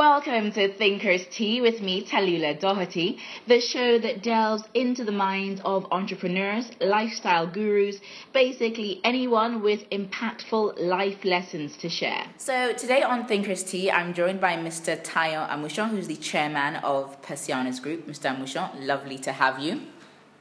welcome 0.00 0.50
to 0.50 0.72
Thinkers 0.78 1.26
Tea 1.30 1.60
with 1.60 1.82
me, 1.82 2.02
Talula 2.02 2.58
Doherty, 2.58 3.18
the 3.46 3.60
show 3.60 3.98
that 3.98 4.22
delves 4.22 4.62
into 4.72 5.04
the 5.04 5.12
minds 5.12 5.60
of 5.62 5.86
entrepreneurs, 5.92 6.70
lifestyle 6.80 7.46
gurus, 7.46 8.00
basically 8.32 9.02
anyone 9.04 9.60
with 9.60 9.86
impactful 9.90 10.80
life 10.80 11.22
lessons 11.22 11.76
to 11.76 11.90
share. 11.90 12.24
So 12.38 12.72
today 12.72 13.02
on 13.02 13.26
Thinkers 13.26 13.62
Tea, 13.62 13.90
I'm 13.90 14.14
joined 14.14 14.40
by 14.40 14.56
Mr. 14.56 14.98
Tayo 15.04 15.46
Amusan, 15.50 15.90
who's 15.90 16.06
the 16.06 16.16
chairman 16.16 16.76
of 16.76 17.20
Persianas 17.20 17.82
Group. 17.82 18.06
Mr. 18.06 18.34
Amusan, 18.34 18.86
lovely 18.86 19.18
to 19.18 19.32
have 19.32 19.58
you. 19.58 19.82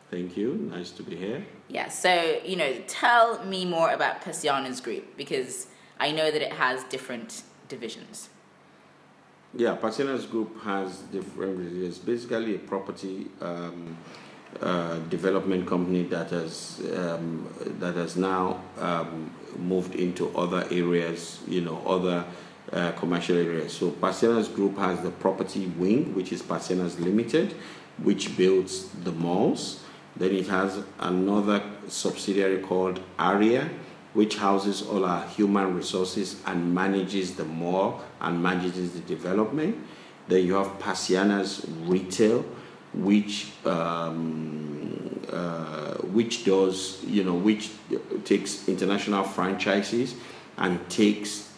Thank 0.10 0.38
you. 0.38 0.54
Nice 0.74 0.92
to 0.92 1.04
be 1.04 1.18
here. 1.18 1.46
Yeah, 1.68 1.90
so, 1.90 2.40
you 2.46 2.56
know, 2.56 2.76
tell 2.88 3.44
me 3.44 3.66
more 3.66 3.92
about 3.92 4.22
Persianas 4.22 4.82
Group 4.82 5.18
because 5.18 5.68
I 6.00 6.14
know 6.14 6.32
that 6.32 6.42
it 6.42 6.54
has 6.54 6.86
different 6.86 7.44
divisions. 7.68 8.30
Yeah, 9.56 9.76
Persianas 9.76 10.30
Group 10.30 10.62
has 10.62 11.00
different. 11.12 11.84
It's 11.84 11.98
basically 11.98 12.56
a 12.56 12.60
property 12.60 13.28
um, 13.42 13.98
uh, 14.62 15.00
development 15.10 15.68
company 15.68 16.04
that 16.04 16.30
has 16.30 16.80
um, 16.96 17.48
that 17.80 17.96
has 17.96 18.16
now 18.16 18.62
um, 18.78 19.32
moved 19.58 19.96
into 19.96 20.30
other 20.38 20.66
areas. 20.70 21.40
You 21.48 21.62
know, 21.62 21.82
other 21.88 22.26
uh, 22.72 22.92
commercial 22.92 23.38
areas. 23.38 23.74
So 23.74 23.90
Persianas 23.90 24.54
Group 24.54 24.78
has 24.78 25.02
the 25.02 25.10
property 25.10 25.66
wing, 25.66 26.14
which 26.14 26.32
is 26.32 26.44
Persianas 26.44 27.00
Limited, 27.00 27.56
which 27.98 28.38
builds 28.38 28.90
the 29.04 29.12
malls. 29.12 29.84
Then 30.16 30.32
it 30.32 30.48
has 30.48 30.84
another 31.00 31.64
subsidiary 31.88 32.60
called 32.62 33.00
Aria 33.18 33.68
which 34.20 34.36
houses 34.36 34.82
all 34.82 35.06
our 35.06 35.26
human 35.28 35.74
resources 35.74 36.42
and 36.46 36.76
manages 36.76 37.36
the 37.36 37.46
mall 37.46 38.02
and 38.20 38.44
manages 38.44 38.92
the 38.92 39.00
development. 39.16 39.74
Then 40.28 40.46
you 40.46 40.56
have 40.56 40.68
Persianas 40.78 41.66
Retail, 41.88 42.44
which 42.94 43.54
um, 43.66 45.22
uh, 45.32 45.94
which 46.18 46.44
does 46.44 47.02
you 47.06 47.24
know 47.24 47.34
which 47.34 47.72
takes 48.26 48.68
international 48.68 49.24
franchises 49.24 50.16
and 50.58 50.74
takes 50.90 51.54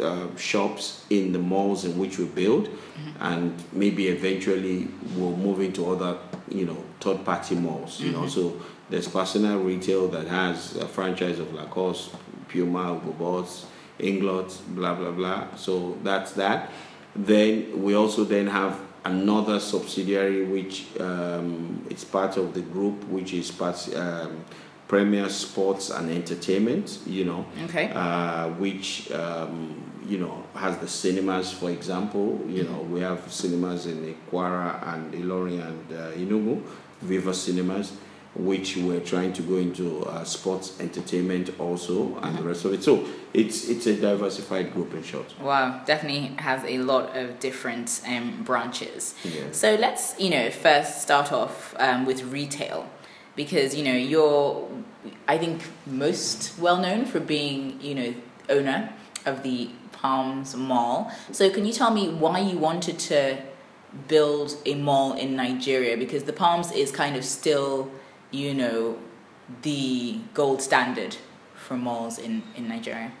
uh, 0.00 0.28
shops 0.36 1.06
in 1.10 1.32
the 1.32 1.40
malls 1.40 1.84
in 1.84 1.98
which 1.98 2.18
we 2.18 2.26
build, 2.26 2.68
mm-hmm. 2.68 3.10
and 3.20 3.64
maybe 3.72 4.06
eventually 4.06 4.86
we'll 5.16 5.36
move 5.36 5.60
into 5.60 5.90
other 5.90 6.18
you 6.48 6.66
know 6.66 6.80
third 7.00 7.24
party 7.24 7.56
malls. 7.56 7.98
You 7.98 8.12
mm-hmm. 8.12 8.22
know, 8.22 8.28
so 8.28 8.60
there's 8.90 9.06
Persianas 9.08 9.64
Retail 9.64 10.08
that 10.08 10.26
has 10.26 10.76
a 10.76 10.86
franchise 10.86 11.38
of 11.38 11.54
Lacoste, 11.54 12.10
Puma, 12.48 12.94
Hugo 12.94 13.12
Boss, 13.12 13.66
Inglot, 14.00 14.58
blah 14.74 14.94
blah 14.94 15.12
blah. 15.12 15.54
So 15.54 15.96
that's 16.02 16.32
that. 16.32 16.70
Then 17.14 17.82
we 17.82 17.94
also 17.94 18.24
then 18.24 18.48
have 18.48 18.78
another 19.04 19.60
subsidiary 19.60 20.44
which 20.44 20.86
um, 21.00 21.86
it's 21.88 22.04
part 22.04 22.36
of 22.36 22.52
the 22.52 22.60
group, 22.60 23.04
which 23.04 23.32
is 23.32 23.50
part 23.50 23.96
um, 23.96 24.44
Premier 24.88 25.28
Sports 25.28 25.90
and 25.90 26.10
Entertainment. 26.10 26.98
You 27.06 27.24
know, 27.24 27.46
okay, 27.64 27.90
uh, 27.94 28.48
which. 28.50 29.10
Um, 29.12 29.86
you 30.08 30.18
know, 30.18 30.42
has 30.56 30.76
the 30.78 30.88
cinemas, 30.88 31.52
for 31.52 31.70
example. 31.70 32.40
You 32.48 32.64
know, 32.64 32.80
we 32.80 33.00
have 33.00 33.30
cinemas 33.30 33.86
in 33.86 34.16
Kwara 34.28 34.92
and 34.92 35.14
Ilorin 35.14 35.64
and 35.64 35.92
uh, 35.92 36.10
Enugu, 36.12 36.60
Viva 37.00 37.32
Cinemas 37.32 37.92
which 38.34 38.76
we're 38.76 39.00
trying 39.00 39.32
to 39.32 39.42
go 39.42 39.56
into 39.56 40.04
uh, 40.04 40.22
sports 40.24 40.78
entertainment 40.80 41.50
also 41.58 42.16
and 42.18 42.38
the 42.38 42.42
rest 42.42 42.64
of 42.64 42.72
it. 42.72 42.82
So 42.82 43.04
it's 43.34 43.68
it's 43.68 43.86
a 43.86 43.96
diversified 43.96 44.72
group 44.72 44.94
in 44.94 45.02
short. 45.02 45.34
Wow, 45.40 45.82
definitely 45.84 46.32
has 46.38 46.64
a 46.64 46.78
lot 46.78 47.16
of 47.16 47.40
different 47.40 48.00
um, 48.06 48.42
branches. 48.44 49.14
Yeah. 49.24 49.50
So 49.50 49.74
let's 49.74 50.18
you 50.18 50.30
know 50.30 50.50
first 50.50 51.02
start 51.02 51.32
off 51.32 51.74
um, 51.78 52.04
with 52.04 52.22
retail 52.24 52.88
because 53.34 53.74
you 53.74 53.84
know 53.84 53.96
you're 53.96 54.68
I 55.26 55.38
think 55.38 55.62
most 55.86 56.58
well 56.58 56.78
known 56.78 57.06
for 57.06 57.20
being 57.20 57.80
you 57.80 57.94
know 57.94 58.14
owner 58.48 58.92
of 59.26 59.42
the 59.42 59.70
Palms 59.92 60.54
Mall. 60.56 61.12
So 61.32 61.50
can 61.50 61.64
you 61.64 61.72
tell 61.72 61.90
me 61.90 62.08
why 62.08 62.38
you 62.38 62.58
wanted 62.58 62.98
to 63.00 63.42
build 64.08 64.56
a 64.64 64.74
mall 64.74 65.14
in 65.14 65.36
Nigeria 65.36 65.96
because 65.96 66.24
the 66.24 66.32
Palms 66.32 66.70
is 66.72 66.92
kind 66.92 67.16
of 67.16 67.24
still 67.24 67.90
you 68.30 68.54
know, 68.54 68.98
the 69.62 70.18
gold 70.34 70.62
standard 70.62 71.16
for 71.54 71.76
malls 71.76 72.18
in, 72.18 72.42
in 72.56 72.68
Nigeria? 72.68 73.12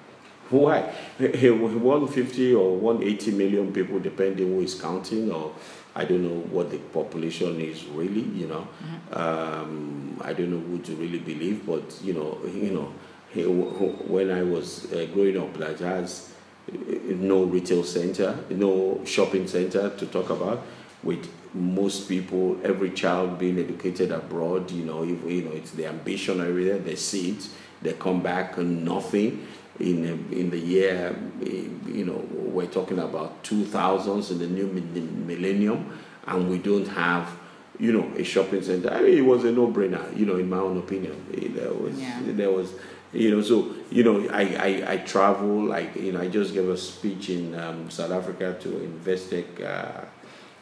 Why? 0.50 0.92
150 1.18 2.54
or 2.54 2.76
180 2.76 3.30
million 3.32 3.72
people, 3.72 4.00
depending 4.00 4.48
who 4.48 4.60
is 4.60 4.74
counting, 4.74 5.30
or 5.30 5.54
I 5.94 6.04
don't 6.04 6.22
know 6.22 6.40
what 6.50 6.70
the 6.70 6.78
population 6.78 7.60
is 7.60 7.84
really, 7.86 8.22
you 8.22 8.48
know. 8.48 8.66
Mm-hmm. 8.82 9.14
Um, 9.14 10.20
I 10.24 10.32
don't 10.32 10.50
know 10.50 10.58
who 10.58 10.78
to 10.78 10.92
really 10.96 11.20
believe, 11.20 11.64
but, 11.66 12.00
you 12.02 12.14
know, 12.14 12.38
you 12.52 12.72
know, 12.72 12.92
when 14.08 14.30
I 14.32 14.42
was 14.42 14.92
uh, 14.92 15.06
growing 15.14 15.38
up, 15.38 15.56
that 15.58 15.78
has 15.78 16.32
uh, 16.68 16.74
no 17.06 17.44
retail 17.44 17.84
center, 17.84 18.36
no 18.50 19.00
shopping 19.04 19.46
center 19.46 19.90
to 19.90 20.06
talk 20.06 20.30
about, 20.30 20.64
with 21.04 21.28
most 21.54 22.08
people, 22.08 22.58
every 22.62 22.90
child 22.90 23.38
being 23.38 23.58
educated 23.58 24.12
abroad, 24.12 24.70
you 24.70 24.84
know, 24.84 25.02
if, 25.02 25.24
you 25.24 25.42
know, 25.42 25.52
it's 25.52 25.72
the 25.72 25.86
ambition 25.86 26.40
area, 26.40 26.78
they 26.78 26.96
see 26.96 27.32
it, 27.32 27.48
they 27.82 27.92
come 27.94 28.22
back 28.22 28.56
and 28.56 28.84
nothing. 28.84 29.46
In, 29.78 30.04
in 30.30 30.50
the 30.50 30.58
year, 30.58 31.16
you 31.40 32.04
know, 32.04 32.22
we're 32.34 32.66
talking 32.66 32.98
about 32.98 33.42
2000s 33.44 34.30
in 34.30 34.38
the 34.38 34.46
new 34.46 34.66
millennium, 34.66 35.98
and 36.26 36.50
we 36.50 36.58
don't 36.58 36.86
have, 36.88 37.30
you 37.78 37.92
know, 37.92 38.12
a 38.16 38.22
shopping 38.22 38.62
center. 38.62 38.90
I 38.90 39.00
mean, 39.00 39.16
it 39.16 39.22
was 39.22 39.44
a 39.44 39.52
no-brainer, 39.52 40.14
you 40.14 40.26
know, 40.26 40.36
in 40.36 40.50
my 40.50 40.58
own 40.58 40.76
opinion. 40.76 41.24
There 41.54 41.72
was, 41.72 41.98
yeah. 41.98 42.20
there 42.26 42.50
was, 42.50 42.74
you 43.14 43.30
know, 43.30 43.40
so 43.40 43.74
you 43.90 44.04
know, 44.04 44.28
I, 44.28 44.42
I, 44.42 44.92
I 44.92 44.96
travel, 44.98 45.64
like, 45.64 45.96
you 45.96 46.12
know, 46.12 46.20
I 46.20 46.28
just 46.28 46.52
gave 46.52 46.68
a 46.68 46.76
speech 46.76 47.30
in 47.30 47.58
um, 47.58 47.90
South 47.90 48.10
Africa 48.10 48.58
to 48.60 48.68
Investec. 48.68 49.64
Uh, 49.64 50.04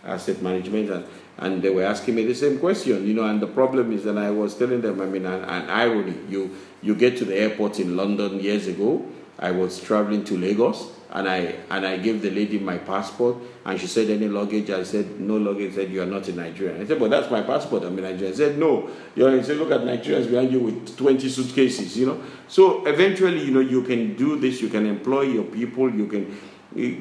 asset 0.04 0.40
management 0.42 0.90
and, 0.90 1.04
and 1.38 1.62
they 1.62 1.70
were 1.70 1.84
asking 1.84 2.14
me 2.14 2.24
the 2.24 2.34
same 2.34 2.58
question 2.58 3.06
you 3.06 3.14
know 3.14 3.24
and 3.24 3.40
the 3.40 3.46
problem 3.46 3.92
is 3.92 4.04
that 4.04 4.16
i 4.18 4.30
was 4.30 4.56
telling 4.56 4.80
them 4.80 5.00
i 5.00 5.06
mean 5.06 5.26
an, 5.26 5.42
an 5.44 5.68
irony 5.68 6.16
you 6.28 6.56
you 6.82 6.94
get 6.94 7.16
to 7.16 7.24
the 7.24 7.36
airport 7.36 7.78
in 7.80 7.96
london 7.96 8.40
years 8.40 8.66
ago 8.66 9.04
i 9.38 9.50
was 9.50 9.80
traveling 9.80 10.24
to 10.24 10.36
lagos 10.36 10.92
and 11.10 11.28
i 11.28 11.54
and 11.70 11.86
i 11.86 11.96
gave 11.96 12.22
the 12.22 12.30
lady 12.30 12.58
my 12.58 12.78
passport 12.78 13.36
and 13.68 13.78
she 13.78 13.86
said 13.86 14.08
any 14.08 14.28
luggage? 14.28 14.70
I 14.70 14.82
said 14.82 15.20
no 15.20 15.36
luggage. 15.36 15.74
Said 15.74 15.90
you 15.90 16.00
are 16.00 16.06
not 16.06 16.26
in 16.26 16.36
nigeria 16.36 16.80
i 16.80 16.86
said 16.86 16.98
but 16.98 17.10
that's 17.10 17.30
my 17.30 17.42
passport 17.42 17.82
i'm 17.84 18.02
i 18.02 18.32
said 18.32 18.58
no. 18.58 18.88
You 19.14 19.30
know, 19.30 19.42
said 19.42 19.58
look 19.58 19.70
at 19.70 19.82
nigerians 19.82 20.30
behind 20.30 20.50
you 20.50 20.60
with 20.60 20.96
20 20.96 21.28
suitcases 21.28 21.96
you 21.96 22.06
know. 22.06 22.22
So 22.48 22.86
eventually 22.86 23.44
you 23.44 23.50
know 23.50 23.60
you 23.60 23.82
can 23.82 24.16
do 24.16 24.38
this 24.38 24.62
you 24.62 24.68
can 24.68 24.86
employ 24.86 25.22
your 25.22 25.44
people 25.44 25.92
you 25.92 26.06
can 26.06 26.34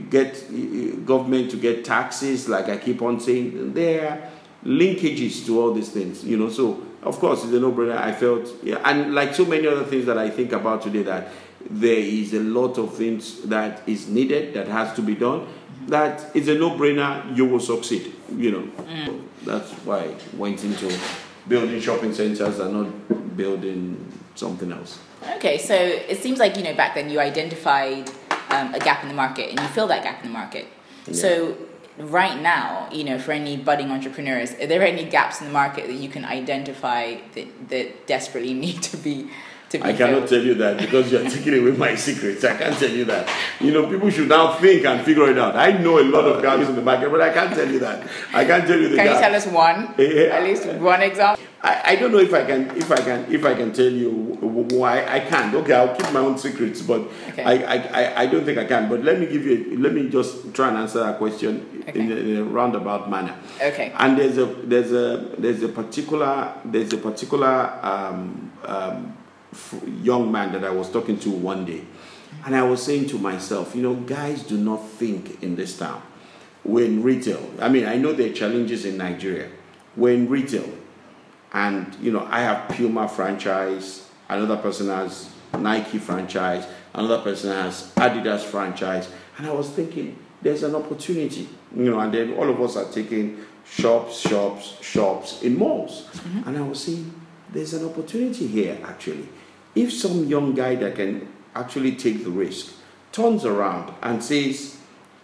get 0.10 1.06
government 1.06 1.52
to 1.52 1.58
get 1.58 1.86
taxes, 1.86 2.48
like 2.48 2.70
I 2.70 2.78
keep 2.78 3.02
on 3.02 3.20
saying. 3.20 3.74
There 3.74 4.10
are 4.10 4.30
linkages 4.66 5.46
to 5.46 5.60
all 5.62 5.74
these 5.74 5.90
things, 5.90 6.24
you 6.24 6.38
know. 6.38 6.50
So 6.50 6.84
of 7.04 7.20
course, 7.20 7.44
it's 7.44 7.54
a 7.54 7.60
no-brainer. 7.60 7.98
I 7.98 8.12
felt, 8.12 8.52
yeah, 8.64 8.82
and 8.84 9.14
like 9.14 9.34
so 9.34 9.46
many 9.46 9.68
other 9.68 9.84
things 9.84 10.06
that 10.06 10.18
I 10.18 10.30
think 10.30 10.52
about 10.52 10.82
today, 10.82 11.04
that 11.04 11.32
there 11.70 12.00
is 12.00 12.34
a 12.34 12.40
lot 12.40 12.78
of 12.78 12.96
things 12.96 13.42
that 13.44 13.88
is 13.88 14.08
needed 14.08 14.54
that 14.54 14.68
has 14.68 14.94
to 14.96 15.02
be 15.02 15.16
done. 15.16 15.48
That 15.88 16.36
is 16.36 16.48
a 16.48 16.56
no-brainer. 16.56 17.36
You 17.36 17.46
will 17.46 17.60
succeed, 17.60 18.14
you 18.36 18.52
know. 18.52 18.64
Mm. 18.84 19.22
That's 19.44 19.72
why 19.86 20.00
I 20.00 20.16
went 20.36 20.64
into 20.64 20.94
building 21.48 21.80
shopping 21.80 22.14
centers 22.14 22.60
and 22.60 22.74
not 22.74 23.38
building 23.38 24.12
something 24.36 24.72
else. 24.72 25.00
Okay, 25.36 25.58
so 25.58 25.74
it 25.76 26.22
seems 26.22 26.40
like 26.40 26.58
you 26.58 26.64
know 26.64 26.74
back 26.74 26.96
then 26.96 27.10
you 27.10 27.20
identified 27.20 28.10
um, 28.50 28.74
a 28.74 28.80
gap 28.80 29.04
in 29.04 29.10
the 29.10 29.16
market 29.16 29.50
and 29.50 29.60
you 29.60 29.68
fill 29.68 29.88
that 29.88 30.04
gap 30.04 30.24
in 30.24 30.30
the 30.30 30.34
market. 30.34 30.68
Yeah. 31.06 31.14
So 31.14 31.58
right 31.98 32.40
now, 32.42 32.90
you 32.92 33.04
know, 33.04 33.20
for 33.20 33.32
any 33.32 33.58
budding 33.58 33.92
entrepreneurs, 33.92 34.54
are 34.54 34.68
there 34.68 34.84
any 34.84 35.04
gaps 35.04 35.42
in 35.42 35.48
the 35.48 35.54
market 35.54 35.88
that 35.88 35.96
you 35.96 36.10
can 36.10 36.26
identify 36.26 37.18
that, 37.34 37.70
that 37.70 38.08
desperately 38.08 38.54
need 38.66 38.82
to 38.84 38.98
be 38.98 38.98
to 39.18 39.28
be 39.28 39.32
I 39.82 39.94
cannot 39.94 40.30
tell 40.30 40.42
you 40.42 40.54
that 40.56 40.78
because 40.78 41.12
you're 41.12 41.30
taking 41.30 41.60
away 41.60 41.72
my 41.72 41.96
secrets. 41.96 42.44
I 42.44 42.56
can't 42.56 42.78
tell 42.78 42.90
you 42.90 43.04
that. 43.06 43.30
You 43.60 43.72
know, 43.72 43.90
people 43.90 44.10
should 44.10 44.30
now 44.30 44.56
think 44.56 44.86
and 44.86 45.04
figure 45.04 45.30
it 45.30 45.38
out. 45.38 45.56
I 45.56 45.72
know 45.72 46.00
a 46.00 46.08
lot 46.08 46.26
of 46.26 46.42
gaps 46.42 46.70
in 46.70 46.76
the 46.76 46.82
market, 46.82 47.12
but 47.12 47.22
I 47.22 47.34
can't 47.34 47.54
tell 47.54 47.70
you 47.70 47.80
that. 47.80 48.08
I 48.34 48.46
can't 48.46 48.66
tell 48.66 48.80
you 48.80 48.90
the 48.90 48.96
Can 48.96 49.08
you 49.08 49.20
tell 49.20 49.36
us 49.36 49.46
one? 49.48 49.94
At 50.00 50.44
least 50.44 50.68
one 50.68 51.02
example? 51.02 51.44
I, 51.62 51.82
I 51.86 51.96
don't 51.96 52.12
know 52.12 52.20
if 52.20 52.34
I 52.34 52.46
can 52.46 52.70
if 52.78 52.92
I 52.92 52.98
can 52.98 53.34
if 53.34 53.44
I 53.44 53.56
can 53.56 53.74
tell 53.74 53.92
you 53.92 54.12
why 54.72 55.06
I 55.06 55.20
can't. 55.20 55.54
Okay, 55.56 55.74
I'll 55.74 55.96
keep 55.96 56.12
my 56.14 56.20
own 56.20 56.38
secrets, 56.38 56.82
but 56.82 57.02
okay. 57.30 57.44
I, 57.44 57.76
I, 57.76 58.22
I 58.22 58.26
don't 58.28 58.46
think 58.46 58.58
I 58.60 58.66
can. 58.66 58.88
But 58.88 59.04
let 59.04 59.20
me 59.20 59.26
give 59.26 59.46
you 59.46 59.78
let 59.80 59.94
me 59.94 60.08
just 60.10 60.54
try 60.54 60.70
and 60.70 60.78
answer 60.78 61.00
that 61.00 61.18
question 61.18 61.84
okay. 61.90 62.00
in, 62.00 62.12
a, 62.12 62.16
in, 62.16 62.38
a, 62.38 62.44
roundabout 62.44 63.10
manner. 63.10 63.36
Okay. 63.60 63.92
And 63.98 64.18
there's 64.18 64.38
a 64.38 64.46
there's 64.46 64.92
a 64.92 65.36
there's 65.38 65.64
a 65.64 65.70
particular 65.70 66.54
there's 66.64 66.94
a 66.94 66.98
particular 66.98 67.80
um, 67.82 68.52
um, 68.64 69.17
young 70.02 70.32
man 70.32 70.52
that 70.54 70.64
I 70.64 70.70
was 70.70 70.90
talking 70.92 71.20
to 71.20 71.30
one 71.30 71.66
day, 71.66 71.84
and 72.46 72.56
I 72.56 72.64
was 72.64 72.84
saying 72.84 73.08
to 73.10 73.18
myself, 73.18 73.76
you 73.76 73.82
know, 73.82 73.96
guys 73.96 74.44
do 74.44 74.58
not 74.58 74.88
think 74.88 75.42
in 75.44 75.56
this 75.56 75.78
town. 75.78 76.02
when 76.68 77.02
retail, 77.02 77.42
I 77.62 77.70
mean, 77.70 77.86
I 77.86 77.96
know 77.96 78.12
there 78.12 78.30
are 78.30 78.34
challenges 78.34 78.84
in 78.86 78.98
Nigeria. 78.98 79.50
When 79.96 80.28
retail, 80.28 80.70
and 81.54 81.96
you 82.02 82.12
know, 82.12 82.28
I 82.30 82.42
have 82.42 82.70
Puma 82.70 83.08
franchise, 83.08 84.08
another 84.30 84.58
person 84.58 84.88
has 84.88 85.30
Nike 85.58 85.98
franchise, 85.98 86.68
another 86.94 87.22
person 87.24 87.52
has 87.52 87.94
Adidas 87.96 88.42
franchise, 88.42 89.10
and 89.38 89.48
I 89.48 89.52
was 89.54 89.70
thinking, 89.70 90.20
there's 90.42 90.64
an 90.64 90.76
opportunity, 90.76 91.48
you 91.76 91.90
know, 91.90 92.00
and 92.00 92.14
then 92.14 92.34
all 92.34 92.50
of 92.50 92.62
us 92.62 92.76
are 92.76 92.92
taking 92.92 93.40
shops, 93.66 94.20
shops, 94.20 94.78
shops 94.82 95.42
in 95.42 95.58
malls, 95.58 96.08
mm-hmm. 96.12 96.50
and 96.50 96.58
I 96.58 96.62
was 96.62 96.84
saying, 96.84 97.12
there's 97.52 97.74
an 97.74 97.86
opportunity 97.86 98.48
here 98.48 98.78
actually. 98.84 99.28
If 99.76 99.94
some 99.94 100.26
young 100.26 100.54
guy 100.54 100.76
that 100.76 100.96
can 100.96 101.28
actually 101.56 101.96
take 101.96 102.24
the 102.24 102.30
risk 102.30 102.74
turns 103.12 103.46
around 103.46 103.94
and 104.02 104.24
says, 104.24 104.78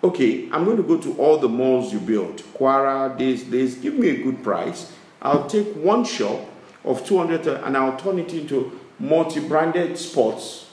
okay, 0.03 0.49
I'm 0.51 0.65
going 0.65 0.77
to 0.77 0.83
go 0.83 0.97
to 0.97 1.15
all 1.17 1.37
the 1.37 1.49
malls 1.49 1.93
you 1.93 1.99
built, 1.99 2.37
Kwara, 2.53 3.17
this, 3.17 3.43
this, 3.43 3.75
give 3.75 3.95
me 3.95 4.09
a 4.09 4.23
good 4.23 4.43
price. 4.43 4.91
I'll 5.21 5.47
take 5.47 5.73
one 5.75 6.03
shop 6.03 6.39
of 6.83 7.05
200 7.05 7.47
and 7.47 7.77
I'll 7.77 7.97
turn 7.97 8.19
it 8.19 8.33
into 8.33 8.79
multi-branded 8.99 9.97
sports 9.97 10.69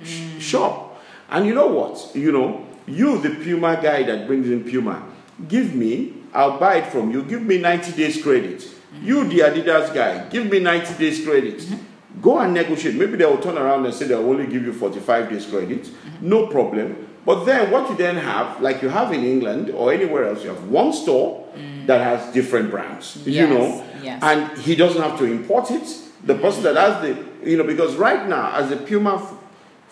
mm. 0.00 0.40
shop. 0.40 1.00
And 1.28 1.46
you 1.46 1.54
know 1.54 1.68
what? 1.68 2.10
You 2.14 2.32
know, 2.32 2.66
you, 2.86 3.18
the 3.18 3.30
Puma 3.30 3.78
guy 3.80 4.02
that 4.02 4.26
brings 4.26 4.48
in 4.48 4.64
Puma, 4.64 5.06
give 5.48 5.74
me, 5.74 6.14
I'll 6.32 6.58
buy 6.58 6.76
it 6.76 6.86
from 6.86 7.10
you, 7.10 7.22
give 7.22 7.42
me 7.42 7.58
90 7.58 7.92
days 7.92 8.22
credit. 8.22 8.66
You, 9.02 9.28
the 9.28 9.40
Adidas 9.40 9.94
guy, 9.94 10.28
give 10.28 10.50
me 10.50 10.58
90 10.58 10.94
days 10.94 11.24
credit. 11.24 11.66
Go 12.20 12.38
and 12.38 12.52
negotiate. 12.52 12.96
Maybe 12.96 13.16
they 13.16 13.24
will 13.24 13.38
turn 13.38 13.56
around 13.56 13.86
and 13.86 13.94
say 13.94 14.06
they'll 14.06 14.28
only 14.28 14.46
give 14.46 14.64
you 14.64 14.72
45 14.72 15.30
days 15.30 15.46
credit. 15.46 15.88
No 16.20 16.48
problem. 16.48 17.08
But 17.24 17.44
then 17.44 17.70
what 17.70 17.88
you 17.90 17.96
then 17.96 18.16
have, 18.16 18.60
like 18.60 18.82
you 18.82 18.88
have 18.88 19.12
in 19.12 19.24
England 19.24 19.70
or 19.70 19.92
anywhere 19.92 20.26
else, 20.26 20.42
you 20.42 20.48
have 20.48 20.68
one 20.68 20.92
store 20.92 21.46
mm. 21.54 21.86
that 21.86 22.00
has 22.00 22.32
different 22.32 22.70
brands, 22.70 23.22
yes, 23.24 23.26
you 23.26 23.54
know, 23.54 23.86
yes. 24.02 24.22
and 24.22 24.58
he 24.58 24.74
doesn't 24.74 25.00
have 25.00 25.18
to 25.18 25.24
import 25.24 25.70
it. 25.70 25.86
The 26.24 26.34
person 26.34 26.62
that 26.64 26.76
has 26.76 27.02
the, 27.02 27.48
you 27.48 27.56
know, 27.56 27.64
because 27.64 27.96
right 27.96 28.26
now, 28.26 28.54
as 28.54 28.70
a 28.70 28.76
Puma 28.76 29.16
f- 29.16 29.34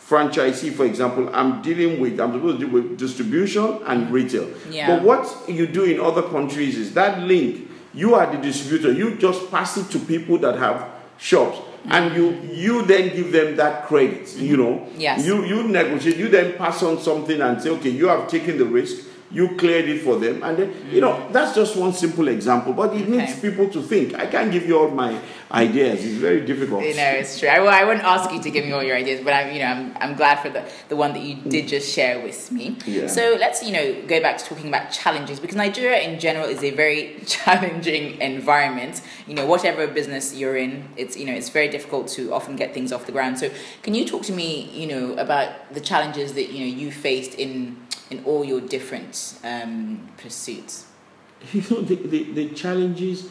franchisee, 0.09 0.73
for 0.73 0.87
example, 0.87 1.31
I'm 1.35 1.61
dealing 1.61 2.01
with, 2.01 2.19
I'm 2.19 2.33
supposed 2.33 2.61
to 2.61 2.67
deal 2.67 2.75
with 2.75 2.99
distribution 2.99 3.81
and 3.87 4.11
retail. 4.11 4.51
Yeah. 4.71 4.89
But 4.89 5.03
what 5.03 5.49
you 5.49 5.67
do 5.67 5.85
in 5.85 6.01
other 6.01 6.23
countries 6.23 6.79
is 6.79 6.95
that 6.95 7.21
link, 7.21 7.68
you 7.95 8.15
are 8.15 8.31
the 8.31 8.41
distributor, 8.41 8.93
you 8.93 9.17
just 9.17 9.51
pass 9.51 9.77
it 9.77 9.91
to 9.91 9.99
people 9.99 10.39
that 10.39 10.59
have 10.59 10.89
shops. 11.19 11.59
And 11.91 12.15
you 12.15 12.33
you 12.53 12.83
then 12.83 13.15
give 13.15 13.33
them 13.33 13.57
that 13.57 13.87
credit 13.87 14.37
you 14.37 14.57
know? 14.57 14.87
Yes. 14.97 15.25
you 15.25 15.45
you 15.45 15.63
negotiate. 15.63 16.17
You 16.17 16.29
then 16.29 16.59
pass 16.59 16.83
on 16.83 16.99
something 17.01 17.41
and 17.41 17.63
say 17.63 17.71
okay 17.71 17.91
you 17.91 18.09
have 18.09 18.29
taken 18.29 18.59
the 18.59 18.65
risk. 18.67 19.07
You 19.31 19.57
cleared 19.57 19.89
it 19.89 20.03
for 20.03 20.17
them. 20.17 20.43
And 20.43 20.59
then 20.59 20.75
you 20.91 21.01
know 21.01 21.29
that's 21.33 21.55
just 21.55 21.77
one 21.77 21.93
simple 21.93 22.29
example 22.29 22.73
but 22.73 22.95
it 22.95 23.03
okay. 23.03 23.11
needs 23.11 23.41
people 23.41 23.69
to 23.71 23.81
think. 23.81 24.15
I 24.15 24.27
can't 24.27 24.51
give 24.51 24.67
you 24.67 24.79
all 24.79 24.91
my 24.91 25.19
ideas. 25.51 26.05
It's 26.05 26.15
very 26.15 26.45
difficult. 26.45 26.85
You 26.85 26.95
know 26.95 27.11
it's 27.11 27.39
true. 27.39 27.49
I, 27.49 27.61
well, 27.61 27.73
I 27.73 27.85
wouldn't 27.85 28.05
ask 28.05 28.31
you 28.33 28.43
to 28.43 28.51
give 28.51 28.65
me 28.65 28.73
all 28.73 28.83
your 28.83 28.97
ideas 28.97 29.23
but 29.25 29.33
i'm 29.33 29.53
you 29.53 29.61
know 29.61 29.67
i'm, 29.67 29.97
I'm 30.01 30.15
glad 30.15 30.41
for 30.41 30.51
the, 30.51 30.65
the 30.89 30.97
one 30.97 31.13
that 31.15 31.23
you 31.23 31.37
did 31.37 31.69
just 31.69 31.93
share 31.93 32.23
with 32.23 32.53
me. 32.53 32.77
Yeah. 32.87 33.07
so 33.07 33.37
let's 33.39 33.63
you 33.63 33.73
know 33.73 34.03
go 34.07 34.21
back 34.21 34.39
to 34.39 34.45
talking 34.45 34.69
about 34.69 34.91
challenges 34.91 35.41
because 35.41 35.57
nigeria 35.57 36.01
in 36.01 36.21
general 36.21 36.47
is 36.47 36.63
a 36.63 36.71
very 36.71 37.23
challenging 37.27 38.21
environment. 38.21 39.01
You 39.27 39.35
know 39.35 39.47
whatever 39.47 39.87
business 39.87 40.35
you're 40.35 40.57
in 40.57 40.89
it's 40.97 41.17
you 41.17 41.27
know 41.27 41.33
it's 41.33 41.49
very 41.49 41.69
difficult 41.69 42.09
to 42.09 42.33
often 42.33 42.57
get 42.57 42.75
things 42.75 42.93
off 42.93 43.07
the 43.07 43.13
ground. 43.13 43.39
So 43.39 43.51
can 43.83 43.95
you 43.95 44.05
talk 44.07 44.23
to 44.25 44.33
me 44.33 44.71
you 44.73 44.87
know 44.87 45.15
about 45.15 45.73
the 45.73 45.81
challenges 45.81 46.35
that 46.35 46.51
you 46.53 46.61
know 46.61 46.77
you 46.77 46.91
faced 46.91 47.35
in 47.35 47.77
in 48.11 48.25
all 48.25 48.45
your 48.45 48.61
different 48.61 49.39
um, 49.45 50.09
pursuits? 50.17 50.87
You 51.53 51.63
know, 51.71 51.83
the, 51.83 51.95
the, 51.95 52.33
the 52.33 52.49
challenges, 52.49 53.29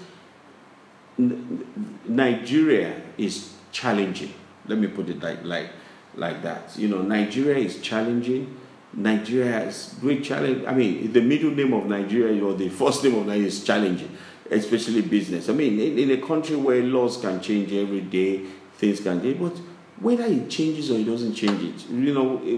Nigeria 1.18 3.02
is 3.18 3.54
challenging. 3.72 4.34
Let 4.68 4.78
me 4.78 4.88
put 4.88 5.10
it 5.10 5.22
like, 5.22 5.44
like, 5.44 5.69
like 6.16 6.42
that. 6.44 6.78
You 6.78 6.90
know, 6.90 7.02
Nigeria 7.02 7.58
is 7.58 7.81
challenging. 7.81 8.58
Nigeria 8.94 9.52
has 9.52 9.96
great 10.00 10.24
challenge. 10.24 10.66
I 10.66 10.74
mean, 10.74 11.12
the 11.12 11.22
middle 11.22 11.52
name 11.52 11.74
of 11.74 11.86
Nigeria 11.86 12.44
or 12.44 12.54
the 12.54 12.69
first 12.69 13.04
name 13.04 13.16
of 13.16 13.25
Nigeria 13.25 13.48
is 13.48 13.64
challenging, 13.64 14.16
especially 14.50 15.02
business. 15.02 15.50
I 15.50 15.54
mean, 15.54 15.80
in, 15.80 15.98
in 16.00 16.12
a 16.12 16.25
country 16.25 16.56
where 16.56 16.81
laws 16.84 17.18
can 17.18 17.42
change 17.42 17.74
every 17.74 18.02
day, 18.02 18.44
things 18.78 19.00
can 19.00 19.22
change, 19.22 19.40
but 19.40 19.58
whether 20.00 20.25
it 20.25 20.50
changes 20.50 20.92
or 20.92 20.98
it 21.00 21.06
doesn't 21.06 21.34
change 21.34 21.64
it, 21.64 21.90
you 21.90 22.14
know, 22.14 22.42
it, 22.44 22.58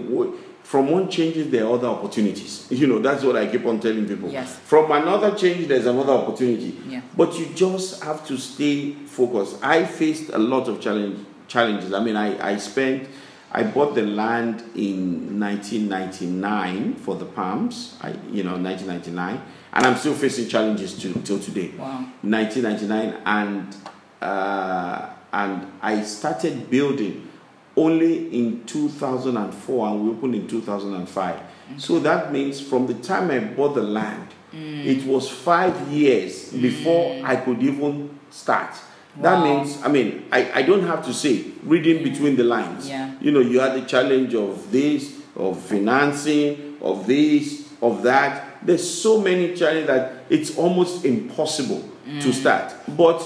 from 0.62 0.90
one 0.90 1.10
changes 1.10 1.50
there 1.50 1.64
are 1.66 1.74
other 1.74 1.88
opportunities. 1.88 2.66
You 2.70 2.86
know 2.86 2.98
that's 3.00 3.24
what 3.24 3.36
i 3.36 3.46
keep 3.46 3.64
on 3.66 3.80
telling 3.80 4.06
people. 4.06 4.30
Yes. 4.30 4.56
from 4.56 4.90
another 4.92 5.34
change 5.36 5.66
there's 5.68 5.86
another 5.86 6.12
opportunity. 6.12 6.78
Yeah. 6.86 7.02
but 7.16 7.38
you 7.38 7.46
just 7.54 8.02
have 8.04 8.26
to 8.28 8.36
stay 8.38 8.92
focused. 8.92 9.62
I 9.62 9.84
faced 9.84 10.30
a 10.30 10.38
lot 10.38 10.68
of 10.68 10.80
challenge, 10.80 11.26
challenges. 11.48 11.92
I 11.92 12.02
mean 12.02 12.16
I, 12.16 12.52
I 12.52 12.56
spent 12.58 13.08
i 13.52 13.64
bought 13.64 13.96
the 13.96 14.02
land 14.02 14.60
in 14.76 15.40
1999 15.40 16.94
for 16.94 17.16
the 17.16 17.26
palms. 17.26 17.96
I 18.00 18.10
you 18.30 18.44
know 18.44 18.56
1999 18.56 19.42
and 19.72 19.86
i'm 19.86 19.96
still 19.96 20.14
facing 20.14 20.48
challenges 20.48 20.96
to, 21.02 21.12
till 21.22 21.40
today. 21.40 21.72
Wow. 21.76 22.06
1999 22.22 23.22
and 23.26 23.76
uh, 24.22 25.10
and 25.32 25.72
i 25.82 26.02
started 26.02 26.70
building 26.70 27.29
only 27.76 28.36
in 28.36 28.64
2004 28.64 29.88
and 29.88 30.04
we 30.04 30.10
opened 30.10 30.34
in 30.34 30.48
2005. 30.48 31.34
Mm-hmm. 31.36 31.78
So 31.78 31.98
that 32.00 32.32
means 32.32 32.60
from 32.60 32.86
the 32.86 32.94
time 32.94 33.30
I 33.30 33.38
bought 33.40 33.74
the 33.74 33.82
land, 33.82 34.28
mm. 34.52 34.84
it 34.84 35.06
was 35.06 35.28
five 35.30 35.88
years 35.88 36.52
mm. 36.52 36.62
before 36.62 37.20
I 37.24 37.36
could 37.36 37.62
even 37.62 38.18
start. 38.30 38.74
Wow. 39.16 39.22
That 39.22 39.44
means, 39.44 39.82
I 39.82 39.88
mean, 39.88 40.26
I, 40.30 40.52
I 40.52 40.62
don't 40.62 40.86
have 40.86 41.04
to 41.06 41.14
say, 41.14 41.46
reading 41.64 42.02
between 42.02 42.36
the 42.36 42.44
lines. 42.44 42.88
Yeah. 42.88 43.14
You 43.20 43.32
know, 43.32 43.40
you 43.40 43.60
had 43.60 43.74
the 43.74 43.86
challenge 43.86 44.34
of 44.34 44.70
this, 44.70 45.20
of 45.36 45.60
financing, 45.60 46.76
of 46.80 47.06
this, 47.06 47.72
of 47.82 48.02
that. 48.02 48.64
There's 48.64 48.88
so 48.88 49.20
many 49.20 49.54
challenges 49.54 49.86
that 49.86 50.24
it's 50.28 50.56
almost 50.56 51.04
impossible 51.04 51.88
mm. 52.06 52.20
to 52.22 52.32
start. 52.32 52.74
But 52.88 53.22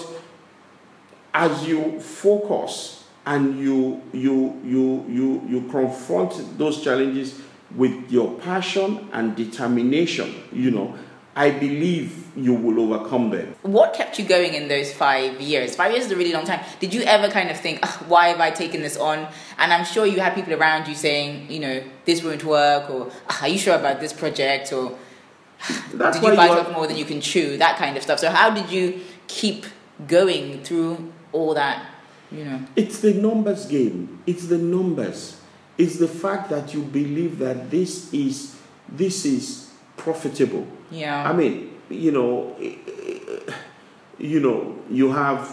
as 1.32 1.66
you 1.66 2.00
focus 2.00 3.03
and 3.26 3.58
you 3.58 4.02
you 4.12 4.60
you 4.64 5.04
you 5.08 5.42
you 5.48 5.68
confront 5.70 6.58
those 6.58 6.82
challenges 6.82 7.40
with 7.74 8.10
your 8.10 8.38
passion 8.40 9.08
and 9.12 9.34
determination 9.36 10.34
you 10.52 10.70
know. 10.70 10.94
I 11.36 11.50
believe 11.50 12.28
you 12.36 12.54
will 12.54 12.78
overcome 12.78 13.30
them. 13.30 13.56
What 13.62 13.92
kept 13.92 14.20
you 14.20 14.24
going 14.24 14.54
in 14.54 14.68
those 14.68 14.92
five 14.92 15.40
years? 15.40 15.74
Five 15.74 15.90
years 15.90 16.06
is 16.06 16.12
a 16.12 16.16
really 16.16 16.32
long 16.32 16.44
time. 16.44 16.60
Did 16.78 16.94
you 16.94 17.02
ever 17.02 17.28
kind 17.28 17.50
of 17.50 17.58
think 17.58 17.80
oh, 17.82 18.04
why 18.06 18.28
have 18.28 18.40
i 18.40 18.52
taken 18.52 18.82
this 18.82 18.96
on? 18.96 19.26
And 19.58 19.72
i'm 19.72 19.84
sure 19.84 20.06
you 20.06 20.20
had 20.20 20.34
people 20.34 20.54
around 20.54 20.86
you 20.86 20.94
saying 20.94 21.50
you 21.50 21.58
know 21.58 21.82
this 22.04 22.22
won't 22.22 22.44
work 22.44 22.88
or 22.88 23.10
are 23.40 23.48
you 23.48 23.58
sure 23.58 23.74
about 23.74 24.00
this 24.00 24.12
project? 24.12 24.72
or 24.72 24.96
That's 25.94 26.20
did 26.20 26.28
you 26.28 26.36
bite 26.36 26.50
off 26.50 26.72
more 26.72 26.86
than 26.86 26.96
you 26.96 27.04
can 27.04 27.20
chew? 27.20 27.56
That 27.56 27.78
kind 27.78 27.96
of 27.96 28.02
stuff. 28.04 28.20
So 28.20 28.30
how 28.30 28.50
did 28.50 28.70
you 28.70 29.00
keep 29.26 29.66
going 30.06 30.62
through 30.62 31.12
all 31.32 31.54
that 31.54 31.93
It's 32.76 33.00
the 33.00 33.14
numbers 33.14 33.66
game. 33.66 34.22
It's 34.26 34.46
the 34.46 34.58
numbers. 34.58 35.40
It's 35.76 35.98
the 35.98 36.08
fact 36.08 36.50
that 36.50 36.74
you 36.74 36.82
believe 36.82 37.38
that 37.38 37.70
this 37.70 38.12
is 38.12 38.56
this 38.88 39.24
is 39.24 39.70
profitable. 39.96 40.66
Yeah. 40.90 41.28
I 41.28 41.32
mean, 41.32 41.78
you 41.88 42.12
know, 42.12 42.56
you 44.18 44.40
know, 44.40 44.78
you 44.90 45.10
have 45.12 45.50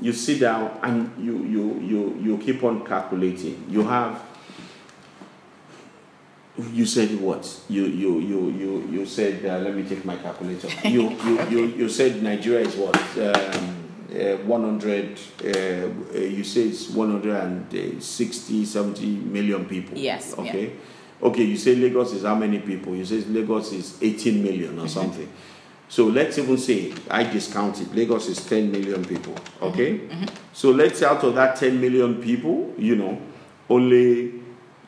you 0.00 0.12
sit 0.12 0.40
down 0.40 0.78
and 0.82 1.12
you 1.18 1.38
you 1.44 1.80
you 1.80 2.18
you 2.20 2.38
keep 2.38 2.62
on 2.62 2.84
calculating. 2.84 3.66
You 3.68 3.82
have 3.82 4.22
you 6.72 6.86
said 6.86 7.20
what? 7.20 7.60
You 7.68 7.84
you 7.84 8.18
you 8.18 8.50
you 8.50 8.88
you 8.90 9.06
said. 9.06 9.44
Uh, 9.44 9.58
let 9.58 9.74
me 9.74 9.84
take 9.84 10.04
my 10.04 10.16
calculator. 10.16 10.68
You 10.88 11.10
you 11.10 11.42
you, 11.48 11.66
you 11.66 11.88
said 11.88 12.22
Nigeria 12.22 12.66
is 12.66 12.74
what? 12.76 12.96
Um, 13.18 13.77
100, 14.08 15.18
uh, 15.44 15.48
uh, 15.48 16.18
you 16.18 16.42
say 16.44 16.62
it's 16.62 16.88
160, 16.88 18.64
70 18.64 19.06
million 19.06 19.66
people. 19.66 19.98
Yes. 19.98 20.36
Okay. 20.38 20.66
Yeah. 20.66 20.74
Okay, 21.20 21.42
you 21.42 21.56
say 21.56 21.74
Lagos 21.74 22.12
is 22.12 22.22
how 22.22 22.34
many 22.34 22.60
people? 22.60 22.94
You 22.94 23.04
say 23.04 23.16
Lagos 23.16 23.72
is 23.72 23.98
18 24.00 24.42
million 24.42 24.78
or 24.78 24.82
mm-hmm. 24.82 24.88
something. 24.88 25.28
So 25.88 26.06
let's 26.06 26.38
even 26.38 26.58
say 26.58 26.94
I 27.10 27.24
discount 27.24 27.80
it. 27.80 27.94
Lagos 27.94 28.28
is 28.28 28.44
10 28.46 28.70
million 28.70 29.04
people. 29.04 29.34
Okay. 29.60 29.98
Mm-hmm. 29.98 30.24
So 30.52 30.70
let's 30.70 31.00
say 31.00 31.06
out 31.06 31.24
of 31.24 31.34
that 31.34 31.56
10 31.56 31.80
million 31.80 32.22
people, 32.22 32.72
you 32.78 32.96
know, 32.96 33.20
only 33.68 34.40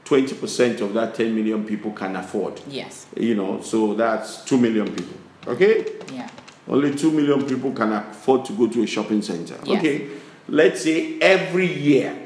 20% 0.04 0.80
of 0.80 0.94
that 0.94 1.14
10 1.14 1.34
million 1.34 1.64
people 1.64 1.92
can 1.92 2.16
afford. 2.16 2.60
Yes. 2.68 3.06
You 3.16 3.34
know, 3.34 3.60
so 3.60 3.94
that's 3.94 4.44
2 4.44 4.58
million 4.58 4.94
people. 4.94 5.16
Okay? 5.46 5.86
Yeah. 6.12 6.28
Only 6.70 6.94
2 6.94 7.10
million 7.10 7.44
people 7.46 7.72
can 7.72 7.92
afford 7.92 8.44
to 8.46 8.52
go 8.52 8.68
to 8.68 8.82
a 8.84 8.86
shopping 8.86 9.22
center. 9.22 9.56
Yes. 9.64 9.78
Okay, 9.80 10.08
let's 10.48 10.82
say 10.82 11.18
every 11.18 11.66
year, 11.66 12.16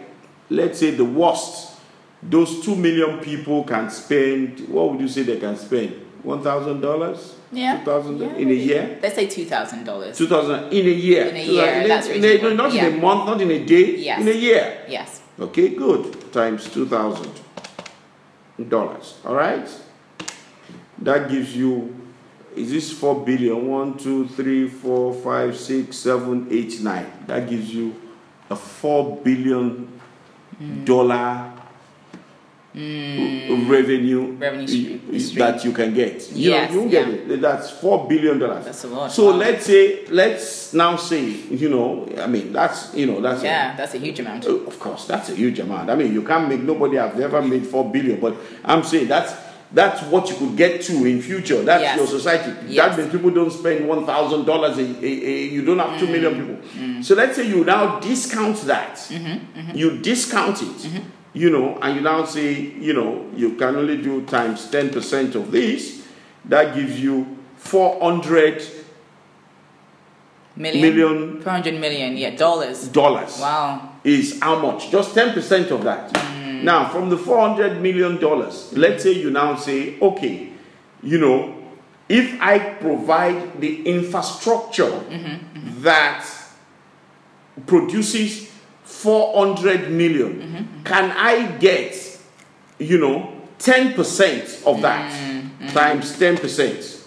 let's 0.51 0.79
say 0.79 0.91
the 0.91 1.05
worst, 1.05 1.73
those 2.23 2.63
2 2.63 2.77
million 2.77 3.21
people 3.21 3.65
can 3.65 3.89
spend, 3.89 4.69
what 4.69 4.91
would 4.93 5.01
you 5.01 5.09
say 5.09 5.23
they 5.23 5.39
can 5.39 5.57
spend? 5.57 6.03
one 6.23 6.43
thousand 6.43 6.81
dollars, 6.81 7.35
Yeah. 7.53 7.77
two 7.79 7.85
thousand 7.85 8.19
Yeah, 8.19 8.35
in 8.37 8.49
a 8.49 8.55
year, 8.55 8.99
Let's 9.03 9.15
say 9.15 9.27
two 9.27 9.45
thousand 9.45 9.85
dollars. 9.85 10.17
two 10.17 10.27
thousand 10.27 10.73
in 10.73 10.87
a 10.87 10.91
year, 10.91 11.27
In 11.27 11.37
a 11.37 11.45
year, 11.45 11.67
in 11.83 11.89
that's 11.89 12.07
in 12.07 12.25
a, 12.25 12.55
not 12.55 12.75
in 12.75 12.95
a 12.95 12.97
month, 12.97 13.27
not 13.27 13.41
in 13.43 13.51
a 13.51 13.59
day, 13.65 13.97
Yes. 13.97 14.21
in 14.23 14.29
a 14.29 14.33
year. 14.33 14.87
Yes. 14.89 15.21
Okay, 15.39 15.69
good. 15.75 16.33
Times 16.33 16.71
two 16.73 16.87
thousand 16.87 17.31
dollars. 18.71 19.19
All 19.25 19.35
right. 19.35 19.69
That 21.03 21.29
gives 21.29 21.55
you. 21.55 21.94
Is 22.57 22.71
this 22.71 22.93
four 22.93 23.25
billion? 23.25 23.67
One, 23.69 23.97
two, 23.99 24.29
three, 24.29 24.69
four, 24.69 25.13
five, 25.15 25.57
six, 25.57 25.97
seven, 25.97 26.47
eight, 26.51 26.81
nine. 26.81 27.07
That 27.27 27.49
gives 27.49 27.75
you 27.75 27.95
a 28.49 28.57
four 28.57 29.17
billion 29.17 29.89
hmm. 30.59 30.85
dollar 30.85 31.53
hmm. 32.73 33.69
revenue, 33.71 34.33
Revenue 34.33 34.67
stream- 34.67 35.19
stream. 35.21 35.39
that 35.39 35.65
you 35.65 35.73
can 35.73 35.95
get. 35.95 36.31
You 36.33 36.51
Yes, 36.51 36.73
know, 36.73 36.83
you 36.85 36.91
get 36.91 37.09
yeah. 37.09 37.35
it. 37.35 37.41
That's 37.41 37.71
four 37.71 38.07
billion 38.09 38.39
dollars. 38.39 38.65
That's 38.65 38.85
a 38.85 38.89
lot. 38.89 39.13
So 39.13 39.31
Wow. 39.31 39.37
let's 39.37 39.67
say, 39.67 40.07
let's 40.07 40.73
now 40.75 40.97
say, 40.97 41.25
you 41.25 41.69
know, 41.71 42.09
I 42.19 42.27
mean, 42.27 42.53
that's 42.53 42.95
you 42.95 43.07
know, 43.07 43.21
that's 43.21 43.43
a- 43.43 43.47
Yeah, 43.47 43.77
that's 43.77 43.95
a 43.95 43.99
huge 43.99 44.21
amount. 44.21 44.45
Of 44.47 44.79
course, 44.79 45.07
that's 45.07 45.29
a 45.31 45.35
huge 45.35 45.59
amount. 45.61 45.91
I 45.91 45.95
mean, 45.97 46.13
you 46.13 46.23
can't 46.23 46.49
make 46.49 46.61
nobody 46.63 46.97
have 46.97 47.19
ever 47.19 47.43
made 47.43 47.67
four 47.67 47.91
billion, 47.91 48.21
but 48.21 48.37
I'm 48.65 48.83
saying 48.83 49.09
that's 49.09 49.33
that's 49.75 50.03
what 50.05 50.31
you 50.31 50.37
could 50.37 50.57
get 50.57 50.81
to 50.83 51.05
in 51.05 51.21
future. 51.21 51.63
That's 51.63 51.83
Yes. 51.83 51.97
your 51.99 52.07
society. 52.07 52.53
Yes. 52.69 52.77
That 52.97 52.99
means 52.99 53.13
people 53.13 53.31
don't 53.31 53.51
spend 53.51 53.87
one 53.89 54.07
thousand 54.07 54.45
dollars 54.47 54.79
you 54.79 55.63
don't 55.65 55.79
have 55.81 55.99
two 55.99 56.07
million 56.07 56.35
Mm. 56.35 56.39
people. 56.41 57.03
So 57.03 57.15
let's 57.17 57.35
say 57.37 57.47
you 57.49 57.65
now 57.65 57.99
discount 58.01 58.57
that. 58.67 58.95
Mm-hmm, 58.97 59.77
You 59.77 59.99
discount 59.99 60.63
it. 60.63 60.91
You 61.35 61.51
know, 61.51 61.79
and 61.83 61.97
you 61.97 62.01
now 62.03 62.25
say, 62.25 62.53
you 62.81 62.93
know, 62.93 63.27
you 63.37 63.57
can 63.57 63.75
only 63.75 63.97
do 63.97 64.23
times 64.23 64.71
ten 64.71 64.91
percent 64.91 65.35
of 65.35 65.51
this. 65.51 66.03
That 66.45 66.75
gives 66.77 67.01
you 67.01 67.27
four 67.57 67.99
hundred 68.01 68.63
Million? 70.57 70.81
million 70.83 71.41
400 71.43 71.81
million, 71.81 72.17
yeah, 72.17 72.31
dollars. 72.37 72.87
dollars. 72.87 73.41
Wow. 73.41 73.89
is 74.05 74.39
how 74.41 74.57
much? 74.61 74.89
Just 74.89 75.13
10% 75.13 75.71
of 75.73 75.83
that. 75.83 76.13
Now, 76.65 76.89
from 76.89 77.11
the 77.11 77.19
400 77.19 77.81
million 77.81 78.19
dollars, 78.19 78.73
let's 78.73 79.03
say 79.03 79.13
you 79.13 79.31
now 79.31 79.57
say, 79.57 79.99
okay, 80.01 80.51
you 81.03 81.19
know, 81.19 81.55
if 82.09 82.41
I 82.41 82.59
provide 82.59 83.61
the 83.61 83.87
infrastructure 83.87 84.85
mm-hmm, 84.85 85.59
mm-hmm. 85.59 85.83
that 85.83 86.27
produces 87.67 88.51
400 88.85 89.91
million, 89.91 90.33
mm-hmm, 90.41 90.83
can 90.85 91.13
I 91.13 91.53
get, 91.59 92.19
you 92.79 92.99
know, 92.99 93.41
10% 93.59 94.67
of 94.67 94.83
that 94.83 95.13
mm, 95.13 95.73
times 95.73 96.19
10%? 96.19 97.03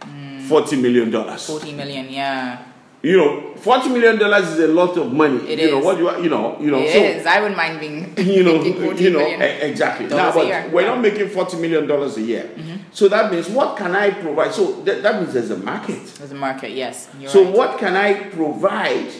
Mm. 0.00 0.48
40 0.48 0.76
million 0.76 1.10
dollars. 1.10 1.46
40 1.46 1.72
million, 1.72 2.08
yeah. 2.10 2.71
You 3.02 3.16
know, 3.16 3.54
forty 3.56 3.88
million 3.88 4.16
dollars 4.16 4.48
is 4.48 4.60
a 4.60 4.68
lot 4.68 4.96
of 4.96 5.12
money. 5.12 5.38
It 5.48 5.58
you 5.58 5.72
know 5.72 5.80
what 5.80 5.98
you 5.98 6.08
are, 6.08 6.20
you 6.20 6.30
know, 6.30 6.58
you 6.60 6.70
know. 6.70 6.78
It 6.78 6.92
so 6.92 6.98
is. 6.98 7.26
I 7.26 7.40
wouldn't 7.40 7.56
mind 7.56 7.80
being. 7.80 8.14
you 8.16 8.44
know, 8.44 8.62
40 8.84 9.02
you 9.02 9.10
know, 9.10 9.26
exactly. 9.26 10.06
Now, 10.06 10.32
but 10.32 10.70
we're 10.70 10.86
not 10.86 11.00
making 11.00 11.28
forty 11.30 11.56
million 11.56 11.86
dollars 11.88 12.16
a 12.16 12.22
year. 12.22 12.50
Mm-hmm. 12.54 12.76
So 12.92 13.08
that 13.08 13.32
means 13.32 13.48
what 13.48 13.76
can 13.76 13.96
I 13.96 14.10
provide? 14.10 14.52
So 14.54 14.80
that, 14.82 15.02
that 15.02 15.20
means 15.20 15.34
there's 15.34 15.50
a 15.50 15.56
market. 15.56 16.04
There's 16.14 16.30
a 16.30 16.36
market, 16.36 16.70
yes. 16.70 17.08
So 17.26 17.44
right. 17.44 17.54
what 17.54 17.78
can 17.78 17.96
I 17.96 18.14
provide 18.30 19.10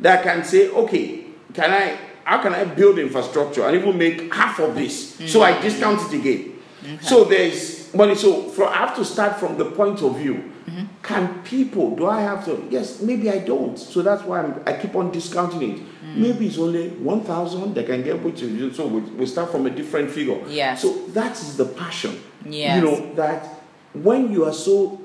that 0.00 0.24
can 0.24 0.42
say, 0.44 0.68
okay, 0.70 1.26
can 1.54 1.70
I? 1.70 1.98
How 2.24 2.42
can 2.42 2.54
I 2.54 2.64
build 2.64 2.98
infrastructure 2.98 3.64
and 3.66 3.76
even 3.76 3.96
make 3.96 4.32
half 4.32 4.58
of 4.58 4.74
this? 4.74 5.14
So 5.30 5.40
Mm-hmm. 5.40 5.58
I 5.58 5.62
discount 5.62 6.12
it 6.12 6.18
again. 6.18 6.58
So 7.00 7.24
there's 7.24 7.92
money. 7.94 8.14
So 8.14 8.42
for, 8.50 8.66
I 8.66 8.76
have 8.78 8.96
to 8.96 9.04
start 9.04 9.38
from 9.38 9.56
the 9.56 9.66
point 9.66 10.02
of 10.02 10.16
view. 10.16 10.49
Mm-hmm. 10.66 10.84
Can 11.02 11.42
people? 11.42 11.96
Do 11.96 12.06
I 12.06 12.20
have 12.20 12.44
to? 12.44 12.66
Yes, 12.70 13.00
maybe 13.02 13.30
I 13.30 13.38
don't. 13.38 13.78
So 13.78 14.02
that's 14.02 14.22
why 14.22 14.40
I'm, 14.42 14.62
I 14.66 14.72
keep 14.74 14.94
on 14.94 15.10
discounting 15.10 15.62
it. 15.62 15.78
Mm. 15.78 16.16
Maybe 16.16 16.46
it's 16.46 16.58
only 16.58 16.90
one 16.90 17.22
thousand 17.22 17.74
they 17.74 17.84
can 17.84 18.02
get, 18.02 18.22
which 18.22 18.42
is 18.42 18.76
so 18.76 18.86
we, 18.86 19.00
we 19.00 19.26
start 19.26 19.50
from 19.50 19.66
a 19.66 19.70
different 19.70 20.10
figure. 20.10 20.38
Yes. 20.48 20.82
So 20.82 21.06
that 21.08 21.32
is 21.32 21.56
the 21.56 21.66
passion. 21.66 22.20
Yes. 22.46 22.76
You 22.76 22.90
know 22.90 23.14
that 23.14 23.46
when 23.94 24.32
you 24.32 24.44
are 24.44 24.52
so 24.52 25.00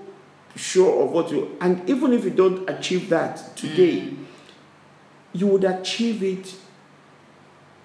sure 0.56 1.04
of 1.04 1.12
what 1.12 1.32
you, 1.32 1.58
and 1.62 1.90
even 1.90 2.14
if 2.14 2.24
you 2.24 2.32
don't 2.32 2.70
achieve 2.70 3.10
that 3.10 3.56
today, 3.58 4.02
Mm. 4.02 4.18
you 5.34 5.48
would 5.48 5.64
achieve 5.66 6.24
it 6.24 6.56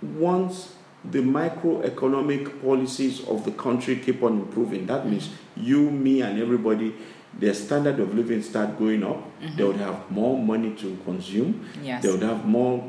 once 0.02 0.74
the 1.04 1.20
microeconomic 1.20 2.60
policies 2.62 3.26
of 3.26 3.44
the 3.44 3.50
country 3.52 3.96
keep 3.96 4.22
on 4.22 4.40
improving. 4.40 4.86
That 4.86 5.08
means 5.08 5.30
you, 5.56 5.90
me, 5.90 6.22
and 6.22 6.38
everybody, 6.38 6.94
their 7.38 7.54
standard 7.54 7.98
of 8.00 8.14
living 8.14 8.42
start 8.42 8.78
going 8.78 9.02
up. 9.02 9.16
Mm-hmm. 9.40 9.56
They 9.56 9.64
would 9.64 9.76
have 9.76 10.10
more 10.10 10.38
money 10.38 10.74
to 10.76 10.98
consume. 11.04 11.66
Yes. 11.82 12.02
They 12.02 12.10
would 12.10 12.22
have 12.22 12.44
more 12.44 12.84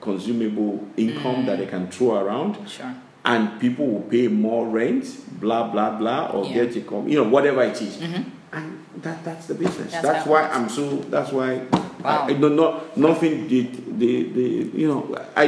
consumable 0.00 0.86
income 0.96 1.46
that 1.46 1.58
they 1.58 1.66
mm. 1.66 1.70
can 1.70 1.88
throw 1.88 2.16
around 2.16 2.68
Sure. 2.68 2.92
and 3.24 3.60
people 3.60 3.86
will 3.86 4.02
pay 4.02 4.26
more 4.28 4.66
rent, 4.66 5.06
blah 5.40 5.68
blah 5.68 5.96
blah, 5.96 6.30
or 6.32 6.44
Yeah. 6.44 6.64
get 6.64 6.76
a 6.76 6.80
com- 6.80 7.08
you 7.08 7.16
know 7.16 7.28
whatever 7.28 7.62
it 7.62 7.80
is. 7.80 7.96
Mm-hmm. 7.98 8.22
and 8.52 8.84
that 9.02 9.24
that's 9.24 9.46
the 9.46 9.54
business. 9.54 9.92
That's 9.92 10.04
That's, 10.04 10.26
why 10.26 10.42
works. 10.42 10.56
I'm 10.56 10.68
so. 10.68 10.96
That's 11.08 11.32
why. 11.32 11.56
Wow. 12.02 12.26
I, 12.28 12.30
I, 12.30 12.32
no, 12.34 12.48
no, 12.48 12.82
nothing 12.96 13.48
did 13.48 13.81
the 13.98 14.22
the 14.32 14.78
you 14.80 14.88
know 14.88 15.14
I 15.36 15.44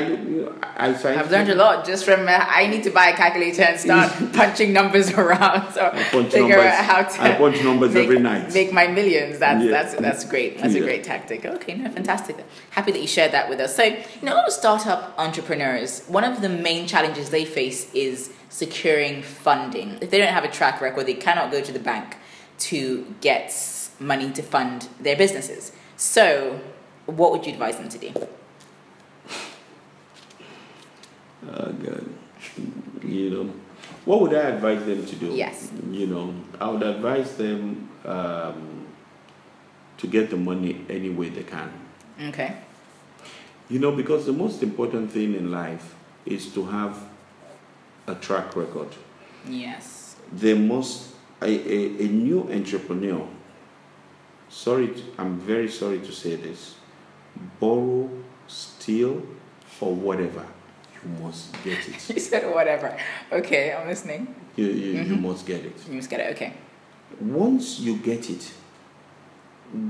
I, 0.76 0.88
I 0.88 1.20
I've 1.20 1.30
learned 1.30 1.50
a 1.50 1.54
lot 1.54 1.84
just 1.84 2.04
from. 2.04 2.28
Uh, 2.28 2.32
I 2.32 2.66
need 2.66 2.82
to 2.84 2.90
buy 2.90 3.06
a 3.08 3.16
calculator 3.16 3.62
and 3.62 3.80
start 3.80 4.12
punching 4.32 4.72
numbers 4.72 5.12
around. 5.12 5.72
So 5.72 5.90
figure 5.90 6.40
numbers- 6.40 6.58
out 6.58 6.84
how 6.84 7.02
to. 7.02 7.22
I 7.22 7.34
punch 7.36 7.62
numbers 7.62 7.94
make, 7.94 8.04
every 8.04 8.18
night. 8.18 8.52
Make 8.52 8.72
my 8.72 8.86
millions. 8.86 9.38
That's 9.38 9.64
Yeah. 9.64 9.70
that's 9.70 9.94
that's 9.94 10.24
great. 10.24 10.58
That's 10.58 10.74
a 10.74 10.80
great 10.80 11.04
tactic. 11.04 11.44
Okay, 11.44 11.74
no, 11.74 11.90
fantastic. 11.90 12.36
Happy 12.70 12.92
that 12.92 13.00
you 13.00 13.06
shared 13.08 13.32
that 13.32 13.48
with 13.48 13.60
us. 13.60 13.74
So 13.76 13.84
you 13.84 13.96
know, 14.22 14.34
a 14.34 14.36
lot 14.36 14.46
of 14.46 14.52
startup 14.52 15.14
entrepreneurs. 15.18 16.02
One 16.08 16.24
of 16.24 16.40
the 16.40 16.48
main 16.48 16.86
challenges 16.86 17.30
they 17.30 17.44
face 17.44 17.92
is 17.94 18.30
securing 18.48 19.22
funding. 19.22 19.98
If 20.00 20.10
they 20.10 20.18
don't 20.18 20.32
have 20.32 20.44
a 20.44 20.50
track 20.50 20.80
record, 20.80 21.06
they 21.06 21.14
cannot 21.14 21.50
go 21.50 21.60
to 21.60 21.72
the 21.72 21.78
bank 21.80 22.16
to 22.60 23.14
get 23.20 23.52
money 23.98 24.30
to 24.32 24.42
fund 24.42 24.88
their 25.00 25.16
businesses. 25.16 25.72
So, 25.96 26.60
what 27.06 27.32
would 27.32 27.46
you 27.46 27.52
advise 27.52 27.76
them 27.76 27.88
to 27.88 27.98
do? 27.98 28.12
Uh, 31.48 31.70
God. 31.72 32.08
You 33.02 33.30
know, 33.30 33.52
what 34.04 34.20
would 34.22 34.34
I 34.34 34.50
advise 34.50 34.84
them 34.84 35.04
to 35.04 35.16
do? 35.16 35.26
Yes. 35.26 35.70
You 35.90 36.06
know, 36.06 36.34
I 36.60 36.70
would 36.70 36.82
advise 36.82 37.36
them 37.36 37.90
um, 38.04 38.86
to 39.98 40.06
get 40.06 40.30
the 40.30 40.36
money 40.36 40.84
any 40.88 41.10
way 41.10 41.28
they 41.28 41.42
can. 41.42 41.70
Okay. 42.28 42.56
You 43.68 43.78
know, 43.78 43.92
because 43.92 44.26
the 44.26 44.32
most 44.32 44.62
important 44.62 45.10
thing 45.10 45.34
in 45.34 45.50
life 45.50 45.94
is 46.26 46.52
to 46.54 46.66
have 46.66 46.98
a 48.06 48.14
track 48.14 48.56
record. 48.56 48.88
Yes. 49.48 50.16
They 50.32 50.54
must, 50.54 51.14
a, 51.42 51.46
a, 51.46 52.04
a 52.04 52.08
new 52.08 52.50
entrepreneur, 52.50 53.26
sorry, 54.48 54.94
I'm 55.18 55.38
very 55.38 55.68
sorry 55.70 56.00
to 56.00 56.12
say 56.12 56.36
this, 56.36 56.76
borrow, 57.60 58.08
steal, 58.46 59.22
or 59.80 59.94
whatever, 59.94 60.46
you 61.02 61.10
must 61.22 61.52
get 61.64 61.78
it. 61.88 62.10
You 62.14 62.20
said 62.20 62.54
whatever. 62.54 62.96
Okay, 63.32 63.72
I'm 63.72 63.88
listening. 63.88 64.34
You, 64.56 64.66
you, 64.66 64.72
you 64.72 65.14
mm-hmm. 65.14 65.22
must 65.26 65.46
get 65.46 65.64
it. 65.64 65.76
You 65.88 65.94
must 65.94 66.08
get 66.08 66.20
it. 66.20 66.36
Okay. 66.36 66.52
Once 67.20 67.80
you 67.80 67.96
get 67.96 68.30
it, 68.30 68.52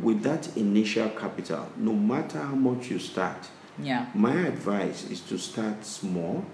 with 0.03 0.23
that 0.23 0.57
initial 0.57 1.11
capital, 1.11 1.69
no 1.77 1.93
matter 1.93 2.39
how 2.39 2.55
much 2.55 2.91
you 2.91 2.99
start, 2.99 3.49
Yeah. 3.79 4.07
my 4.15 4.35
advice 4.47 5.11
is 5.11 5.21
to 5.23 5.39
start 5.39 5.85
small, 5.85 6.45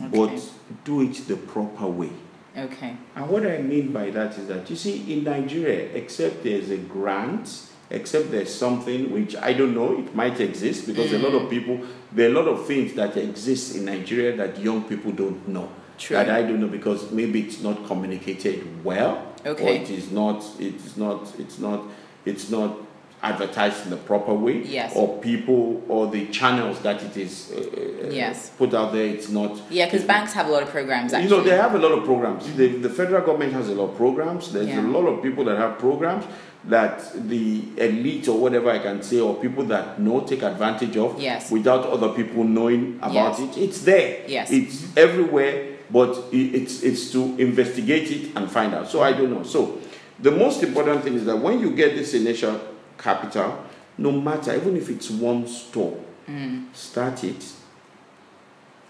Okay. 0.00 0.16
but 0.16 0.50
do 0.84 1.00
it 1.02 1.26
the 1.26 1.36
proper 1.36 1.86
way. 1.86 2.12
Okay. 2.56 2.96
And 3.14 3.28
what 3.28 3.46
I 3.46 3.58
mean 3.58 3.92
by 3.92 4.10
that 4.10 4.38
is 4.38 4.46
that 4.48 4.68
you 4.70 4.76
see, 4.76 5.12
in 5.12 5.24
Nigeria, 5.24 5.90
except 5.94 6.42
there's 6.44 6.70
a 6.70 6.76
grant, 6.76 7.67
except 7.90 8.30
there's 8.30 8.52
something 8.54 9.10
which 9.12 9.34
I 9.36 9.52
don't 9.52 9.74
know, 9.74 9.98
it 9.98 10.14
might 10.14 10.40
exist 10.40 10.86
because 10.86 11.12
a 11.12 11.18
lot 11.18 11.32
Mm. 11.32 11.44
of 11.44 11.50
people, 11.50 11.80
there 12.12 12.28
are 12.28 12.32
a 12.32 12.34
lot 12.34 12.48
of 12.48 12.66
things 12.66 12.94
that 12.94 13.16
exist 13.16 13.76
in 13.76 13.84
Nigeria 13.86 14.36
that 14.36 14.60
young 14.60 14.82
people 14.82 15.12
don't 15.12 15.46
know. 15.48 15.68
True. 15.98 16.16
That 16.16 16.28
I 16.30 16.42
don't 16.42 16.60
know 16.60 16.68
because 16.68 17.10
maybe 17.10 17.40
it's 17.40 17.60
not 17.62 17.86
communicated 17.86 18.84
well, 18.84 19.18
Okay. 19.44 19.64
or 19.64 19.82
it 19.82 19.90
is 19.90 20.10
not, 20.12 20.44
it's 20.60 20.96
not, 20.96 21.34
it's 21.38 21.58
not, 21.58 21.80
it's 22.24 22.50
not 22.50 22.76
advertised 23.20 23.82
in 23.84 23.90
the 23.90 23.96
proper 23.96 24.32
way, 24.32 24.62
Yes. 24.62 24.92
or 24.94 25.18
people 25.18 25.82
or 25.88 26.06
the 26.06 26.26
channels 26.26 26.78
that 26.80 27.02
it 27.02 27.16
is 27.16 27.50
uh, 27.50 28.10
Yes. 28.12 28.50
put 28.56 28.72
out 28.74 28.92
there, 28.92 29.06
it's 29.06 29.28
not. 29.28 29.60
Yeah, 29.70 29.86
because 29.86 30.04
banks 30.04 30.32
have 30.34 30.46
a 30.46 30.52
lot 30.52 30.62
of 30.62 30.68
programs. 30.68 31.12
Actually. 31.12 31.24
You 31.30 31.36
know, 31.36 31.42
they 31.42 31.56
have 31.56 31.74
a 31.74 31.78
lot 31.78 31.90
of 31.98 32.04
programs. 32.04 32.44
The, 32.54 32.68
the 32.68 32.90
federal 32.90 33.22
government 33.26 33.54
has 33.54 33.68
a 33.68 33.74
lot 33.74 33.90
of 33.90 33.96
programs. 33.96 34.52
There's 34.52 34.68
Yeah. 34.68 34.86
a 34.86 34.92
lot 34.96 35.06
of 35.06 35.20
people 35.20 35.44
that 35.46 35.56
have 35.58 35.78
programs 35.78 36.24
that 36.64 37.28
the 37.28 37.62
elite 37.76 38.28
or 38.28 38.38
whatever 38.38 38.70
I 38.70 38.78
can 38.80 39.02
say, 39.02 39.20
or 39.20 39.36
people 39.36 39.64
that 39.66 40.00
know 40.00 40.20
take 40.20 40.42
advantage 40.42 40.96
of 40.96 41.20
Yes. 41.20 41.50
without 41.50 41.86
other 41.86 42.08
people 42.10 42.44
knowing 42.44 42.96
about 43.00 43.38
Yes. 43.38 43.56
it. 43.56 43.60
It's 43.62 43.82
there. 43.82 44.24
Yes. 44.28 44.50
It's 44.50 44.96
everywhere. 44.96 45.64
but 45.90 46.22
it's 46.32 46.82
it's 46.82 47.10
to 47.12 47.34
investigate 47.38 48.10
it 48.10 48.36
and 48.36 48.50
find 48.50 48.74
out. 48.74 48.86
So 48.90 49.00
I 49.00 49.12
don't 49.12 49.30
know. 49.32 49.42
So 49.42 49.78
the 50.20 50.30
most 50.30 50.62
important 50.62 51.02
thing 51.02 51.14
is 51.14 51.24
that 51.24 51.38
when 51.38 51.60
you 51.60 51.70
get 51.70 51.94
this 51.96 52.12
initial 52.12 52.60
capital, 52.98 53.64
no 53.96 54.12
matter 54.12 54.54
even 54.54 54.76
if 54.76 54.90
it's 54.90 55.08
one 55.08 55.46
store, 55.48 55.96
mm. 56.28 56.64
start 56.74 57.24
it 57.24 57.42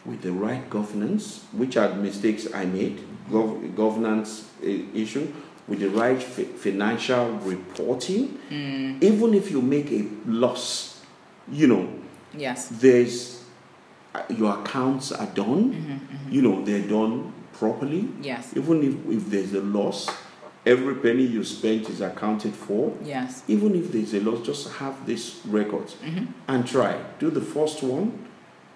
with 0.05 0.23
the 0.23 0.33
right 0.33 0.69
governance, 0.71 1.45
which 1.53 1.77
are 1.77 1.95
mistakes 1.95 2.49
I 2.53 2.65
made, 2.65 2.99
gov- 3.31 3.77
governance 3.77 4.47
i- 4.65 4.85
issue, 4.93 5.29
with 5.69 5.81
the 5.81 5.91
right 5.91 6.21
fi- 6.23 6.45
financial 6.45 7.31
reporting. 7.39 8.39
Mm. 8.51 9.03
Even 9.03 9.35
if 9.35 9.51
you 9.51 9.61
make 9.61 9.91
a 9.93 10.07
loss, 10.27 11.03
you 11.51 11.67
know, 11.67 11.89
Yes. 12.37 12.69
there's 12.69 13.45
uh, 14.15 14.23
your 14.31 14.59
accounts 14.61 15.13
are 15.13 15.27
done, 15.27 15.73
mm-hmm, 15.75 15.93
mm-hmm. 15.93 16.33
you 16.33 16.43
know, 16.43 16.65
they're 16.65 16.87
done 16.87 17.33
properly. 17.53 18.09
Yes. 18.23 18.57
Even 18.57 18.83
if, 18.83 19.17
if 19.17 19.31
there's 19.31 19.53
a 19.53 19.61
loss, 19.61 20.09
every 20.65 20.95
penny 20.95 21.25
you 21.25 21.45
spent 21.45 21.89
is 21.91 22.01
accounted 22.01 22.55
for. 22.55 22.97
Yes. 23.05 23.43
Even 23.49 23.75
if 23.75 23.93
there's 23.93 24.15
a 24.15 24.21
loss, 24.21 24.47
just 24.47 24.73
have 24.75 25.05
this 25.07 25.41
record 25.47 25.87
mm-hmm. 25.89 26.27
and 26.49 26.67
try. 26.67 26.99
Do 27.19 27.31
the 27.31 27.41
first 27.43 27.83
one. 27.83 28.28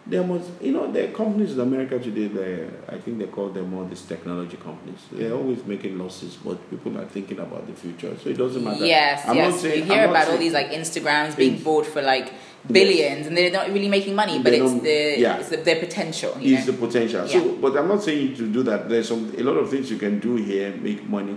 There 0.05 0.25
must, 0.25 0.51
you 0.61 0.73
know, 0.73 0.91
there 0.91 1.09
are 1.09 1.13
companies 1.13 1.53
in 1.53 1.61
America 1.61 1.97
today. 1.97 2.27
They, 2.27 2.69
I 2.89 2.99
think 2.99 3.19
they 3.19 3.27
call 3.27 3.51
them 3.51 3.73
all 3.73 3.85
these 3.85 4.03
technology 4.03 4.57
companies. 4.57 4.99
They're 5.13 5.33
always 5.33 5.65
making 5.65 5.97
losses, 5.97 6.37
but 6.45 6.69
people 6.71 6.99
are 6.99 7.05
thinking 7.05 7.39
about 7.39 7.69
the 7.69 7.73
future, 7.73 8.17
so 8.21 8.31
it 8.31 8.37
doesn't 8.37 8.65
matter. 8.65 8.85
Yes, 8.85 9.23
I'm 9.23 9.37
not 9.37 9.51
yes. 9.53 9.61
saying- 9.61 9.77
you 9.77 9.83
I'm 9.85 9.89
hear 9.91 10.07
not 10.09 10.11
about 10.11 10.29
all 10.31 10.39
these 10.39 10.53
like 10.55 10.71
Instagrams 10.73 11.37
being 11.37 11.53
It's- 11.53 11.65
bought 11.65 11.87
for 11.87 12.03
like 12.03 12.33
billions, 12.69 13.29
and 13.29 13.37
they're 13.37 13.53
not 13.53 13.69
really 13.69 13.89
making 13.89 14.17
money, 14.17 14.39
but 14.43 14.51
They 14.51 14.61
it's 14.61 14.83
the 14.83 15.21
yeah. 15.21 15.39
it's 15.39 15.51
the, 15.51 15.59
their 15.59 15.79
potential. 15.79 16.37
You 16.41 16.57
is 16.57 16.67
know? 16.67 16.73
the 16.73 16.79
potential. 16.87 17.25
Yeah. 17.27 17.33
So, 17.41 17.57
but 17.57 17.77
I'm 17.77 17.87
not 17.87 18.03
saying 18.03 18.35
to 18.37 18.49
do 18.53 18.65
that. 18.65 18.89
There's 18.89 19.07
some 19.07 19.33
a 19.39 19.43
lot 19.45 19.57
of 19.57 19.71
things 19.71 19.89
you 19.89 19.99
can 19.99 20.19
do 20.19 20.35
here, 20.35 20.75
make 20.77 21.05
money, 21.09 21.37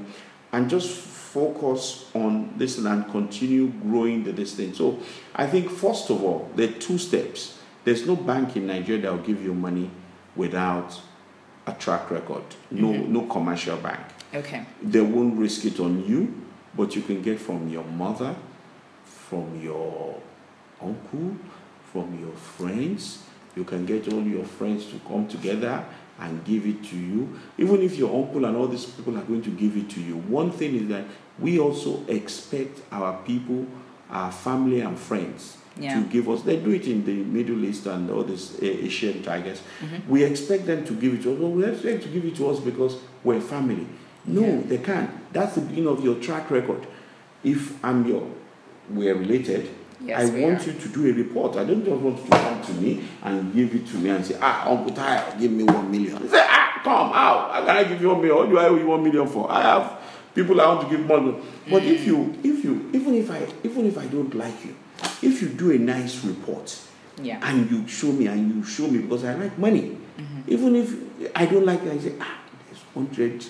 and 0.51 0.67
just 0.67 0.89
focus 0.89 2.09
on 2.15 2.53
this 2.57 2.77
and 2.79 3.07
continue 3.11 3.67
growing 3.67 4.23
the 4.23 4.31
this 4.31 4.55
thing. 4.55 4.73
So, 4.73 4.99
I 5.35 5.45
think 5.45 5.69
first 5.69 6.09
of 6.09 6.23
all, 6.23 6.49
there 6.55 6.69
are 6.69 6.73
two 6.73 6.97
steps. 6.97 7.59
There's 7.85 8.05
no 8.07 8.15
bank 8.15 8.57
in 8.57 8.65
Nigeria 8.65 9.03
that 9.03 9.11
will 9.11 9.19
give 9.19 9.43
you 9.43 9.53
money 9.53 9.91
without 10.35 10.99
a 11.67 11.71
track 11.73 12.09
record. 12.09 12.43
No, 12.71 12.87
mm-hmm. 12.87 13.13
no 13.13 13.21
commercial 13.27 13.77
bank. 13.77 13.99
okay. 14.33 14.65
They 14.81 15.01
won't 15.01 15.37
risk 15.37 15.65
it 15.65 15.79
on 15.79 16.03
you, 16.05 16.33
but 16.75 16.95
you 16.95 17.03
can 17.03 17.21
get 17.21 17.39
from 17.39 17.69
your 17.69 17.83
mother, 17.83 18.35
from 19.05 19.61
your 19.61 20.19
uncle, 20.81 21.37
from 21.93 22.19
your 22.19 22.33
friends. 22.33 23.23
You 23.55 23.63
can 23.63 23.85
get 23.85 24.11
all 24.11 24.23
your 24.23 24.43
friends 24.43 24.87
to 24.87 24.99
come 25.07 25.27
together 25.27 25.85
and 26.19 26.43
give 26.43 26.65
it 26.65 26.83
to 26.85 26.97
you. 26.97 27.39
Even 27.59 27.81
if 27.83 27.97
your 27.97 28.13
uncle 28.13 28.45
and 28.45 28.57
all 28.57 28.67
these 28.67 28.85
people 28.85 29.15
are 29.17 29.23
going 29.23 29.43
to 29.43 29.51
give 29.51 29.77
it 29.77 29.89
to 29.91 30.01
you, 30.01 30.17
one 30.17 30.51
thing 30.51 30.75
is 30.75 30.87
that 30.89 31.05
we 31.37 31.59
also 31.59 32.03
expect 32.07 32.81
our 32.91 33.21
people, 33.23 33.67
our 34.09 34.31
family 34.31 34.81
and 34.81 34.97
friends 34.97 35.57
Yeah. 35.77 35.99
to 35.99 36.05
give 36.07 36.29
us. 36.29 36.41
They 36.43 36.57
do 36.57 36.71
it 36.71 36.87
in 36.87 37.03
the 37.05 37.13
Middle 37.23 37.63
East 37.65 37.85
and 37.87 38.09
all 38.09 38.23
these 38.23 38.55
uh, 38.61 38.65
Asian 38.65 39.21
tigers. 39.23 39.61
Mm-hmm. 39.81 40.09
We 40.09 40.23
expect 40.23 40.65
them 40.67 40.85
to 40.85 40.93
give 40.93 41.13
it 41.15 41.23
to 41.23 41.33
us. 41.33 41.39
We 41.39 41.65
expect 41.65 42.03
to 42.03 42.09
give 42.09 42.23
it 42.25 42.35
to 42.37 42.49
us 42.49 42.59
because 42.59 42.97
we're 43.23 43.41
family. 43.41 43.85
No, 44.25 44.41
Yeah. 44.41 44.61
they 44.65 44.77
can't. 44.77 45.09
That's 45.33 45.55
the 45.55 45.61
beginning 45.61 45.87
of 45.89 46.03
your 46.03 46.15
track 46.15 46.49
record. 46.49 46.87
If 47.43 47.83
I'm 47.83 48.07
your, 48.07 48.25
we're 48.89 49.15
related. 49.15 49.69
Yes, 50.01 50.29
I 50.29 50.33
we 50.33 50.41
want 50.43 50.61
are. 50.65 50.71
you 50.71 50.79
to 50.79 50.87
do 50.89 51.09
a 51.09 51.13
report. 51.13 51.55
I 51.57 51.63
don't 51.65 51.83
just 51.83 52.01
want 52.01 52.17
you 52.19 52.23
to 52.25 52.29
come 52.29 52.61
to 52.63 52.73
me 52.73 53.03
and 53.23 53.53
give 53.53 53.73
it 53.75 53.87
to 53.87 53.97
me 53.97 54.09
and 54.09 54.25
say, 54.25 54.37
ah, 54.41 54.69
Uncle 54.69 54.93
Tayo, 54.95 55.39
give 55.39 55.51
me 55.51 55.63
one 55.63 55.89
million. 55.91 56.15
I 56.23 56.27
say, 56.27 56.45
ah, 56.47 56.81
come 56.83 57.11
out. 57.13 57.51
How 57.51 57.65
can 57.65 57.77
I 57.77 57.83
give 57.83 58.01
you 58.01 58.09
one 58.09 58.21
million? 58.21 58.37
What 58.37 58.49
do 58.49 58.57
I 58.59 58.65
owe 58.65 58.75
you 58.77 58.87
one 58.87 59.03
million 59.03 59.27
for? 59.27 59.49
I 59.51 59.61
have 59.61 59.99
people 60.33 60.59
I 60.61 60.67
want 60.67 60.89
to 60.89 60.95
give 60.97 61.05
money. 61.05 61.35
But 61.69 61.83
Mm. 61.83 61.91
if 61.91 62.05
you, 62.07 62.33
if 62.43 62.63
you, 62.63 62.89
even 62.93 63.15
if 63.15 63.31
I, 63.31 63.47
even 63.63 63.85
if 63.87 63.97
I 63.97 64.05
don't 64.07 64.33
like 64.35 64.63
you, 64.65 64.75
if 65.21 65.41
you 65.41 65.49
do 65.49 65.71
a 65.71 65.77
nice 65.77 66.23
report, 66.23 66.77
Yeah. 67.21 67.39
and 67.41 67.69
you 67.71 67.87
show 67.87 68.11
me 68.11 68.27
and 68.27 68.55
you 68.55 68.63
show 68.63 68.87
me 68.87 68.99
because 68.99 69.23
I 69.23 69.35
like 69.35 69.57
money. 69.57 69.97
Even 70.47 70.75
if 70.75 70.93
I 71.35 71.45
don't 71.45 71.65
like 71.65 71.81
it, 71.83 71.91
I 71.93 71.97
say, 71.97 72.13
ah, 72.21 72.37
there's 72.69 72.81
100 72.93 73.45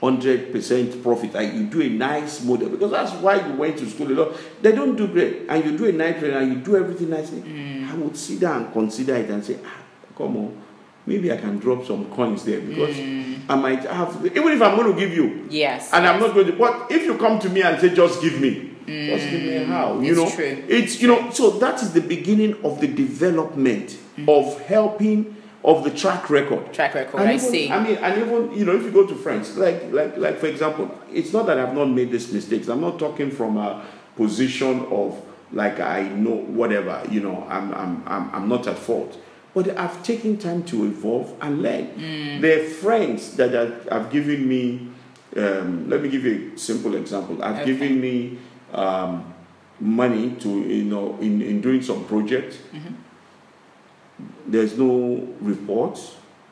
hundred 0.00 0.52
percent 0.52 1.02
profit 1.02 1.34
and 1.34 1.58
you 1.58 1.66
do 1.66 1.82
a 1.82 1.88
nice 1.88 2.44
model 2.44 2.68
because 2.68 2.92
that's 2.92 3.12
why 3.14 3.34
you 3.44 3.54
went 3.54 3.76
to 3.76 3.84
school 3.90 4.06
a 4.12 4.14
lot. 4.14 4.36
They 4.62 4.70
don't 4.72 4.94
do 4.94 5.08
great 5.08 5.46
and 5.48 5.64
you 5.64 5.76
do 5.76 5.86
a 5.86 5.92
nice 5.92 6.20
trade 6.20 6.34
and 6.34 6.52
you 6.52 6.58
do 6.60 6.76
everything 6.76 7.10
nicely. 7.10 7.42
I 7.88 7.94
would 7.96 8.16
sit 8.16 8.38
down 8.40 8.64
and 8.64 8.72
consider 8.72 9.16
it 9.16 9.28
and 9.28 9.44
say, 9.44 9.58
ah, 9.64 9.76
come 10.16 10.36
on, 10.36 10.62
maybe 11.04 11.32
I 11.32 11.36
can 11.36 11.58
drop 11.58 11.84
some 11.84 12.04
coins 12.12 12.44
there 12.44 12.60
because 12.60 12.96
I 13.48 13.56
might 13.56 13.80
have 13.86 14.24
even 14.24 14.48
if 14.52 14.62
I'm 14.62 14.76
going 14.76 14.94
to 14.94 14.98
give 15.00 15.12
you 15.12 15.46
Yes. 15.50 15.90
and 15.92 16.06
I'm 16.06 16.20
not 16.20 16.32
going 16.32 16.46
to. 16.46 16.52
But 16.52 16.92
if 16.92 17.02
you 17.04 17.16
come 17.18 17.40
to 17.40 17.48
me 17.48 17.62
and 17.62 17.80
say, 17.80 17.92
just 17.92 18.22
give 18.22 18.40
me, 18.40 18.67
just 18.88 19.30
give 19.30 19.42
me 19.42 19.64
how, 19.64 20.00
you 20.00 20.10
It's 20.12 20.18
know, 20.18 20.30
true. 20.30 20.64
it's 20.68 21.00
you 21.02 21.08
know. 21.08 21.30
So 21.30 21.50
that 21.58 21.82
is 21.82 21.92
the 21.92 22.00
beginning 22.00 22.56
of 22.64 22.80
the 22.80 22.86
development 22.88 23.96
of 24.26 24.60
helping 24.62 25.36
of 25.64 25.84
the 25.84 25.90
track 25.90 26.30
record. 26.30 26.72
Track 26.72 26.94
record, 26.94 27.20
And 27.20 27.28
I 27.28 27.34
even- 27.34 27.50
see. 27.50 27.70
I 27.70 27.82
mean, 27.82 27.96
and 27.96 28.22
even 28.22 28.56
you 28.58 28.64
know, 28.64 28.74
if 28.76 28.82
you 28.84 28.90
go 28.90 29.06
to 29.06 29.14
friends, 29.14 29.56
like 29.56 29.92
like 29.92 30.16
like 30.16 30.38
for 30.38 30.46
example, 30.46 30.90
it's 31.12 31.32
not 31.32 31.46
that 31.46 31.58
I've 31.58 31.74
not 31.74 31.86
made 31.86 32.10
these 32.10 32.32
mistakes. 32.32 32.68
I'm 32.68 32.80
not 32.80 32.98
talking 32.98 33.30
from 33.30 33.56
a 33.58 33.84
position 34.16 34.86
of 34.90 35.20
like 35.52 35.80
I 35.80 36.08
know 36.08 36.36
whatever. 36.36 37.02
You 37.10 37.20
know, 37.20 37.46
I'm 37.48 37.72
I'm 37.74 38.02
I'm, 38.06 38.30
I'm 38.34 38.48
not 38.48 38.66
at 38.66 38.78
fault. 38.78 39.18
But 39.54 39.76
I've 39.76 40.02
taken 40.04 40.36
time 40.36 40.62
to 40.64 40.84
evolve 40.84 41.34
and 41.40 41.62
learn. 41.62 41.86
Mm. 41.98 42.44
Are 42.44 42.64
friends 42.68 43.34
that 43.36 43.52
have, 43.52 43.88
have 43.90 44.10
given 44.10 44.48
me. 44.48 44.88
Um, 45.36 45.88
let 45.90 46.02
me 46.02 46.08
give 46.08 46.24
you 46.24 46.52
a 46.54 46.58
simple 46.58 46.94
example. 46.94 47.42
I've 47.42 47.56
Okay. 47.62 47.66
given 47.72 48.00
me 48.00 48.38
um, 48.72 49.34
money 49.80 50.34
to 50.40 50.48
you 50.48 50.84
know 50.84 51.16
in, 51.20 51.40
in 51.42 51.60
doing 51.60 51.82
some 51.82 52.04
project. 52.06 52.58
Mm-hmm. 52.74 52.94
There's 54.46 54.76
no 54.76 55.28
report. 55.40 55.98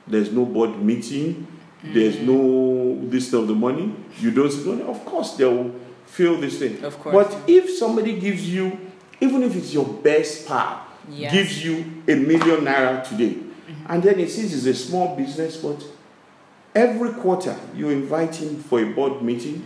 There's 0.06 0.30
no 0.32 0.44
board 0.44 0.80
meeting. 0.82 1.46
There's 1.82 2.16
Mm. 2.16 2.26
no 2.26 3.08
this 3.10 3.32
of 3.32 3.46
the 3.48 3.54
money. 3.54 3.92
You 4.20 4.30
don't 4.30 4.50
see 4.50 4.64
money. 4.68 4.82
Of 4.82 5.04
course, 5.04 5.36
they 5.36 5.44
will 5.44 5.72
feel 6.06 6.36
this 6.40 6.58
thing. 6.58 6.82
Of 6.84 6.98
course. 6.98 7.14
But 7.14 7.48
if 7.48 7.70
somebody 7.70 8.18
gives 8.18 8.48
you, 8.48 8.78
even 9.20 9.42
if 9.42 9.54
it's 9.56 9.72
your 9.74 9.84
best 9.86 10.46
pal, 10.46 10.82
Yes. 11.08 11.32
gives 11.32 11.64
you 11.64 11.84
a 12.08 12.14
million 12.16 12.64
naira 12.64 13.06
today, 13.08 13.36
and 13.88 14.02
then 14.02 14.18
he 14.18 14.26
sees 14.28 14.52
it's 14.54 14.66
a 14.66 14.74
small 14.74 15.14
business, 15.16 15.56
but 15.58 15.84
every 16.74 17.10
quarter 17.10 17.54
you 17.76 17.90
invite 17.90 18.34
him 18.36 18.56
for 18.62 18.80
a 18.80 18.92
board 18.92 19.22
meeting 19.22 19.62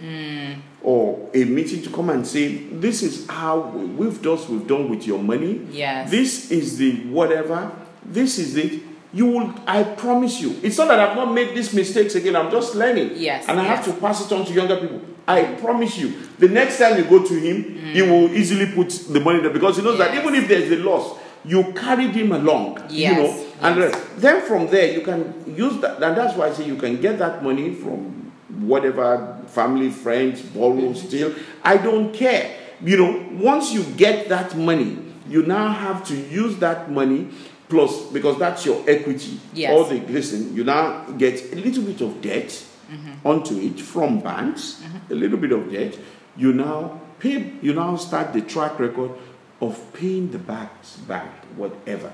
or 0.82 1.28
a 1.34 1.44
meeting 1.44 1.82
to 1.82 1.90
come 1.90 2.10
and 2.10 2.26
say, 2.26 2.56
This 2.56 3.02
is 3.02 3.26
how 3.28 3.60
we've 3.60 4.20
done, 4.22 4.38
we've 4.48 4.66
done 4.66 4.88
with 4.88 5.06
your 5.06 5.18
money. 5.22 5.66
Yes. 5.70 6.10
This 6.10 6.50
is 6.50 6.78
the 6.78 6.96
whatever. 7.08 7.70
This 8.04 8.38
is 8.38 8.56
it. 8.56 8.82
You 9.12 9.26
will, 9.26 9.54
I 9.66 9.82
promise 9.82 10.40
you. 10.40 10.58
It's 10.62 10.78
not 10.78 10.86
that 10.88 11.00
I've 11.00 11.16
not 11.16 11.32
made 11.34 11.54
these 11.56 11.74
mistakes 11.74 12.14
again. 12.14 12.36
I'm 12.36 12.50
just 12.50 12.74
learning. 12.76 13.12
Yes, 13.16 13.44
And 13.48 13.58
I 13.58 13.64
have 13.64 13.84
to 13.86 13.92
pass 13.94 14.24
it 14.24 14.32
on 14.32 14.46
to 14.46 14.52
younger 14.52 14.76
people. 14.76 15.00
I 15.26 15.42
promise 15.60 15.98
you. 15.98 16.14
The 16.38 16.48
next 16.48 16.78
time 16.78 16.96
you 16.96 17.04
go 17.04 17.24
to 17.24 17.34
him, 17.34 17.74
he 17.92 18.02
will 18.02 18.30
easily 18.32 18.66
put 18.72 18.88
the 18.90 19.20
money 19.20 19.40
there 19.40 19.50
because 19.50 19.76
he 19.76 19.82
knows 19.82 19.98
that 19.98 20.12
Mm. 20.12 20.20
Even 20.20 20.34
if 20.36 20.48
there's 20.48 20.70
a 20.70 20.76
loss, 20.76 21.18
you 21.44 21.72
carried 21.72 22.10
him 22.14 22.32
along. 22.32 22.82
Yes, 22.88 23.16
You 23.16 23.22
know, 23.22 23.46
and 23.62 23.76
yes. 23.80 23.94
uh, 23.94 24.06
then 24.18 24.42
from 24.42 24.68
there 24.68 24.92
you 24.92 25.00
can 25.02 25.54
use 25.56 25.80
that. 25.80 26.02
And 26.02 26.16
that's 26.16 26.36
why 26.36 26.46
I 26.48 26.52
say 26.52 26.64
you 26.66 26.76
can 26.76 27.00
get 27.00 27.18
that 27.18 27.42
money 27.42 27.74
from 27.74 28.29
whatever 28.58 29.38
family, 29.46 29.90
friends, 29.90 30.40
borrow, 30.42 30.74
Mm-hmm. 30.74 31.06
steal. 31.08 31.34
I 31.64 31.76
don't 31.76 32.12
care. 32.12 32.56
You 32.82 32.96
know, 32.96 33.28
once 33.32 33.72
you 33.72 33.82
get 33.96 34.28
that 34.30 34.56
money, 34.56 34.98
you 35.28 35.42
now 35.42 35.68
have 35.72 36.04
to 36.08 36.16
use 36.16 36.56
that 36.58 36.90
money 36.90 37.28
plus 37.68 38.06
because 38.06 38.38
that's 38.38 38.64
your 38.66 38.82
equity. 38.88 39.38
Yes. 39.54 39.70
All 39.72 39.84
the 39.84 40.00
listen, 40.00 40.54
you 40.56 40.64
now 40.64 41.04
get 41.18 41.52
a 41.52 41.56
little 41.56 41.82
bit 41.84 42.00
of 42.00 42.20
debt 42.20 42.66
Mm-hmm. 42.90 43.24
onto 43.28 43.56
it 43.60 43.80
from 43.80 44.18
banks, 44.18 44.82
a 45.10 45.14
little 45.14 45.38
bit 45.38 45.52
of 45.52 45.70
debt. 45.70 45.96
You 46.36 46.52
now 46.52 47.00
pay. 47.20 47.52
You 47.62 47.72
now 47.72 47.94
start 47.94 48.32
the 48.32 48.40
track 48.40 48.80
record 48.80 49.12
of 49.60 49.78
paying 49.92 50.32
the 50.32 50.38
banks 50.40 50.96
back, 51.06 51.30
whatever 51.56 52.10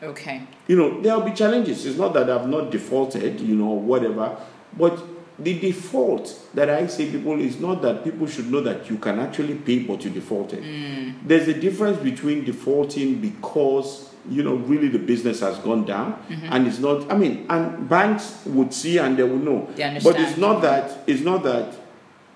Okay. 0.00 0.42
you 0.68 0.76
know 0.76 1.00
there 1.00 1.16
will 1.18 1.24
be 1.24 1.32
challenges 1.32 1.86
it's 1.86 1.96
not 1.96 2.12
that 2.12 2.28
i've 2.28 2.48
not 2.48 2.70
defaulted 2.70 3.40
you 3.40 3.54
know 3.56 3.70
whatever 3.70 4.36
but 4.76 4.94
the 5.42 5.58
default 5.58 6.38
that 6.54 6.68
i 6.70 6.86
say 6.86 7.10
people 7.10 7.38
is 7.40 7.58
not 7.60 7.82
that 7.82 8.04
people 8.04 8.26
should 8.26 8.50
know 8.50 8.60
that 8.60 8.88
you 8.88 8.98
can 8.98 9.18
actually 9.18 9.54
pay 9.54 9.80
but 9.80 10.04
you 10.04 10.10
defaulted 10.10 10.62
mm. 10.62 11.14
there's 11.24 11.48
a 11.48 11.54
difference 11.54 11.98
between 11.98 12.44
defaulting 12.44 13.20
because 13.20 14.10
you 14.28 14.42
know 14.42 14.54
really 14.54 14.88
the 14.88 14.98
business 14.98 15.40
has 15.40 15.58
gone 15.58 15.84
down 15.84 16.12
mm-hmm. 16.28 16.46
and 16.52 16.66
it's 16.66 16.78
not 16.78 17.10
i 17.10 17.16
mean 17.16 17.44
and 17.50 17.88
banks 17.88 18.42
would 18.46 18.72
see 18.72 18.98
and 18.98 19.16
they 19.16 19.22
will 19.24 19.38
know 19.38 19.68
They 19.74 19.98
but 20.02 20.18
it's 20.20 20.36
not 20.36 20.62
that 20.62 21.00
it's 21.06 21.22
not 21.22 21.42
that 21.42 21.74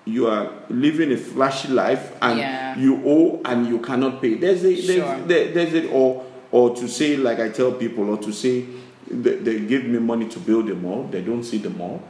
you 0.03 0.27
are 0.27 0.51
living 0.69 1.11
a 1.11 1.17
flashy 1.17 1.69
life 1.69 2.15
and 2.21 2.39
Yeah. 2.39 2.77
you 2.77 3.01
owe 3.05 3.41
and 3.45 3.67
you 3.67 3.79
cannot 3.79 4.21
pay 4.21 4.35
there's 4.35 4.63
a 4.63 4.73
there's, 4.75 4.85
Sure. 4.85 5.17
there, 5.27 5.51
there's 5.53 5.73
it 5.73 5.89
or 5.91 6.25
or 6.51 6.75
to 6.75 6.87
say 6.87 7.15
like 7.15 7.39
i 7.39 7.49
tell 7.49 7.71
people 7.71 8.09
or 8.09 8.17
to 8.17 8.33
say 8.33 8.65
they, 9.09 9.35
they 9.35 9.59
give 9.61 9.85
me 9.85 9.99
money 9.99 10.27
to 10.29 10.39
build 10.39 10.69
a 10.69 10.75
mall. 10.75 11.03
They 11.09 11.21
don't 11.21 11.43
see 11.43 11.57
the 11.57 11.69
mall. 11.69 12.01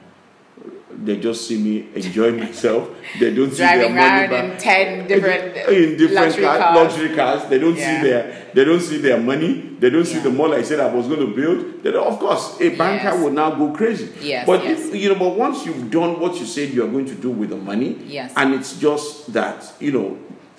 They 0.89 1.17
just 1.17 1.47
see 1.47 1.57
me 1.61 1.89
enjoy 1.95 2.31
myself. 2.43 2.89
They 3.19 3.33
don't 3.35 3.51
see 3.51 3.57
their 3.57 3.75
Driving 3.89 3.95
money 3.95 4.07
around 4.21 4.29
back 4.29 4.43
in 4.53 4.57
ten 4.57 5.07
different 5.07 5.57
in 5.69 5.97
different 5.97 6.13
luxury 6.15 6.43
cars, 6.45 6.59
cars. 6.59 6.75
luxury 6.75 7.15
cars. 7.15 7.49
They 7.49 7.59
don't 7.59 7.75
Yeah. 7.75 8.01
see 8.01 8.07
their 8.07 8.47
they 8.53 8.63
don't 8.63 8.79
see 8.79 8.97
their 8.97 9.19
money. 9.19 9.75
They 9.79 9.89
don't 9.89 10.05
see 10.05 10.19
the 10.19 10.29
mall 10.31 10.53
I 10.53 10.61
said 10.63 10.79
I 10.79 10.87
was 10.93 11.07
going 11.07 11.19
to 11.19 11.35
build. 11.35 11.83
Then 11.83 11.95
of 11.95 12.17
course 12.19 12.59
a 12.61 12.69
banker 12.69 13.09
Yes. 13.09 13.21
will 13.23 13.31
now 13.31 13.51
go 13.51 13.71
crazy. 13.71 14.09
Yes, 14.21 14.47
but 14.47 14.63
yes. 14.63 14.79
if- 14.87 14.95
you 14.95 15.09
know, 15.09 15.15
but 15.15 15.35
once 15.35 15.65
you've 15.65 15.91
done 15.91 16.19
what 16.19 16.39
you 16.39 16.45
said 16.45 16.69
you 16.73 16.83
are 16.85 16.89
going 16.89 17.05
to 17.05 17.15
do 17.15 17.29
with 17.31 17.49
the 17.49 17.57
money, 17.57 17.97
Yes. 18.07 18.31
and 18.37 18.53
it's 18.53 18.79
just 18.79 19.33
that 19.33 19.73
you 19.79 19.91
know 19.91 20.17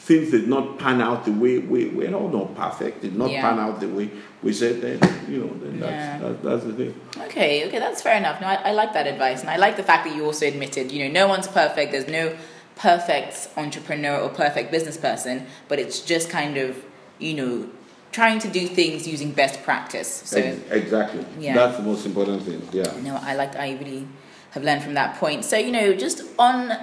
things 0.09 0.31
did 0.31 0.49
not 0.49 0.79
pan 0.79 1.03
out 1.03 1.27
the 1.27 1.33
way 1.33 1.59
we 1.59 1.81
we're 1.97 2.15
all 2.15 2.31
not 2.31 2.49
perfect. 2.57 3.03
Did 3.03 3.15
not 3.15 3.31
Yeah. 3.31 3.43
pan 3.43 3.59
out 3.65 3.79
the 3.79 3.89
way 3.89 4.11
we 4.43 4.53
said. 4.55 4.81
Then 4.81 4.99
you 5.29 5.39
know, 5.43 5.51
then 5.63 5.75
that's 5.81 5.93
Yeah. 5.93 6.19
that, 6.23 6.43
that's 6.43 6.65
the 6.65 6.73
thing. 6.81 6.95
Okay, 7.27 7.67
okay, 7.67 7.79
that's 7.79 8.01
fair 8.01 8.17
enough. 8.17 8.41
No, 8.41 8.47
I, 8.47 8.57
I 8.71 8.73
like 8.73 8.95
that 8.95 9.07
advice, 9.07 9.41
and 9.43 9.51
I 9.51 9.57
like 9.57 9.77
the 9.77 9.83
fact 9.91 10.03
that 10.07 10.17
you 10.17 10.25
also 10.25 10.47
admitted, 10.47 10.91
you 10.93 11.01
know, 11.05 11.13
no 11.21 11.29
one's 11.29 11.47
perfect. 11.47 11.93
There's 11.93 12.09
no 12.21 12.35
perfect 12.77 13.49
entrepreneur 13.57 14.17
or 14.25 14.31
perfect 14.31 14.71
business 14.71 14.97
person, 14.97 15.47
but 15.69 15.79
it's 15.79 16.01
just 16.01 16.31
kind 16.31 16.57
of, 16.57 16.71
you 17.19 17.35
know, 17.35 17.69
trying 18.13 18.39
to 18.39 18.49
do 18.49 18.67
things 18.67 19.07
using 19.07 19.33
best 19.33 19.63
practice. 19.63 20.11
So, 20.25 20.39
exactly. 20.71 21.25
Yeah. 21.39 21.55
That's 21.55 21.77
the 21.77 21.83
most 21.83 22.07
important 22.07 22.43
thing. 22.45 22.67
Yeah. 22.73 22.91
No, 23.03 23.17
I 23.21 23.35
like, 23.35 23.55
I 23.57 23.73
really 23.83 24.07
have 24.53 24.65
learned 24.65 24.83
from 24.83 24.95
that 24.95 25.17
point. 25.17 25.45
So, 25.45 25.57
you 25.59 25.73
know, 25.73 25.93
just 25.95 26.23
on 26.39 26.69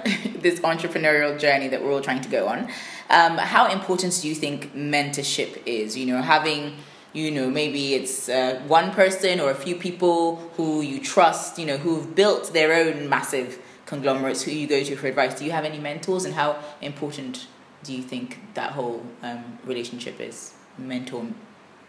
this 0.44 0.60
entrepreneurial 0.60 1.36
journey 1.38 1.68
that 1.68 1.82
we're 1.82 1.92
all 1.92 2.00
trying 2.00 2.20
to 2.20 2.28
go 2.28 2.46
on, 2.46 2.68
um, 3.10 3.38
how 3.38 3.70
important 3.70 4.18
do 4.20 4.28
you 4.28 4.34
think 4.34 4.74
mentorship 4.74 5.62
is? 5.66 5.96
You 5.96 6.06
know, 6.06 6.22
having, 6.22 6.76
you 7.12 7.30
know, 7.30 7.48
maybe 7.50 7.94
it's 7.94 8.28
uh, 8.28 8.60
one 8.66 8.90
person 8.90 9.40
or 9.40 9.50
a 9.50 9.54
few 9.54 9.76
people 9.76 10.36
who 10.56 10.80
you 10.80 11.00
trust, 11.00 11.58
you 11.58 11.66
know, 11.66 11.76
who've 11.76 12.14
built 12.14 12.52
their 12.52 12.72
own 12.72 13.08
massive 13.08 13.58
conglomerates 13.86 14.42
who 14.42 14.50
you 14.50 14.66
go 14.66 14.82
to 14.82 14.96
for 14.96 15.06
advice. 15.06 15.38
Do 15.38 15.44
you 15.44 15.52
have 15.52 15.64
any 15.64 15.78
mentors, 15.78 16.24
and 16.24 16.34
how 16.34 16.58
important 16.82 17.46
do 17.84 17.94
you 17.94 18.02
think 18.02 18.40
that 18.54 18.72
whole 18.72 19.04
um, 19.22 19.58
relationship 19.64 20.20
is, 20.20 20.54
mentor 20.76 21.26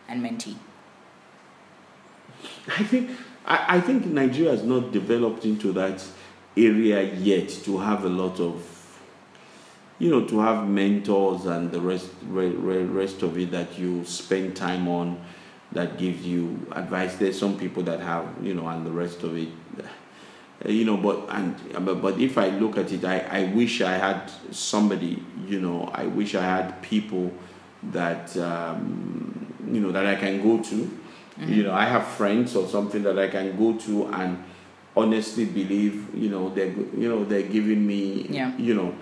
and 0.08 0.24
mentee? 0.24 0.56
I 2.68 2.84
think 2.84 3.12
I, 3.46 3.78
I 3.78 3.82
think 3.82 4.06
Nigeria 4.06 4.52
has 4.52 4.64
not 4.64 4.92
developed 4.92 5.46
into 5.46 5.72
that 5.74 6.04
area 6.56 7.02
yet 7.16 7.50
to 7.66 7.80
have 7.80 8.04
a 8.04 8.10
lot 8.10 8.40
of 8.40 8.77
you 10.00 10.10
know 10.12 10.26
to 10.26 10.40
have 10.40 10.68
mentors 10.68 11.46
and 11.46 11.72
the 11.72 11.82
rest 11.82 12.10
re, 12.28 12.48
re, 12.50 12.84
rest 12.84 13.24
of 13.24 13.38
it 13.38 13.52
that 13.52 13.78
you 13.80 14.04
spend 14.06 14.56
time 14.56 14.88
on 14.88 15.20
that 15.72 15.98
gives 15.98 16.26
you 16.26 16.66
advice. 16.72 17.16
There's 17.18 17.38
some 17.38 17.58
people 17.58 17.84
that 17.84 18.00
have 18.00 18.26
you 18.42 18.54
know 18.54 18.68
and 18.68 18.86
the 18.86 18.92
rest 18.92 19.24
of 19.24 19.36
it 19.38 19.50
uh, 19.80 20.70
you 20.70 20.86
know 20.86 20.98
but 20.98 21.26
and 21.30 21.56
but, 21.86 22.02
but 22.02 22.20
if 22.20 22.38
i 22.38 22.50
look 22.50 22.78
at 22.78 22.92
it 22.92 23.06
I, 23.06 23.20
I 23.20 23.44
wish 23.54 23.82
i 23.82 23.92
had 23.92 24.32
somebody 24.52 25.24
you 25.48 25.60
know 25.62 25.90
i 25.94 26.06
wish 26.08 26.34
i 26.34 26.42
had 26.42 26.82
people 26.82 27.32
that 27.92 28.36
um, 28.38 29.54
you 29.72 29.80
know 29.80 29.92
that 29.92 30.06
i 30.06 30.16
can 30.16 30.42
go 30.42 30.62
to. 30.64 31.00
You 31.40 31.62
know 31.64 31.74
i 31.74 31.86
have 31.86 32.08
friends 32.08 32.56
or 32.56 32.68
something 32.68 33.04
that 33.04 33.20
i 33.20 33.28
can 33.28 33.56
go 33.56 33.78
to 33.86 34.08
and 34.08 34.44
honestly 34.96 35.46
believe 35.46 36.08
you 36.16 36.30
know 36.30 36.50
they're 36.50 36.74
you 36.74 37.08
know 37.08 37.24
they're 37.24 37.44
giving 37.58 37.86
me 37.86 38.26
Yeah. 38.28 38.58
you 38.58 38.74
know 38.74 38.96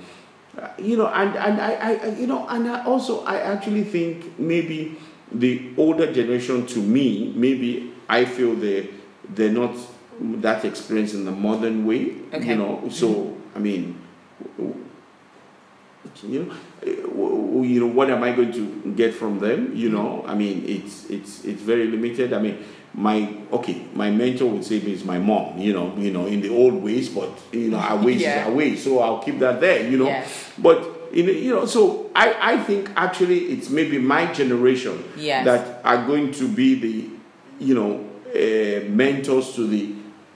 you 0.78 0.98
know 0.98 1.08
and 1.08 1.36
and 1.36 1.62
I, 1.62 1.74
I 1.74 2.10
you 2.10 2.28
know 2.28 2.48
and 2.48 2.68
I 2.68 2.84
also 2.86 3.24
i 3.26 3.40
actually 3.40 3.84
think 3.84 4.40
maybe 4.40 4.98
the 5.32 5.72
older 5.78 6.12
generation 6.12 6.66
to 6.68 6.80
me 6.80 7.34
maybe 7.36 7.94
i 8.08 8.26
feel 8.26 8.56
they 8.56 8.90
they're 9.30 9.52
not 9.52 9.76
that 10.20 10.64
experienced 10.64 11.14
in 11.14 11.26
the 11.26 11.32
modern 11.32 11.86
way 11.86 12.16
Okay. 12.34 12.50
you 12.50 12.56
know. 12.56 12.88
So 12.90 13.36
i 13.56 13.60
mean 13.60 14.02
you 16.24 16.46
know 16.46 17.62
you 17.64 17.80
know 17.80 17.88
what 17.88 18.10
am 18.10 18.24
i 18.24 18.32
going 18.32 18.52
to 18.54 18.94
get 18.96 19.14
from 19.14 19.40
them 19.40 19.76
you 19.76 19.90
mm-hmm. 19.90 19.98
know? 19.98 20.24
I 20.26 20.36
mean 20.36 20.64
it's 20.66 21.10
it's 21.10 21.44
it's 21.44 21.62
very 21.62 21.88
limited. 21.88 22.32
I 22.34 22.40
mean 22.40 22.64
my 22.98 23.38
okay 23.52 23.86
my 23.94 24.10
mentor 24.10 24.46
would 24.50 24.64
say 24.64 24.78
is 24.78 25.04
my 25.04 25.20
mom 25.20 25.58
you 25.58 25.74
know 25.74 25.94
you 25.98 26.12
know 26.12 26.26
in 26.28 26.40
the 26.40 26.50
old 26.50 26.74
ways 26.82 27.10
but 27.10 27.30
you 27.52 27.70
know 27.70 27.78
our 27.78 27.98
ways 28.02 28.22
Yeah. 28.22 28.48
is 28.48 28.48
our 28.48 28.78
so 28.78 29.00
i'll 29.00 29.20
keep 29.20 29.40
that 29.40 29.60
there 29.60 29.88
you 29.90 29.98
know 29.98 30.06
Yes. 30.06 30.50
but 30.58 31.10
in 31.12 31.28
you 31.28 31.54
know 31.54 31.66
so 31.66 32.10
i 32.16 32.54
i 32.54 32.58
think 32.58 32.90
actually 32.96 33.40
it's 33.52 33.70
maybe 33.70 33.98
my 34.00 34.32
generation 34.32 35.04
Yes. 35.18 35.44
that 35.46 35.82
are 35.84 36.06
going 36.06 36.32
to 36.34 36.48
be 36.48 36.76
the 36.76 37.10
you 37.60 37.76
know 37.76 38.00
uh, 38.34 38.86
mentors 38.90 39.54
to 39.56 39.68
the 39.68 39.94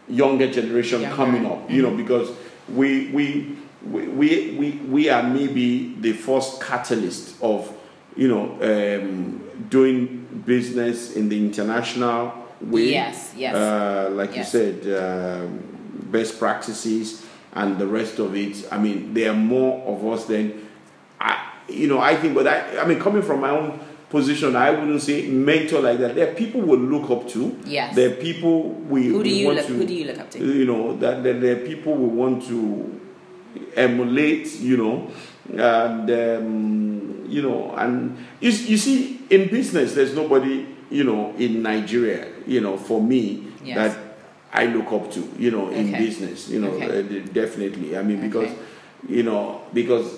younger 0.10 0.52
generation 0.52 1.02
Younger. 1.02 1.16
coming 1.16 1.46
up 1.46 1.72
you 1.72 1.82
know 1.82 1.92
because 1.96 2.30
we 2.68 3.08
we 3.12 3.56
we, 3.86 4.08
we, 4.10 4.56
we, 4.60 4.72
we 4.90 5.10
are 5.10 5.24
maybe 5.24 5.96
the 6.02 6.12
first 6.12 6.62
catalyst 6.62 7.42
of 7.42 7.72
you 8.18 8.28
know 8.28 8.52
um, 8.62 9.42
doing 9.70 10.26
business 10.46 11.16
in 11.16 11.30
the 11.30 11.38
international 11.38 12.34
way 12.62 12.90
Yes, 12.92 13.34
yes. 13.38 13.56
uh, 13.56 14.10
like 14.14 14.36
Yes. 14.36 14.54
you 14.54 14.60
said 14.60 15.04
um, 15.04 15.60
best 16.12 16.38
practices 16.40 17.26
and 17.54 17.78
the 17.80 17.88
rest 17.88 18.20
of 18.20 18.36
it 18.36 18.68
i 18.72 18.78
mean 18.78 19.14
there 19.14 19.32
are 19.32 19.36
more 19.36 19.82
of 19.88 20.06
us 20.08 20.26
than 20.26 20.68
I, 21.20 21.52
you 21.68 21.88
know 21.88 22.00
i 22.00 22.16
think 22.16 22.36
but 22.36 22.48
I, 22.48 22.80
I 22.82 22.86
mean 22.86 23.00
coming 23.00 23.22
from 23.24 23.42
my 23.42 23.50
own 23.50 23.80
position 24.10 24.56
i 24.56 24.70
wouldn't 24.72 25.02
say 25.02 25.28
mentor 25.30 25.82
like 25.82 26.00
that 26.00 26.16
there 26.16 26.30
are 26.32 26.34
people 26.36 26.62
we 26.62 26.78
look 26.78 27.10
up 27.10 27.28
to 27.30 27.58
Yes. 27.66 27.96
there 27.96 28.12
are 28.12 28.16
people 28.16 28.70
we, 28.70 29.08
Who 29.08 29.24
do 29.24 29.30
you 29.30 29.46
want 29.48 29.58
look? 29.60 29.68
to 29.68 29.74
Who 29.74 29.86
do 29.86 29.94
you 29.94 30.06
look 30.06 30.20
up 30.20 30.32
to? 30.32 30.40
you 30.40 30.66
know 30.66 30.96
that, 30.98 31.24
that 31.24 31.42
there 31.42 31.54
are 31.58 31.66
people 31.66 31.94
we 31.96 32.08
want 32.08 32.46
to 32.48 33.00
emulate 33.76 34.60
you 34.60 34.78
know 34.78 35.10
and 35.54 36.10
um, 36.10 37.26
you 37.28 37.42
know 37.42 37.74
and 37.76 38.18
you, 38.40 38.52
you 38.52 38.78
see 38.78 39.22
in 39.30 39.50
business 39.50 39.94
there's 39.96 40.14
nobody 40.16 40.68
you 40.90 41.04
know 41.04 41.34
in 41.38 41.62
nigeria 41.62 42.28
you 42.48 42.62
know 42.62 42.78
for 42.78 43.02
me 43.02 43.48
Yes. 43.64 43.76
that 43.94 43.98
i 44.54 44.66
look 44.66 44.92
up 44.92 45.12
to 45.12 45.22
you 45.38 45.52
know 45.52 45.70
in 45.70 45.90
Okay. 45.90 45.98
business 46.06 46.50
you 46.50 46.60
know 46.60 46.72
Okay. 46.72 47.00
uh, 47.00 47.34
definitely 47.34 47.98
i 47.98 48.02
mean 48.04 48.22
because 48.22 48.50
Okay. 48.52 48.62
you 49.16 49.24
know 49.24 49.62
because 49.74 50.18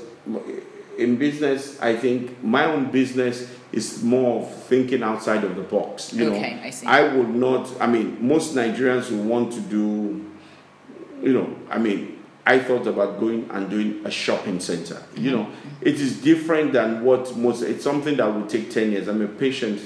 in 0.98 1.18
business 1.18 1.80
i 1.82 1.96
think 1.96 2.42
my 2.44 2.66
own 2.66 2.92
business 2.92 3.50
is 3.72 4.04
more 4.04 4.42
of 4.42 4.54
thinking 4.66 5.02
outside 5.04 5.44
of 5.44 5.56
the 5.56 5.62
box 5.64 6.14
you 6.14 6.26
know 6.30 6.36
I 6.64 6.70
see. 6.70 6.86
I 6.88 7.04
would 7.16 7.30
not 7.34 7.70
i 7.82 7.88
mean 7.88 8.18
most 8.26 8.56
nigerians 8.56 9.06
who 9.08 9.18
want 9.18 9.54
to 9.54 9.60
do 9.62 10.26
you 11.22 11.34
know 11.34 11.56
i 11.70 11.78
mean 11.78 12.20
i 12.46 12.60
thought 12.60 12.88
about 12.88 13.20
going 13.20 13.50
and 13.52 13.70
doing 13.70 14.02
a 14.06 14.12
shopping 14.12 14.60
center 14.60 15.02
you 15.16 15.32
know 15.32 15.48
it 15.82 15.96
is 15.96 16.22
different 16.22 16.74
than 16.74 17.04
what 17.04 17.36
most 17.36 17.62
it's 17.64 17.84
something 17.84 18.18
that 18.18 18.26
will 18.34 18.48
take 18.48 18.70
10 18.72 18.92
years 18.92 19.08
i'm 19.08 19.22
a 19.22 19.28
patient 19.28 19.80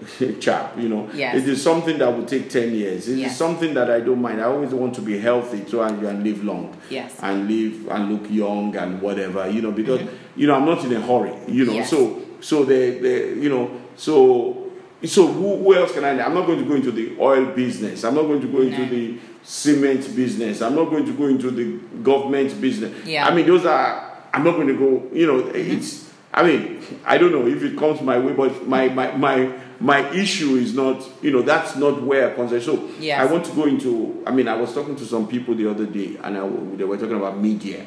chap 0.40 0.76
you 0.78 0.88
know 0.88 1.08
Yes. 1.14 1.36
it 1.36 1.48
is 1.48 1.62
something 1.62 1.98
that 1.98 2.08
will 2.16 2.24
take 2.24 2.48
10 2.48 2.74
years 2.74 3.08
it 3.08 3.12
is 3.12 3.18
Yes. 3.18 3.36
something 3.36 3.74
that 3.74 3.90
i 3.90 4.00
don't 4.00 4.20
mind 4.20 4.40
i 4.40 4.44
always 4.44 4.72
want 4.72 4.94
to 4.94 5.00
be 5.02 5.18
healthy 5.18 5.64
so 5.68 5.82
and, 5.82 6.02
and 6.02 6.24
live 6.24 6.42
long 6.42 6.76
Yes. 6.90 7.14
and 7.22 7.46
live 7.48 7.88
and 7.88 8.12
look 8.12 8.30
young 8.30 8.74
and 8.76 9.00
whatever 9.02 9.48
you 9.48 9.60
know 9.62 9.70
because 9.70 10.00
mm-hmm. 10.00 10.40
you 10.40 10.46
know 10.46 10.54
i'm 10.54 10.64
not 10.64 10.84
in 10.84 10.92
a 10.94 11.00
hurry 11.00 11.34
you 11.46 11.66
know 11.66 11.74
Yes. 11.74 11.90
so 11.90 12.22
so 12.40 12.64
they, 12.64 12.98
they 12.98 13.34
you 13.34 13.48
know 13.48 13.70
so 13.96 14.70
so 15.04 15.26
who, 15.26 15.56
who 15.58 15.74
else 15.74 15.92
can 15.92 16.04
i 16.04 16.10
i'm 16.24 16.34
not 16.34 16.46
going 16.46 16.58
to 16.58 16.64
go 16.64 16.74
into 16.74 16.90
the 16.90 17.14
oil 17.20 17.44
business 17.46 18.02
i'm 18.04 18.14
not 18.14 18.22
going 18.22 18.40
to 18.40 18.48
go 18.48 18.62
into 18.62 18.78
No. 18.78 18.88
the 18.88 19.18
cement 19.42 20.16
business 20.16 20.62
i'm 20.62 20.74
not 20.74 20.86
going 20.90 21.04
to 21.04 21.12
go 21.12 21.26
into 21.26 21.50
the 21.50 21.78
government 22.02 22.58
business 22.60 23.06
Yeah. 23.06 23.26
i 23.26 23.34
mean 23.34 23.46
those 23.46 23.66
are 23.66 24.10
i'm 24.32 24.42
not 24.42 24.52
going 24.52 24.68
to 24.68 24.74
go 24.78 25.08
you 25.14 25.26
know 25.26 25.42
mm-hmm. 25.42 25.56
it's 25.76 26.10
i 26.32 26.42
mean 26.42 26.80
i 27.04 27.18
don't 27.18 27.32
know 27.32 27.46
if 27.46 27.62
it 27.62 27.76
comes 27.76 28.00
my 28.00 28.18
way 28.18 28.32
but 28.32 28.66
my 28.66 28.88
my 28.88 29.14
my 29.16 29.52
my 29.82 30.00
issue 30.12 30.54
is 30.54 30.74
not 30.74 31.02
you 31.22 31.30
know 31.32 31.42
that's 31.42 31.74
not 31.76 32.00
where 32.02 32.30
i 32.30 32.34
concern 32.34 32.60
so 32.60 32.88
Yes. 33.00 33.20
i 33.20 33.24
want 33.32 33.44
to 33.44 33.52
go 33.52 33.64
into 33.64 34.22
i 34.26 34.30
mean 34.30 34.46
i 34.48 34.54
was 34.54 34.72
talking 34.72 34.94
to 34.96 35.04
some 35.04 35.26
people 35.26 35.54
the 35.54 35.68
other 35.68 35.86
day 35.86 36.16
and 36.22 36.38
I, 36.38 36.48
they 36.76 36.84
were 36.84 36.96
talking 36.96 37.16
about 37.16 37.38
media 37.40 37.84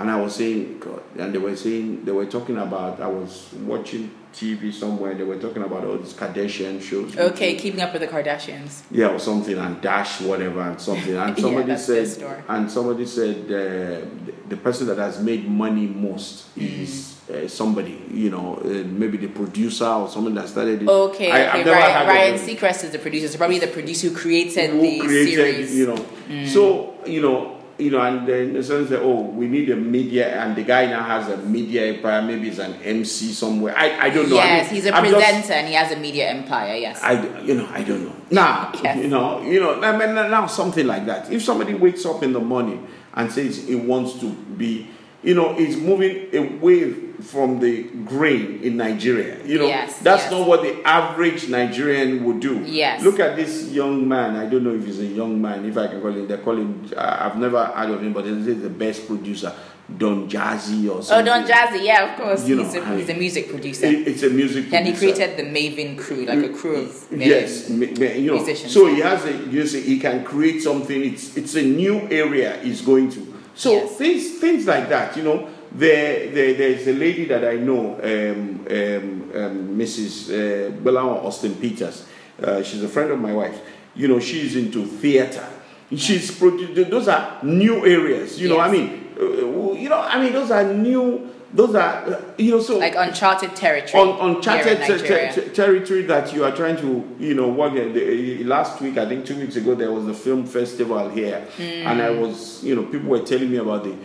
and 0.00 0.08
I 0.12 0.20
was 0.20 0.36
saying, 0.36 0.78
God, 0.78 1.02
and 1.18 1.34
they 1.34 1.38
were 1.38 1.56
saying, 1.56 2.04
they 2.04 2.12
were 2.12 2.26
talking 2.26 2.56
about, 2.56 3.00
I 3.00 3.08
was 3.08 3.52
watching 3.64 4.12
TV 4.32 4.72
somewhere, 4.72 5.12
they 5.16 5.24
were 5.24 5.40
talking 5.40 5.64
about 5.64 5.84
all 5.84 5.98
these 5.98 6.12
Kardashian 6.12 6.80
shows. 6.80 7.16
Okay, 7.18 7.56
keeping 7.56 7.80
up 7.80 7.92
with 7.92 8.02
the 8.02 8.06
Kardashians. 8.06 8.82
Yeah, 8.92 9.08
or 9.08 9.18
something, 9.18 9.58
and 9.58 9.80
Dash, 9.80 10.20
whatever, 10.20 10.60
and 10.60 10.80
something. 10.80 11.16
And 11.16 11.36
somebody 11.46 11.66
their 11.66 11.78
said, 11.78 12.42
and 12.46 12.70
somebody 12.70 13.06
said, 13.06 13.46
uh, 13.46 14.06
the, 14.24 14.34
the 14.50 14.56
person 14.56 14.86
that 14.86 14.98
has 14.98 15.20
made 15.20 15.48
money 15.48 15.88
most 15.88 16.54
Mm. 16.54 16.82
is 16.82 17.17
uh, 17.30 17.46
somebody, 17.48 18.02
you 18.12 18.30
know, 18.30 18.56
uh, 18.64 18.68
maybe 18.86 19.18
the 19.18 19.28
producer 19.28 19.84
or 19.86 20.08
someone 20.08 20.34
that 20.34 20.48
started 20.48 20.82
it. 20.82 20.88
Okay, 20.88 21.30
I- 21.30 21.60
okay. 21.60 21.70
Ryan, 21.70 22.06
Ryan 22.08 22.34
Seacrest 22.38 22.84
is 22.84 22.90
the 22.90 22.98
producer. 22.98 23.28
So 23.28 23.36
probably 23.38 23.58
the 23.58 23.66
producer 23.66 24.08
who 24.08 24.16
created 24.16 24.70
who 24.70 24.80
the 24.80 24.98
created, 25.00 25.34
series. 25.34 25.70
Mm. 25.72 25.76
you 25.76 25.86
know. 25.86 26.44
So, 26.46 26.94
you 27.06 27.20
know, 27.20 27.54
you 27.78 27.90
know, 27.92 28.00
and 28.00 28.26
then 28.26 28.54
the 28.54 28.62
sense 28.62 28.88
that 28.90 29.02
oh, 29.02 29.20
we 29.20 29.46
need 29.46 29.70
a 29.70 29.76
media, 29.76 30.42
and 30.42 30.56
the 30.56 30.64
guy 30.64 30.86
now 30.86 31.02
has 31.04 31.28
a 31.28 31.36
media 31.36 31.86
empire. 31.94 32.22
Maybe 32.22 32.48
he's 32.48 32.58
an 32.58 32.74
MC 32.82 33.32
somewhere. 33.32 33.72
I, 33.76 34.06
I 34.06 34.10
don't 34.10 34.28
know. 34.28 34.34
Yes, 34.34 34.60
I 34.60 34.64
mean, 34.64 34.74
he's 34.74 34.86
a 34.86 34.94
I'm 34.96 35.04
just- 35.04 35.14
presenter 35.16 35.52
and 35.52 35.68
he 35.68 35.74
has 35.74 35.92
a 35.92 35.96
media 35.96 36.28
empire. 36.30 36.74
Yes. 36.74 37.00
I, 37.02 37.40
you 37.42 37.54
know, 37.54 37.68
I 37.72 37.84
don't 37.84 38.04
know. 38.04 38.14
Now, 38.30 38.72
Yes. 38.82 38.96
you 38.96 39.08
know, 39.08 39.42
you 39.42 39.60
know, 39.60 39.80
I 39.80 39.96
mean, 39.96 40.14
now 40.14 40.46
something 40.46 40.86
like 40.86 41.06
that. 41.06 41.30
If 41.30 41.42
somebody 41.42 41.74
wakes 41.74 42.04
up 42.04 42.22
in 42.24 42.32
the 42.32 42.40
morning 42.40 42.88
and 43.14 43.30
says 43.30 43.68
he 43.68 43.76
wants 43.76 44.18
to 44.20 44.26
be, 44.32 44.88
you 45.22 45.34
know, 45.34 45.54
is 45.56 45.76
moving 45.76 46.34
away 46.34 46.94
from 47.22 47.58
the 47.58 47.82
grain 48.04 48.60
in 48.62 48.76
Nigeria. 48.76 49.44
You 49.44 49.58
know, 49.58 49.66
Yes, 49.66 49.98
that's 49.98 50.22
yes. 50.24 50.30
not 50.30 50.46
what 50.46 50.62
the 50.62 50.80
average 50.86 51.48
Nigerian 51.48 52.24
would 52.24 52.40
do. 52.40 52.60
Yes. 52.64 53.02
Look 53.02 53.18
at 53.18 53.36
this 53.36 53.68
young 53.70 54.06
man. 54.08 54.36
I 54.36 54.46
don't 54.46 54.62
know 54.62 54.74
if 54.74 54.84
he's 54.84 55.00
a 55.00 55.06
young 55.06 55.40
man. 55.42 55.64
If 55.64 55.76
I 55.76 55.88
can 55.88 56.00
call 56.00 56.12
him, 56.12 56.28
they 56.28 56.36
call 56.38 56.56
him. 56.56 56.88
Uh, 56.96 57.16
I've 57.20 57.36
never 57.36 57.64
heard 57.64 57.90
of 57.90 58.02
him, 58.02 58.12
but 58.12 58.24
he's 58.24 58.44
the 58.62 58.70
best 58.70 59.06
producer, 59.08 59.52
Don 59.96 60.28
Jazzy 60.28 60.88
or 60.94 61.02
something. 61.02 61.32
Oh. 61.32 61.38
Don 61.40 61.44
Jazzy, 61.48 61.84
yeah, 61.84 62.12
of 62.12 62.20
course. 62.20 62.46
You 62.46 62.56
know, 62.56 62.64
he's, 62.64 62.74
a, 62.76 62.96
he's 62.96 63.08
a 63.08 63.14
music 63.14 63.48
producer. 63.50 63.86
It- 63.86 64.06
it's 64.08 64.22
a 64.22 64.30
music. 64.30 64.72
and 64.72 64.86
he 64.86 64.92
created 64.94 65.36
the 65.36 65.42
Mavin 65.42 65.98
crew, 65.98 66.24
like 66.24 66.44
a 66.44 66.50
crew 66.50 66.76
of 66.82 67.06
yes, 67.10 67.68
ma- 67.68 67.86
ma- 67.98 68.04
you 68.14 68.30
know. 68.30 68.34
musicians. 68.36 68.72
So 68.72 68.86
he 68.86 69.00
has 69.00 69.24
a, 69.24 69.32
you 69.50 69.66
see, 69.66 69.80
he 69.82 69.98
can 69.98 70.24
create 70.24 70.62
something. 70.62 71.02
It's 71.04 71.36
it's 71.36 71.56
a 71.56 71.62
new 71.62 72.06
area 72.10 72.58
he's 72.62 72.80
going 72.80 73.10
to. 73.10 73.34
So 73.56 73.72
Yes. 73.72 73.96
things 73.96 74.38
things 74.38 74.66
like 74.68 74.88
that, 74.90 75.16
you 75.16 75.24
know. 75.24 75.48
There, 75.72 76.30
there 76.30 76.54
there's 76.54 76.86
a 76.86 76.92
lady 76.92 77.26
that 77.26 77.44
I 77.44 77.56
know, 77.56 77.94
um, 77.96 78.66
um, 78.70 79.30
um, 79.34 79.78
Mrs. 79.78 80.28
Uh, 80.30 80.70
Bolanle 80.72 81.24
Austen 81.24 81.54
Peters. 81.56 82.06
Uh, 82.42 82.62
she's 82.62 82.82
a 82.82 82.88
friend 82.88 83.10
of 83.10 83.18
my 83.18 83.32
wife. 83.32 83.60
You 83.94 84.08
know, 84.08 84.20
she's 84.20 84.56
into 84.56 84.86
theater. 84.86 85.46
She's 85.94 86.38
those 86.38 87.08
are 87.08 87.38
new 87.42 87.84
areas. 87.84 88.40
You 88.40 88.48
know, 88.50 88.60
I 88.60 88.70
mean, 88.70 89.08
uh, 89.18 89.72
you 89.72 89.88
know, 89.88 90.00
I 90.00 90.22
mean, 90.22 90.32
those 90.32 90.50
are 90.50 90.64
new. 90.72 91.34
Those 91.50 91.74
are, 91.76 92.04
uh, 92.04 92.20
you 92.36 92.50
know, 92.50 92.60
so 92.60 92.76
like 92.78 92.94
uncharted 92.94 93.56
territory. 93.56 94.02
on 94.02 94.36
uncharted 94.36 94.82
ter- 94.82 94.98
ter- 94.98 95.32
ter- 95.32 95.48
territory 95.48 96.02
that 96.02 96.34
you 96.34 96.44
are 96.44 96.54
trying 96.54 96.76
to, 96.76 97.16
you 97.18 97.34
know, 97.34 97.48
work 97.48 97.72
in. 97.74 97.94
The, 97.94 98.44
last 98.44 98.82
week, 98.82 98.98
I 98.98 99.06
think 99.06 99.24
two 99.24 99.38
weeks 99.38 99.56
ago, 99.56 99.74
there 99.74 99.90
was 99.90 100.06
a 100.06 100.12
film 100.12 100.44
festival 100.44 101.08
here, 101.08 101.46
and 101.58 102.02
I 102.02 102.10
was, 102.10 102.62
you 102.62 102.74
know, 102.74 102.82
people 102.84 103.08
were 103.08 103.20
telling 103.22 103.50
me 103.50 103.56
about 103.56 103.84
the 103.84 103.96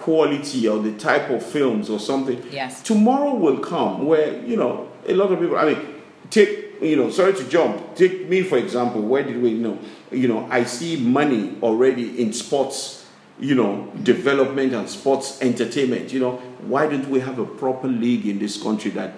quality 0.00 0.68
or 0.68 0.78
the 0.78 0.92
type 0.92 1.30
of 1.30 1.44
films 1.44 1.90
or 1.90 1.98
something. 1.98 2.42
Yes. 2.50 2.82
Tomorrow 2.82 3.34
will 3.34 3.58
come 3.58 4.06
where 4.06 4.42
you 4.44 4.56
know 4.56 4.88
a 5.06 5.14
lot 5.14 5.32
of 5.32 5.40
people. 5.40 5.56
I 5.58 5.74
mean, 5.74 5.94
take 6.30 6.68
you 6.80 6.96
know, 6.96 7.10
sorry 7.10 7.34
to 7.34 7.44
jump. 7.48 7.96
Take 7.96 8.28
me 8.28 8.42
for 8.42 8.58
example. 8.58 9.02
Where 9.02 9.22
did 9.22 9.42
we 9.42 9.50
you 9.50 9.58
know? 9.58 9.78
You 10.10 10.28
know, 10.28 10.48
I 10.50 10.64
see 10.64 10.96
money 10.96 11.56
already 11.62 12.20
in 12.20 12.32
sports. 12.32 13.06
You 13.40 13.54
know, 13.54 13.92
development 14.02 14.74
and 14.74 14.90
sports 14.90 15.40
entertainment. 15.40 16.12
You 16.12 16.18
know, 16.20 16.32
why 16.62 16.88
don't 16.88 17.08
we 17.08 17.20
have 17.20 17.38
a 17.38 17.46
proper 17.46 17.86
league 17.86 18.26
in 18.26 18.40
this 18.40 18.60
country 18.60 18.90
that 18.92 19.14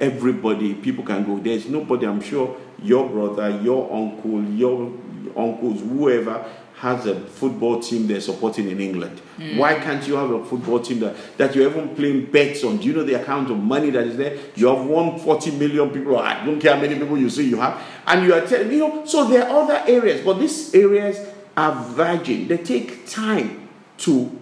everybody, 0.00 0.74
people 0.74 1.04
can 1.04 1.24
go? 1.24 1.40
There's 1.40 1.68
nobody. 1.68 2.06
I'm 2.06 2.20
sure 2.20 2.56
your 2.80 3.08
brother, 3.08 3.50
your 3.62 3.92
uncle, 3.92 4.44
your 4.44 4.92
uncles, 5.36 5.80
whoever 5.80 6.44
has 6.78 7.06
a 7.06 7.18
football 7.20 7.80
team 7.80 8.06
they're 8.06 8.20
supporting 8.20 8.68
in 8.68 8.80
England. 8.80 9.20
Why 9.56 9.74
can't 9.74 10.06
you 10.06 10.14
have 10.16 10.30
a 10.30 10.44
football 10.44 10.80
team 10.80 11.00
that, 11.00 11.16
that 11.38 11.54
you're 11.54 11.68
even 11.70 11.94
playing 11.94 12.26
bets 12.26 12.62
on? 12.62 12.76
Do 12.76 12.84
you 12.84 12.92
know 12.92 13.04
the 13.04 13.22
amount 13.22 13.50
of 13.50 13.58
money 13.58 13.90
that 13.90 14.06
is 14.06 14.16
there? 14.16 14.38
You 14.54 14.68
have 14.68 14.84
won 14.84 15.18
40 15.18 15.52
million 15.52 15.90
people. 15.90 16.18
I 16.18 16.44
don't 16.44 16.60
care 16.60 16.74
how 16.74 16.80
many 16.80 16.94
people 16.96 17.18
you 17.18 17.30
say 17.30 17.42
you 17.44 17.60
have. 17.60 17.80
And 18.06 18.26
you 18.26 18.34
are 18.34 18.46
telling, 18.46 18.70
you 18.70 18.78
know, 18.78 19.06
so 19.06 19.26
there 19.28 19.48
are 19.48 19.62
other 19.62 19.82
areas, 19.86 20.24
but 20.24 20.34
these 20.34 20.74
areas 20.74 21.18
are 21.56 21.72
virgin. 21.90 22.48
They 22.48 22.58
take 22.58 23.08
time 23.08 23.68
to 23.98 24.38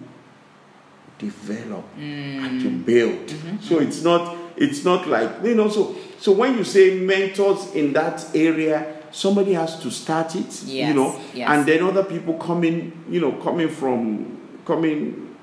develop 1.17 1.85
and 1.97 2.61
to 2.61 2.69
mm. 2.69 2.85
build. 2.85 3.27
Mm-hmm. 3.27 3.57
So 3.61 3.79
it's 3.79 4.03
not 4.03 4.37
it's 4.57 4.83
not 4.83 5.07
like 5.07 5.43
you 5.43 5.55
know 5.55 5.69
so 5.69 5.95
so 6.19 6.31
when 6.31 6.57
you 6.57 6.63
say 6.63 6.99
mentors 6.99 7.73
in 7.73 7.93
that 7.93 8.23
area 8.35 9.02
somebody 9.13 9.53
has 9.53 9.79
to 9.79 9.89
start 9.91 10.35
it 10.35 10.63
you 10.63 10.93
know 10.93 11.17
yes. 11.33 11.47
and 11.49 11.65
then 11.67 11.83
other 11.83 12.03
people 12.03 12.33
coming 12.33 12.91
you 13.09 13.21
know 13.21 13.31
coming 13.33 13.69
from 13.69 14.37
coming 14.65 15.35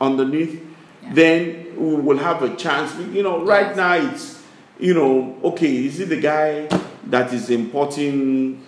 underneath 0.00 0.54
Yeah. 1.02 1.14
then 1.14 1.66
we 1.76 1.94
will 1.96 2.18
have 2.18 2.42
a 2.42 2.54
chance 2.56 2.94
you 3.16 3.22
know 3.22 3.44
right 3.44 3.68
Yes. 3.68 3.76
now 3.76 3.94
it's 3.94 4.42
you 4.78 4.94
know 4.94 5.36
okay 5.42 5.84
is 5.86 5.98
it 6.00 6.08
the 6.08 6.20
guy 6.20 6.68
that 7.06 7.32
is 7.32 7.50
importing 7.50 8.62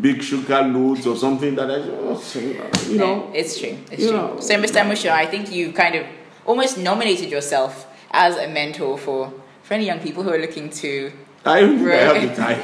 big 0.00 0.22
sugar 0.22 0.62
loads 0.62 1.06
or 1.06 1.16
something 1.16 1.54
that 1.56 1.70
I, 1.70 1.74
oh, 1.76 2.14
uh, 2.14 2.88
you 2.88 2.98
know 2.98 3.28
eh, 3.34 3.40
it's 3.40 3.58
true. 3.58 3.76
It's 3.90 4.02
true. 4.06 4.12
know, 4.16 4.38
so, 4.40 4.54
Mr. 4.56 4.82
Musho, 4.88 5.10
I 5.10 5.26
think 5.26 5.50
you 5.50 5.72
kind 5.72 5.94
of 5.96 6.06
almost 6.46 6.78
nominated 6.78 7.30
yourself 7.30 7.86
as 8.12 8.36
a 8.36 8.46
mentor 8.48 8.96
for 8.98 9.32
for 9.62 9.74
any 9.74 9.86
young 9.86 9.98
people 10.00 10.22
who 10.22 10.30
are 10.30 10.38
looking 10.38 10.70
to 10.70 11.12
I 11.44 11.60
don't 11.60 11.80
I 11.80 11.84
Right. 11.84 12.00
have 12.00 12.28
the 12.28 12.34
time. 12.36 12.60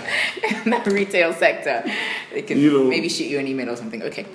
in 0.64 0.70
the 0.84 0.90
retail 0.90 1.32
sector. 1.32 1.82
They 2.32 2.42
can 2.42 2.58
You 2.58 2.70
know- 2.72 2.84
maybe 2.84 3.08
shoot 3.08 3.24
you 3.26 3.38
an 3.38 3.46
email 3.48 3.70
or 3.70 3.76
something. 3.76 4.02
Okay. 4.02 4.26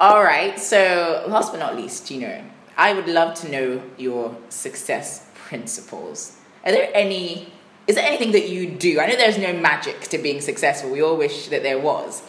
All 0.00 0.22
right. 0.22 0.58
So, 0.58 1.24
last 1.28 1.52
but 1.52 1.58
not 1.58 1.76
least, 1.76 2.10
you 2.10 2.20
know, 2.20 2.42
I 2.76 2.92
would 2.94 3.08
love 3.08 3.34
to 3.40 3.50
know 3.50 3.82
your 3.96 4.36
success 4.48 5.26
principles. 5.34 6.36
Are 6.64 6.72
there 6.72 6.90
any? 6.94 7.52
Is 7.86 7.94
there 7.96 8.04
anything 8.06 8.32
that 8.32 8.48
you 8.48 8.68
do? 8.70 9.00
I 9.00 9.06
know 9.06 9.16
there's 9.16 9.38
no 9.38 9.52
magic 9.54 10.00
to 10.12 10.18
being 10.18 10.40
successful. 10.40 10.90
We 10.90 11.02
all 11.02 11.16
wish 11.16 11.48
that 11.48 11.62
there 11.62 11.78
was, 11.78 12.22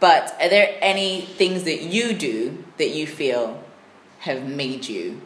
but 0.00 0.34
are 0.40 0.48
there 0.48 0.76
any 0.80 1.22
things 1.22 1.62
that 1.64 1.82
you 1.82 2.14
do 2.14 2.64
that 2.78 2.88
you 2.90 3.06
feel 3.06 3.62
have 4.20 4.44
made 4.46 4.88
you 4.88 5.20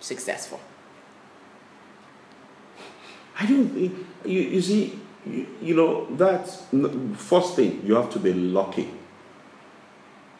successful? 0.00 0.60
I 3.38 3.46
don't 3.46 3.68
think 3.68 3.92
you, 4.24 4.40
you 4.40 4.60
see 4.60 4.98
you, 5.26 5.46
you 5.62 5.74
know 5.76 6.06
that's 6.16 6.62
n- 6.72 7.14
first 7.14 7.54
thing 7.56 7.82
you 7.84 7.94
have 7.94 8.10
to 8.10 8.18
be 8.18 8.32
lucky. 8.32 8.88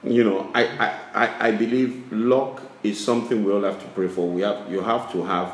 You 0.04 0.22
know, 0.24 0.50
I, 0.54 0.64
I, 0.66 0.98
I, 1.14 1.48
I 1.48 1.50
believe 1.52 2.12
luck 2.12 2.62
is 2.84 3.02
something 3.04 3.44
we 3.44 3.52
all 3.52 3.62
have 3.62 3.80
to 3.80 3.86
pray 3.88 4.06
for. 4.08 4.28
We 4.28 4.42
have 4.42 4.70
you 4.70 4.80
have 4.80 5.10
to 5.12 5.22
have 5.24 5.52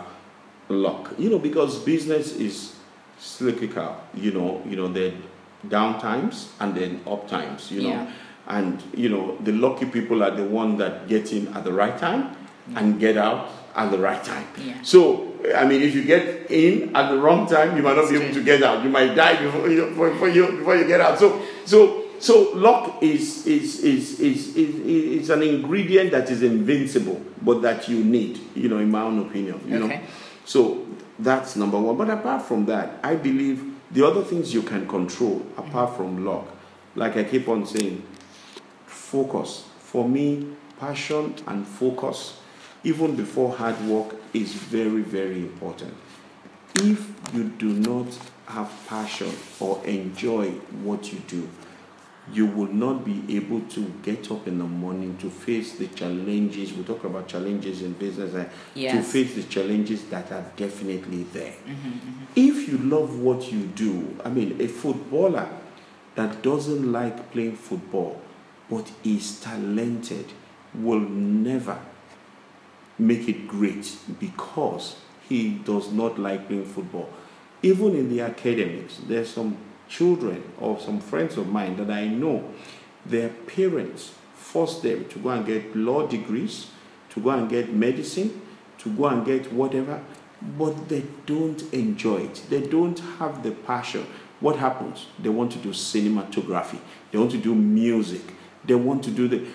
luck. 0.69 1.15
You 1.19 1.31
know, 1.31 1.39
because 1.39 1.79
business 1.79 2.37
is 2.37 2.77
cyclical. 3.19 3.97
You 4.15 4.33
know, 4.33 4.63
you 4.69 4.77
know 4.77 4.89
the 4.89 5.15
down 5.69 6.01
times 6.01 6.51
and 6.61 6.75
then 6.75 7.01
up 7.07 7.29
times. 7.29 7.71
You 7.71 7.83
know, 7.83 7.89
Yeah. 7.89 8.13
and 8.49 8.83
you 8.95 9.09
know 9.09 9.39
the 9.41 9.53
lucky 9.53 9.87
people 9.87 10.23
are 10.23 10.33
the 10.33 10.45
one 10.45 10.77
that 10.79 11.09
get 11.09 11.33
in 11.33 11.49
at 11.55 11.65
the 11.65 11.73
right 11.73 11.97
time 11.97 12.37
and 12.77 13.01
get 13.01 13.17
out 13.17 13.49
at 13.75 13.91
the 13.91 13.99
right 13.99 14.23
time. 14.23 14.47
Yeah. 14.59 14.75
So 14.83 15.32
I 15.55 15.65
mean, 15.67 15.83
if 15.83 15.95
you 15.95 16.05
get 16.05 16.51
in 16.51 16.95
at 16.95 17.11
the 17.11 17.19
wrong 17.19 17.49
time, 17.49 17.77
you 17.77 17.83
might 17.83 17.97
not 17.97 18.09
be 18.09 18.17
able 18.17 18.33
to 18.33 18.43
get 18.45 18.63
out. 18.63 18.85
You 18.85 18.91
might 18.91 19.15
die 19.15 19.43
before 19.43 19.69
you 19.69 19.87
before 19.87 20.29
you, 20.29 20.59
before 20.59 20.77
you 20.77 20.87
get 20.87 21.01
out. 21.01 21.19
So 21.19 21.43
so 21.65 22.05
so 22.19 22.53
luck 22.55 23.03
is 23.03 23.47
is 23.47 23.81
is 23.81 24.21
is 24.21 24.57
is, 24.57 24.75
is 24.77 25.31
an 25.31 25.43
ingredient 25.43 26.13
that 26.13 26.31
is 26.31 26.43
invincible, 26.43 27.21
but 27.43 27.63
that 27.63 27.89
you 27.89 28.05
need. 28.05 28.39
You 28.55 28.69
know, 28.69 28.79
in 28.79 28.91
my 28.91 29.03
own 29.03 29.19
opinion. 29.19 29.61
You 29.67 29.79
know. 29.81 29.87
Okay. 29.87 30.03
So 30.45 30.87
that's 31.19 31.57
number 31.57 31.79
one. 31.79 31.97
But 31.97 32.11
apart 32.11 32.43
from 32.43 32.67
that, 32.67 33.01
I 33.03 33.17
believe 33.17 33.65
the 33.91 34.07
other 34.07 34.23
things 34.23 34.55
you 34.55 34.63
can 34.63 34.87
control 34.87 35.45
apart 35.57 35.91
mm. 35.91 35.97
from 35.97 36.25
luck, 36.25 36.47
like 36.95 37.17
I 37.17 37.25
keep 37.25 37.49
on 37.49 37.67
saying, 37.67 38.03
focus. 38.87 39.69
For 39.81 40.09
me, 40.09 40.47
passion 40.81 41.35
and 41.47 41.67
focus, 41.67 42.39
even 42.85 43.16
before 43.16 43.55
hard 43.55 43.81
work, 43.87 44.14
is 44.33 44.55
very, 44.55 45.03
very 45.03 45.40
important. 45.40 45.95
If 46.77 47.12
you 47.35 47.45
do 47.45 47.73
not 47.75 48.07
have 48.47 48.71
passion 48.87 49.33
or 49.61 49.85
enjoy 49.85 50.51
what 50.83 51.12
you 51.12 51.18
do, 51.27 51.49
you 52.33 52.47
will 52.47 52.73
not 52.73 53.05
be 53.05 53.37
able 53.37 53.61
to 53.62 53.81
get 54.03 54.31
up 54.31 54.47
in 54.47 54.59
the 54.59 54.64
morning 54.64 55.18
to 55.18 55.29
face 55.29 55.77
the 55.77 55.88
challenges. 55.88 56.73
We 56.73 56.85
talk 56.85 57.05
about 57.05 57.27
challenges 57.27 57.83
in 57.83 57.95
business 57.95 58.35
and 58.35 58.49
to 58.75 59.03
face 59.03 59.35
the 59.35 59.42
challenges 59.42 60.05
that 60.07 60.31
are 60.31 60.45
definitely 60.57 61.25
there. 61.25 61.53
Mm-hmm, 61.53 61.88
mm-hmm. 61.88 62.25
If 62.37 62.68
you 62.68 62.79
love 62.79 63.18
what 63.18 63.51
you 63.51 63.66
do, 63.66 64.16
I 64.25 64.29
mean, 64.31 64.61
a 64.61 64.68
footballer 64.68 65.49
that 66.14 66.42
doesn't 66.42 66.90
like 66.90 67.33
playing 67.33 67.57
football 67.57 68.21
but 68.71 68.90
is 69.05 69.40
talented 69.40 70.27
will 70.75 71.01
never 71.01 71.79
make 72.99 73.29
it 73.29 73.49
great 73.49 73.97
because 74.21 74.97
he 75.29 75.51
does 75.51 75.91
not 75.93 76.19
like 76.19 76.49
playing 76.49 76.65
football. 76.65 77.09
Even 77.63 77.95
in 77.95 78.09
the 78.09 78.21
academics, 78.21 78.99
there's 79.07 79.31
some 79.31 79.57
children 79.89 80.43
or 80.61 80.81
some 80.81 81.01
friends 81.01 81.37
of 81.37 81.49
mine 81.49 81.77
that 81.77 81.91
I 81.91 82.07
know, 82.07 82.49
their 83.05 83.29
parents 83.29 84.15
force 84.35 84.81
them 84.81 85.09
to 85.09 85.19
go 85.19 85.31
and 85.31 85.47
get 85.47 85.77
law 85.77 86.07
degrees, 86.07 86.71
to 87.11 87.21
go 87.21 87.31
and 87.31 87.49
get 87.49 87.73
medicine, 87.73 88.41
to 88.79 88.91
go 88.91 89.07
and 89.07 89.25
get 89.25 89.53
whatever, 89.53 90.03
but 90.59 90.89
they 90.89 91.05
don't 91.27 91.63
enjoy 91.73 92.17
it. 92.17 92.43
They 92.51 92.61
don't 92.61 92.99
have 93.19 93.43
the 93.43 93.53
passion. 93.53 94.07
What 94.41 94.57
happens? 94.57 95.07
They 95.19 95.29
want 95.29 95.53
to 95.53 95.59
do 95.59 95.71
cinematography, 95.71 96.79
they 97.11 97.19
want 97.19 97.31
to 97.33 97.39
do 97.39 97.55
music, 97.55 98.23
they 98.65 98.75
want 98.75 99.05
to 99.05 99.11
do 99.11 99.29
the 99.29 99.47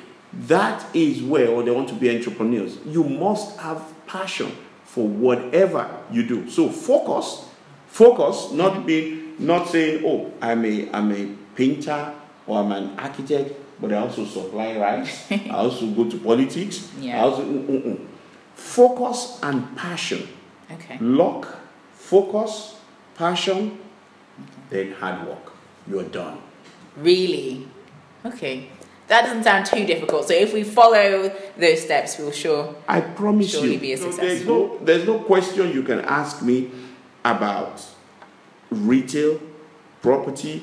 That 0.45 0.85
is 0.95 1.23
where, 1.23 1.49
or 1.49 1.63
they 1.63 1.71
want 1.71 1.89
to 1.89 1.95
be 1.95 2.15
entrepreneurs. 2.15 2.77
You 2.85 3.03
must 3.03 3.57
have 3.57 3.81
passion 4.05 4.51
for 4.83 5.07
whatever 5.07 5.89
you 6.11 6.27
do. 6.27 6.49
So 6.49 6.69
focus, 6.69 7.49
focus, 7.87 8.51
not 8.51 8.85
being, 8.85 9.35
not 9.39 9.67
saying, 9.67 10.03
oh, 10.05 10.31
I'm 10.41 10.63
a, 10.63 10.89
I'm 10.91 11.11
a 11.11 11.35
painter 11.55 12.13
or 12.45 12.59
I'm 12.59 12.71
an 12.71 12.99
architect, 12.99 13.53
but 13.81 13.91
I 13.91 13.97
also 13.97 14.25
supply 14.25 14.77
rice. 14.77 15.25
I 15.31 15.49
also 15.49 15.87
go 15.87 16.09
to 16.09 16.17
politics. 16.19 16.91
Yeah. 16.99 17.17
I 17.17 17.19
also, 17.21 17.43
mm. 17.43 18.07
focus 18.53 19.39
and 19.41 19.75
passion. 19.75 20.27
Okay. 20.71 20.97
Lock, 21.01 21.47
focus, 21.93 22.75
passion, 23.15 23.79
then 24.69 24.91
hard 24.93 25.27
work. 25.27 25.53
You're 25.87 26.03
done. 26.03 26.37
Really? 26.95 27.67
Okay. 28.25 28.69
That 29.07 29.21
doesn't 29.25 29.43
sound 29.43 29.65
too 29.65 29.85
difficult. 29.85 30.27
So 30.27 30.33
if 30.33 30.53
we 30.53 30.63
follow 30.63 31.31
those 31.57 31.81
steps, 31.81 32.17
we'll 32.17 32.31
sure. 32.31 32.75
I 32.87 32.99
promise 33.01 33.51
Surely 33.51 33.73
you. 33.75 33.79
be 33.79 33.93
a 33.93 33.95
no, 33.97 34.03
success. 34.03 34.19
there's, 34.25 34.45
no, 34.45 34.77
there's 34.83 35.05
no 35.05 35.19
question 35.19 35.71
you 35.71 35.83
can 35.83 36.01
ask 36.01 36.41
me 36.41 36.71
about 37.23 37.81
retail, 38.69 39.39
property, 40.01 40.61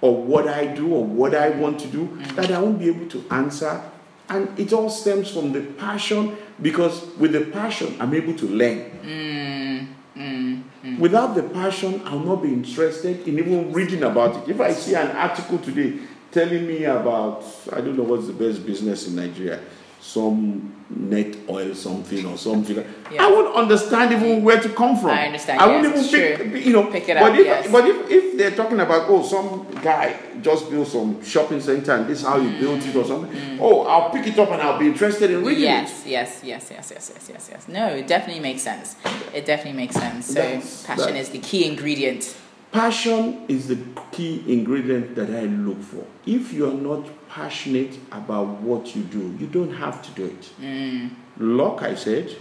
or 0.00 0.22
what 0.22 0.46
I 0.46 0.66
do 0.66 0.92
or 0.94 1.04
what 1.04 1.34
I 1.34 1.50
want 1.50 1.80
to 1.80 1.88
do 1.88 2.06
Mm. 2.06 2.36
that 2.36 2.50
I 2.50 2.58
won't 2.60 2.78
be 2.78 2.88
able 2.88 3.06
to 3.08 3.24
answer. 3.30 3.80
And 4.28 4.56
it 4.60 4.72
all 4.74 4.90
stems 4.90 5.30
from 5.30 5.52
the 5.52 5.62
passion 5.62 6.36
because 6.60 7.06
with 7.16 7.32
the 7.32 7.40
passion, 7.46 7.96
I'm 7.98 8.12
able 8.12 8.34
to 8.34 8.46
learn. 8.46 8.90
Mm, 9.02 10.98
Without 10.98 11.34
the 11.34 11.42
passion, 11.42 12.02
I'll 12.04 12.18
not 12.20 12.42
be 12.42 12.48
interested 12.52 13.26
in 13.26 13.38
even 13.38 13.72
reading 13.72 14.02
about 14.02 14.36
it. 14.36 14.50
If 14.50 14.60
I 14.60 14.72
see 14.72 14.94
an 14.94 15.08
article 15.16 15.58
today 15.58 15.98
telling 16.30 16.66
me 16.66 16.84
about, 16.84 17.44
I 17.72 17.80
don't 17.80 17.96
know 17.96 18.02
what's 18.02 18.26
the 18.26 18.32
best 18.32 18.64
business 18.66 19.08
in 19.08 19.16
Nigeria, 19.16 19.60
some 20.00 20.74
net 20.90 21.36
oil 21.50 21.74
something 21.74 22.24
or 22.24 22.38
something, 22.38 22.76
Yeah. 23.10 23.26
I 23.26 23.30
won't 23.30 23.54
understand 23.54 24.12
even 24.12 24.42
where 24.42 24.60
to 24.60 24.68
come 24.70 24.96
from. 24.96 25.10
I 25.10 25.26
understand, 25.26 25.60
I 25.60 25.66
won't 25.66 25.84
yes, 25.84 26.14
even 26.14 26.50
pick, 26.52 26.64
you 26.64 26.72
know, 26.72 26.90
Pick 26.90 27.08
it 27.08 27.14
but 27.18 27.32
up, 27.32 27.38
if, 27.38 27.46
yes. 27.46 27.70
But 27.70 27.88
if, 27.88 28.10
if 28.10 28.38
they're 28.38 28.52
talking 28.52 28.80
about, 28.80 29.08
oh, 29.08 29.22
some 29.22 29.66
guy 29.82 30.18
just 30.40 30.70
built 30.70 30.88
some 30.88 31.22
shopping 31.22 31.60
center 31.60 31.94
and 31.94 32.06
this 32.06 32.20
is 32.20 32.26
how 32.26 32.40
he 32.40 32.48
mm. 32.48 32.60
built 32.60 32.86
it 32.86 32.96
or 32.96 33.04
something, 33.04 33.30
mm. 33.38 33.58
oh, 33.60 33.82
I'll 33.86 34.10
pick 34.10 34.26
it 34.26 34.38
up 34.38 34.50
and 34.50 34.62
I'll 34.62 34.78
be 34.78 34.86
interested 34.86 35.30
in 35.30 35.44
reading 35.44 35.64
it. 35.64 35.66
Yes, 35.66 36.04
yes, 36.06 36.40
yes, 36.44 36.70
yes, 36.70 36.90
yes, 36.90 37.12
yes, 37.14 37.28
yes, 37.30 37.48
yes. 37.50 37.68
No, 37.68 37.88
it 37.88 38.06
definitely 38.06 38.40
makes 38.42 38.62
sense. 38.62 38.96
It 39.34 39.44
definitely 39.44 39.78
makes 39.78 39.94
sense. 39.94 40.26
So 40.26 40.34
That's- 40.34 40.86
passion 40.86 41.14
that- 41.14 41.16
is 41.16 41.28
the 41.30 41.38
key 41.38 41.66
ingredient. 41.66 42.34
Passion 42.70 43.46
is 43.48 43.68
the 43.68 43.78
key 44.12 44.44
ingredient 44.46 45.14
that 45.16 45.30
I 45.30 45.46
look 45.46 45.80
for. 45.82 46.04
If 46.26 46.52
you're 46.52 46.74
not 46.74 47.06
passionate 47.28 47.98
about 48.12 48.60
what 48.60 48.94
you 48.94 49.02
do, 49.02 49.34
you 49.38 49.46
don't 49.46 49.72
have 49.72 50.02
to 50.02 50.10
do 50.12 50.26
it. 50.26 50.50
Mm. 50.60 51.10
Luck, 51.38 51.82
I 51.82 51.94
said, 51.94 52.36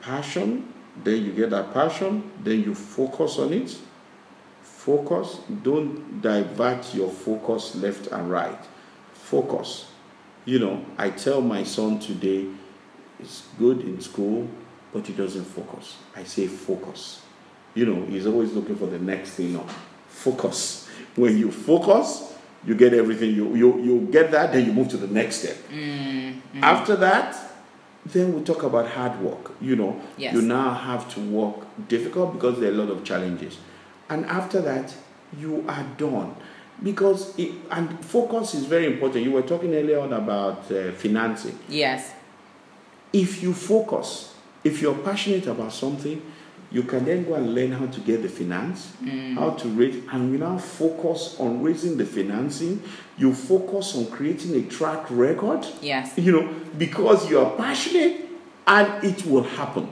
passion, 0.00 0.72
then 1.02 1.24
you 1.24 1.32
get 1.32 1.50
that 1.50 1.72
passion, 1.72 2.30
then 2.42 2.62
you 2.64 2.74
focus 2.74 3.38
on 3.38 3.52
it. 3.52 3.76
Focus, 4.62 5.38
don't 5.62 6.20
divert 6.20 6.92
your 6.92 7.08
focus 7.08 7.76
left 7.76 8.08
and 8.08 8.30
right. 8.30 8.58
Focus. 9.14 9.92
You 10.44 10.58
know, 10.58 10.84
I 10.98 11.10
tell 11.10 11.40
my 11.40 11.62
son 11.62 12.00
today, 12.00 12.48
it's 13.20 13.46
good 13.58 13.80
in 13.82 14.00
school, 14.00 14.48
but 14.92 15.06
he 15.06 15.12
doesn't 15.12 15.44
focus. 15.44 15.98
I 16.16 16.24
say 16.24 16.48
focus. 16.48 17.21
You 17.74 17.86
know, 17.86 18.04
he's 18.06 18.26
always 18.26 18.52
looking 18.52 18.76
for 18.76 18.86
the 18.86 18.98
next 18.98 19.30
thing 19.30 19.56
up. 19.56 19.68
Focus. 20.08 20.88
When 21.16 21.38
you 21.38 21.50
focus, 21.50 22.34
you 22.66 22.74
get 22.74 22.92
everything. 22.94 23.34
You 23.34 23.54
you 23.56 23.80
you 23.82 24.08
get 24.12 24.30
that, 24.32 24.52
then 24.52 24.66
you 24.66 24.72
move 24.72 24.88
to 24.90 24.96
the 24.96 25.06
next 25.08 25.36
step. 25.36 25.56
After 26.62 26.96
that, 26.96 27.36
then 28.06 28.34
we 28.34 28.42
talk 28.42 28.62
about 28.62 28.88
hard 28.88 29.20
work. 29.20 29.52
You 29.60 29.76
know, 29.76 30.00
Yes. 30.16 30.34
you 30.34 30.42
now 30.42 30.74
have 30.74 31.12
to 31.14 31.20
work 31.20 31.56
difficult 31.88 32.34
because 32.34 32.60
there 32.60 32.70
are 32.70 32.74
a 32.74 32.76
lot 32.76 32.90
of 32.90 33.04
challenges. 33.04 33.58
And 34.08 34.26
after 34.26 34.60
that, 34.62 34.94
you 35.38 35.64
are 35.68 35.84
done. 35.96 36.34
Because 36.82 37.38
it, 37.38 37.52
and 37.70 38.04
focus 38.04 38.54
is 38.54 38.64
very 38.66 38.86
important. 38.86 39.24
You 39.24 39.32
were 39.32 39.42
talking 39.42 39.72
earlier 39.74 40.00
on 40.00 40.12
about 40.12 40.70
uh, 40.72 40.90
financing 40.92 41.56
Yes. 41.68 42.12
if 43.12 43.42
you 43.42 43.52
focus, 43.54 44.34
if 44.64 44.82
you're 44.82 44.98
passionate 44.98 45.46
about 45.46 45.72
something, 45.72 46.20
you 46.72 46.82
can 46.82 47.04
then 47.04 47.24
go 47.24 47.34
and 47.34 47.54
learn 47.54 47.72
how 47.72 47.86
to 47.86 48.00
get 48.00 48.22
the 48.22 48.28
finance, 48.28 48.92
how 49.34 49.50
to 49.50 49.68
raise, 49.68 50.02
and 50.10 50.32
you 50.32 50.38
now 50.38 50.56
focus 50.58 51.36
on 51.38 51.62
raising 51.62 51.96
the 51.98 52.06
financing. 52.06 52.82
You 53.18 53.34
focus 53.34 53.94
on 53.96 54.06
creating 54.06 54.54
a 54.56 54.62
track 54.68 55.04
record, 55.10 55.66
Yes. 55.82 56.12
you 56.16 56.32
know, 56.32 56.48
because 56.78 57.28
you 57.30 57.38
are 57.40 57.54
passionate 57.56 58.22
and 58.66 59.04
it 59.04 59.26
will 59.26 59.42
happen. 59.44 59.88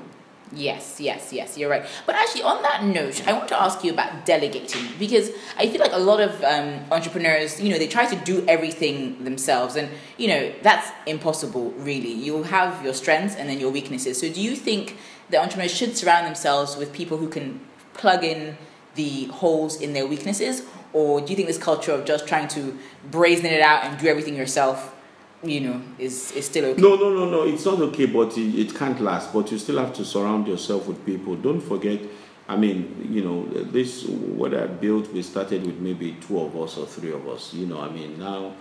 Yes, 0.52 0.98
yes, 0.98 1.32
yes, 1.32 1.56
you're 1.56 1.70
right. 1.70 1.84
But 2.06 2.16
actually, 2.16 2.42
on 2.42 2.60
that 2.62 2.82
note, 2.82 3.24
I 3.28 3.34
want 3.34 3.46
to 3.50 3.62
ask 3.62 3.84
you 3.84 3.92
about 3.92 4.26
delegating 4.26 4.82
because 4.98 5.30
I 5.56 5.68
feel 5.68 5.80
like 5.80 5.92
a 5.92 5.98
lot 5.98 6.20
of 6.20 6.42
um, 6.42 6.80
entrepreneurs, 6.90 7.60
you 7.60 7.68
know, 7.70 7.78
they 7.78 7.86
try 7.86 8.04
to 8.06 8.16
do 8.24 8.44
everything 8.48 9.22
themselves, 9.22 9.76
and 9.76 9.88
you 10.18 10.26
know 10.26 10.52
that's 10.62 10.90
impossible. 11.06 11.70
Really, 11.78 12.12
you 12.12 12.42
have 12.42 12.82
your 12.84 12.94
strengths 12.94 13.36
and 13.36 13.48
then 13.48 13.60
your 13.60 13.70
weaknesses. 13.70 14.18
So, 14.18 14.28
do 14.28 14.40
you 14.40 14.56
think 14.56 14.96
the 15.30 15.38
entrepreneurs 15.40 15.74
should 15.74 15.96
surround 15.96 16.26
themselves 16.26 16.76
with 16.76 16.92
people 16.92 17.16
who 17.16 17.28
can 17.28 17.60
plug 17.94 18.24
in 18.24 18.56
the 18.94 19.26
holes 19.26 19.80
in 19.80 19.92
their 19.92 20.06
weaknesses, 20.06 20.62
or 20.92 21.20
do 21.20 21.28
you 21.30 21.36
think 21.36 21.48
this 21.48 21.58
culture 21.58 21.92
of 21.92 22.04
just 22.04 22.26
trying 22.26 22.48
to 22.48 22.76
brazen 23.10 23.46
it 23.46 23.60
out 23.60 23.84
and 23.84 23.98
do 23.98 24.08
everything 24.08 24.34
yourself, 24.34 24.94
you 25.42 25.60
know, 25.60 25.80
is 25.98 26.32
is 26.32 26.46
still 26.46 26.64
okay? 26.64 26.82
No, 26.82 26.96
no, 26.96 27.10
no, 27.10 27.30
no. 27.30 27.42
It's 27.44 27.64
not 27.64 27.80
okay, 27.80 28.06
but 28.06 28.36
it, 28.36 28.54
it 28.58 28.74
can't 28.74 29.00
last. 29.00 29.32
But 29.32 29.52
you 29.52 29.58
still 29.58 29.78
have 29.78 29.92
to 29.94 30.04
surround 30.04 30.48
yourself 30.48 30.88
with 30.88 31.04
people. 31.06 31.36
Don't 31.36 31.60
forget. 31.60 32.00
I 32.48 32.56
mean, 32.56 33.08
you 33.08 33.22
know, 33.22 33.46
this 33.70 34.04
what 34.06 34.52
I 34.54 34.66
built. 34.66 35.12
We 35.12 35.22
started 35.22 35.64
with 35.64 35.78
maybe 35.78 36.16
two 36.20 36.40
of 36.40 36.56
us 36.56 36.76
or 36.76 36.86
three 36.86 37.12
of 37.12 37.28
us. 37.28 37.54
You 37.54 37.66
know, 37.66 37.80
I 37.80 37.88
mean, 37.88 38.18
now 38.18 38.54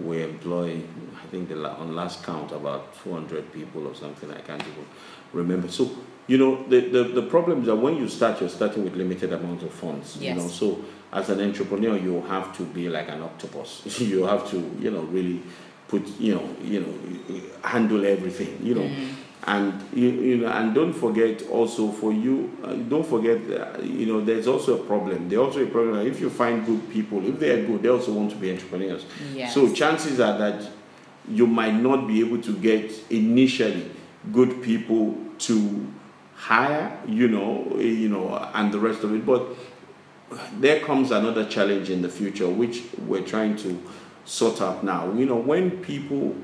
we 0.00 0.22
employ. 0.22 0.80
I 1.22 1.26
think 1.30 1.50
the 1.50 1.68
on 1.68 1.94
last 1.94 2.24
count 2.24 2.52
about 2.52 2.96
two 3.02 3.12
hundred 3.12 3.52
people 3.52 3.86
or 3.86 3.94
something. 3.94 4.30
I 4.30 4.40
can't 4.40 4.62
even 4.62 4.86
remember. 5.34 5.68
So 5.68 5.90
you 6.26 6.38
know, 6.38 6.64
the, 6.68 6.80
the 6.80 7.04
the 7.04 7.22
problem 7.22 7.60
is 7.60 7.66
that 7.66 7.76
when 7.76 7.96
you 7.96 8.08
start, 8.08 8.40
you're 8.40 8.48
starting 8.48 8.84
with 8.84 8.94
limited 8.94 9.32
amount 9.32 9.62
of 9.62 9.72
funds. 9.72 10.16
You 10.16 10.34
know, 10.34 10.48
so 10.48 10.84
as 11.12 11.28
an 11.30 11.40
entrepreneur, 11.40 11.96
you 11.96 12.22
have 12.22 12.56
to 12.56 12.64
be 12.64 12.88
like 12.88 13.08
an 13.08 13.22
octopus. 13.22 14.00
you 14.00 14.24
have 14.24 14.48
to, 14.50 14.58
you 14.80 14.90
know, 14.90 15.02
really 15.02 15.42
put, 15.88 16.06
you 16.18 16.34
know, 16.34 16.48
you 16.62 16.80
know, 16.80 17.40
handle 17.62 18.04
everything. 18.06 18.58
You 18.62 18.74
know, 18.74 18.90
and 19.46 19.84
you, 19.92 20.08
you 20.08 20.36
know, 20.38 20.48
and 20.48 20.74
don't 20.74 20.94
forget 20.94 21.42
also 21.48 21.90
for 21.90 22.12
you, 22.12 22.56
uh, 22.64 22.72
don't 22.72 23.06
forget, 23.06 23.38
uh, 23.50 23.80
you 23.82 24.06
know, 24.06 24.22
there's 24.22 24.46
also 24.46 24.80
a 24.80 24.86
problem. 24.86 25.28
There's 25.28 25.40
also 25.40 25.62
a 25.62 25.66
problem 25.66 25.96
that 25.96 26.06
if 26.06 26.20
you 26.20 26.30
find 26.30 26.64
good 26.64 26.90
people, 26.90 27.26
if 27.26 27.38
they 27.38 27.50
are 27.50 27.66
good, 27.66 27.82
they 27.82 27.90
also 27.90 28.12
want 28.12 28.30
to 28.30 28.36
be 28.36 28.50
entrepreneurs. 28.50 29.04
Yes. 29.34 29.52
So 29.52 29.72
chances 29.74 30.18
are 30.20 30.38
that 30.38 30.70
you 31.28 31.46
might 31.46 31.74
not 31.74 32.06
be 32.06 32.20
able 32.20 32.40
to 32.42 32.56
get 32.56 32.90
initially 33.10 33.90
good 34.32 34.62
people 34.62 35.18
to 35.38 35.86
hire, 36.36 36.98
you 37.06 37.28
know, 37.28 37.76
eh, 37.76 37.82
you 37.82 38.08
know, 38.08 38.34
and 38.54 38.72
the 38.72 38.78
rest 38.78 39.04
of 39.04 39.14
it. 39.14 39.24
But 39.24 39.46
there 40.58 40.80
comes 40.80 41.10
another 41.10 41.46
challenge 41.46 41.90
in 41.90 42.02
the 42.02 42.08
future, 42.08 42.48
which 42.48 42.82
we're 43.06 43.26
trying 43.26 43.56
to 43.56 43.80
sort 44.24 44.60
out 44.60 44.84
now. 44.84 45.12
You 45.12 45.26
know, 45.26 45.36
when 45.36 45.82
people, 45.82 46.34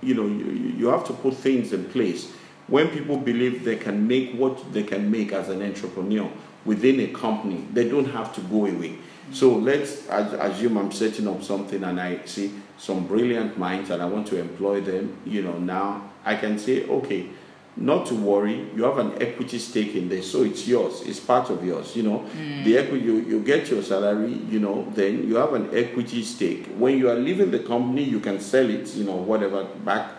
you 0.00 0.14
know, 0.14 0.26
you, 0.26 0.44
you 0.76 0.86
have 0.88 1.04
to 1.06 1.12
put 1.12 1.34
things 1.34 1.72
in 1.72 1.84
place. 1.86 2.30
When 2.68 2.88
people 2.88 3.16
believe 3.16 3.64
they 3.64 3.76
can 3.76 4.06
make 4.06 4.34
what 4.34 4.72
they 4.72 4.82
can 4.82 5.10
make 5.10 5.32
as 5.32 5.48
an 5.48 5.62
entrepreneur 5.62 6.30
within 6.64 7.00
a 7.00 7.08
company, 7.08 7.66
they 7.72 7.88
don't 7.88 8.06
have 8.06 8.34
to 8.34 8.40
go 8.42 8.66
away. 8.66 8.98
So 9.32 9.54
let's 9.54 10.06
assume 10.08 10.76
I'm 10.76 10.92
setting 10.92 11.26
up 11.26 11.42
something 11.42 11.82
and 11.82 12.00
I 12.00 12.24
see 12.24 12.52
some 12.78 13.06
brilliant 13.06 13.58
minds 13.58 13.90
and 13.90 14.02
I 14.02 14.06
want 14.06 14.26
to 14.28 14.38
employ 14.38 14.80
them. 14.80 15.16
You 15.24 15.42
know, 15.42 15.58
now 15.58 16.10
I 16.24 16.36
can 16.36 16.58
say, 16.58 16.84
okay, 16.86 17.28
not 17.76 18.06
to 18.06 18.14
worry 18.14 18.66
you 18.76 18.84
have 18.84 18.98
an 18.98 19.20
equity 19.22 19.58
stake 19.58 19.94
in 19.94 20.08
this 20.08 20.30
so 20.30 20.42
it's 20.42 20.68
yours 20.68 21.00
it's 21.06 21.18
part 21.18 21.48
of 21.50 21.64
yours 21.64 21.96
you 21.96 22.02
know. 22.02 22.18
Mm. 22.36 22.64
The 22.64 22.78
equity 22.78 23.04
you, 23.04 23.16
you 23.20 23.40
get 23.40 23.70
your 23.70 23.82
salary 23.82 24.32
you 24.50 24.60
know 24.60 24.86
then 24.94 25.26
you 25.26 25.36
have 25.36 25.54
an 25.54 25.70
equity 25.74 26.22
stake. 26.22 26.66
When 26.76 26.98
you 26.98 27.08
are 27.10 27.14
leaving 27.16 27.50
the 27.50 27.60
company 27.60 28.02
you 28.04 28.20
can 28.20 28.40
sell 28.40 28.68
it 28.68 28.94
you 28.94 29.04
know 29.04 29.16
whatever 29.16 29.64
back 29.64 30.12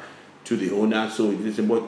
to 0.46 0.58
the 0.58 0.72
owner 0.72 1.10
so 1.10 1.32
it 1.32 1.42
is 1.42 1.60
but 1.60 1.84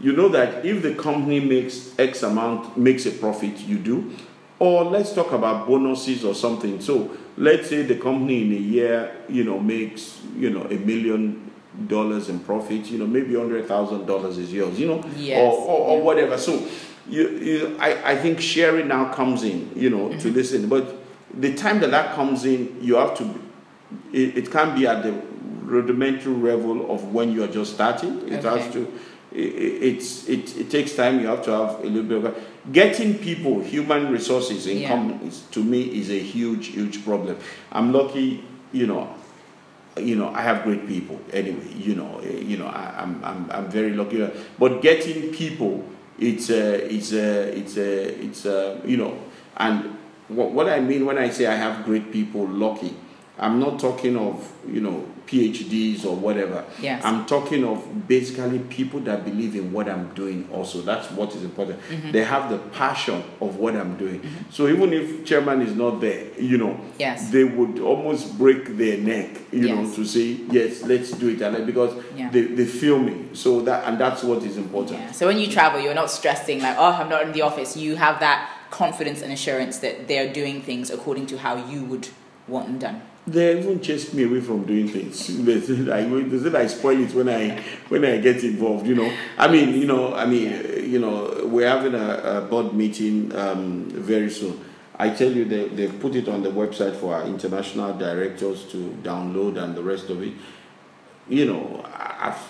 you 0.00 0.12
know 0.12 0.28
that 0.30 0.64
if 0.64 0.82
the 0.82 0.94
company 0.94 1.38
makes 1.40 1.98
x 1.98 2.22
amount 2.22 2.76
makes 2.76 3.04
a 3.06 3.10
profit 3.10 3.58
you 3.60 3.78
do. 3.78 4.12
Or 4.58 4.84
let's 4.84 5.14
talk 5.14 5.32
about 5.32 5.66
bonuses 5.66 6.22
or 6.22 6.34
something. 6.34 6.82
So 6.82 7.16
let's 7.38 7.70
say 7.70 7.80
the 7.80 7.94
company 7.96 8.42
in 8.42 8.52
a 8.52 8.60
year 8.60 9.16
you 9.28 9.44
know 9.44 9.58
makes 9.58 10.20
you 10.36 10.50
know 10.50 10.64
a 10.64 10.76
million 10.78 11.49
dollars 11.86 12.28
in 12.28 12.38
profit 12.40 12.86
you 12.86 12.98
know 12.98 13.06
maybe 13.06 13.34
hundred 13.34 13.66
thousand 13.66 14.04
dollars 14.06 14.38
is 14.38 14.52
yours 14.52 14.78
you 14.78 14.86
know 14.86 15.04
Yes. 15.16 15.38
or, 15.40 15.52
or, 15.58 15.86
or 15.98 16.02
whatever 16.02 16.36
so 16.36 16.66
you, 17.08 17.28
you 17.28 17.76
I, 17.80 18.12
I 18.12 18.16
think 18.16 18.40
sharing 18.40 18.88
now 18.88 19.12
comes 19.12 19.42
in 19.44 19.70
you 19.76 19.88
know 19.90 20.08
to 20.08 20.14
mm-hmm. 20.16 20.30
listen 20.34 20.68
but 20.68 20.96
the 21.32 21.54
time 21.54 21.78
that 21.80 21.90
that 21.92 22.14
comes 22.14 22.44
in 22.44 22.76
you 22.82 22.96
have 22.96 23.16
to 23.18 23.24
it, 24.12 24.36
it 24.36 24.50
can 24.50 24.76
be 24.78 24.86
at 24.86 25.02
the 25.02 25.12
rudimentary 25.64 26.34
level 26.34 26.90
of 26.92 27.12
when 27.14 27.30
you 27.32 27.44
are 27.44 27.48
just 27.48 27.74
starting. 27.74 28.18
It 28.28 28.44
Okay. 28.44 28.58
has 28.62 28.72
to. 28.72 28.80
i- 29.32 29.38
i- 29.38 29.78
It's 29.90 30.28
it, 30.28 30.56
it 30.58 30.70
takes 30.70 30.94
time. 30.96 31.20
You 31.20 31.28
have 31.28 31.44
to 31.44 31.50
have 31.52 31.80
a 31.84 31.86
little 31.86 32.02
bit 32.02 32.24
of 32.24 32.34
getting 32.72 33.14
people, 33.14 33.60
human 33.60 34.10
resources 34.12 34.66
in 34.66 34.78
Yeah. 34.78 34.88
companies. 34.88 35.44
To 35.52 35.62
me, 35.62 35.82
is 36.00 36.10
a 36.10 36.18
huge, 36.18 36.68
huge 36.68 37.04
problem. 37.04 37.36
I'm 37.72 37.92
lucky, 37.92 38.42
you 38.72 38.86
know. 38.88 39.08
You 39.96 40.16
know, 40.16 40.28
I 40.28 40.42
have 40.42 40.62
great 40.62 40.86
people. 40.86 41.20
Anyway, 41.32 41.66
you 41.76 41.94
know, 41.94 42.20
eh, 42.20 42.38
you 42.38 42.56
know, 42.56 42.66
I, 42.66 42.94
I'm, 42.98 43.22
I'm, 43.24 43.50
I'm 43.50 43.70
very 43.70 43.92
lucky. 43.92 44.28
But 44.58 44.82
getting 44.82 45.32
people, 45.32 45.84
it's 46.18 46.48
a, 46.50 46.92
it's 46.94 47.12
a, 47.12 47.58
it's 47.58 47.76
a, 47.76 48.24
it's 48.24 48.46
a, 48.46 48.80
you 48.84 48.96
know, 48.96 49.18
and 49.56 49.96
what, 50.28 50.52
what 50.52 50.68
I 50.68 50.80
mean 50.80 51.06
when 51.06 51.18
I 51.18 51.30
say 51.30 51.46
I 51.46 51.56
have 51.56 51.84
great 51.84 52.12
people, 52.12 52.46
lucky, 52.46 52.94
I'm 53.38 53.58
not 53.58 53.80
talking 53.80 54.16
of, 54.16 54.52
you 54.68 54.80
know, 54.80 55.06
PhDs 55.30 56.04
or 56.04 56.16
whatever. 56.16 56.64
Yes. 56.80 57.04
I'm 57.04 57.24
talking 57.26 57.64
of 57.64 58.08
basically 58.08 58.58
people 58.58 58.98
that 59.00 59.24
believe 59.24 59.54
in 59.54 59.72
what 59.72 59.88
I'm 59.88 60.12
doing 60.14 60.48
also. 60.52 60.80
That's 60.82 61.10
what 61.12 61.34
is 61.36 61.44
important. 61.44 61.80
Mm-hmm. 61.88 62.10
They 62.10 62.24
have 62.24 62.50
the 62.50 62.58
passion 62.58 63.22
of 63.40 63.56
what 63.56 63.76
I'm 63.76 63.96
doing. 63.96 64.28
So 64.50 64.66
even 64.68 64.92
if 64.92 65.24
chairman 65.24 65.62
is 65.62 65.76
not 65.76 66.00
there, 66.00 66.26
you 66.38 66.58
know, 66.58 66.80
Yes. 66.98 67.30
they 67.30 67.44
would 67.44 67.78
almost 67.78 68.36
break 68.36 68.76
their 68.76 68.98
neck, 68.98 69.40
you 69.52 69.68
know, 69.68 69.94
to 69.94 70.04
say, 70.04 70.38
yes, 70.50 70.82
let's 70.82 71.12
do 71.12 71.28
it. 71.28 71.40
And 71.40 71.64
because 71.64 71.94
Yeah. 72.16 72.30
they, 72.30 72.42
they 72.42 72.66
feel 72.66 72.98
me. 72.98 73.28
So 73.32 73.60
that, 73.62 73.84
and 73.86 73.98
that's 73.98 74.24
what 74.24 74.42
is 74.42 74.56
important. 74.56 74.98
Yeah. 75.00 75.12
So 75.12 75.26
when 75.28 75.38
you 75.38 75.46
travel, 75.46 75.80
you're 75.80 75.94
not 75.94 76.10
stressing 76.10 76.60
like, 76.60 76.76
oh, 76.76 76.92
I'm 76.92 77.08
not 77.08 77.22
in 77.22 77.32
the 77.32 77.42
office. 77.42 77.76
You 77.76 77.96
have 77.96 78.18
that 78.20 78.50
confidence 78.70 79.22
and 79.22 79.32
assurance 79.32 79.78
that 79.78 80.08
they're 80.08 80.32
doing 80.32 80.60
things 80.62 80.90
according 80.90 81.26
to 81.26 81.38
how 81.38 81.54
you 81.68 81.84
would 81.84 82.08
want 82.48 82.66
them 82.66 82.78
done. 82.78 83.02
They 83.26 83.58
even 83.58 83.80
chased 83.80 84.14
me 84.14 84.24
away 84.24 84.40
from 84.40 84.64
doing 84.64 84.88
things. 84.88 85.28
They 85.44 85.60
said 85.60 85.88
I, 85.88 86.02
they 86.04 86.38
said 86.38 86.54
I 86.54 86.66
spoil 86.66 87.00
it 87.00 87.14
when 87.14 87.28
I 87.28 87.60
when 87.88 88.04
I 88.04 88.18
get 88.18 88.42
involved. 88.42 88.86
You 88.86 88.94
know, 88.94 89.12
I 89.38 89.46
mean, 89.48 89.74
you 89.74 89.86
know, 89.86 90.14
I 90.14 90.24
mean, 90.26 90.50
you 90.90 90.98
know, 90.98 91.46
we're 91.46 91.68
having 91.68 91.94
a, 91.94 92.14
a 92.24 92.40
board 92.40 92.72
meeting 92.74 93.34
um, 93.36 93.90
very 93.90 94.30
soon. 94.30 94.64
I 94.98 95.10
tell 95.10 95.30
you, 95.30 95.44
they 95.44 95.68
they 95.68 95.88
put 95.88 96.14
it 96.14 96.28
on 96.28 96.42
the 96.42 96.50
website 96.50 96.96
for 96.96 97.14
our 97.14 97.24
international 97.24 97.96
directors 97.96 98.64
to 98.72 98.76
download 99.02 99.62
and 99.62 99.74
the 99.74 99.82
rest 99.82 100.10
of 100.10 100.22
it. 100.22 100.32
You 101.28 101.46
know, 101.46 101.84
I've, 101.86 102.40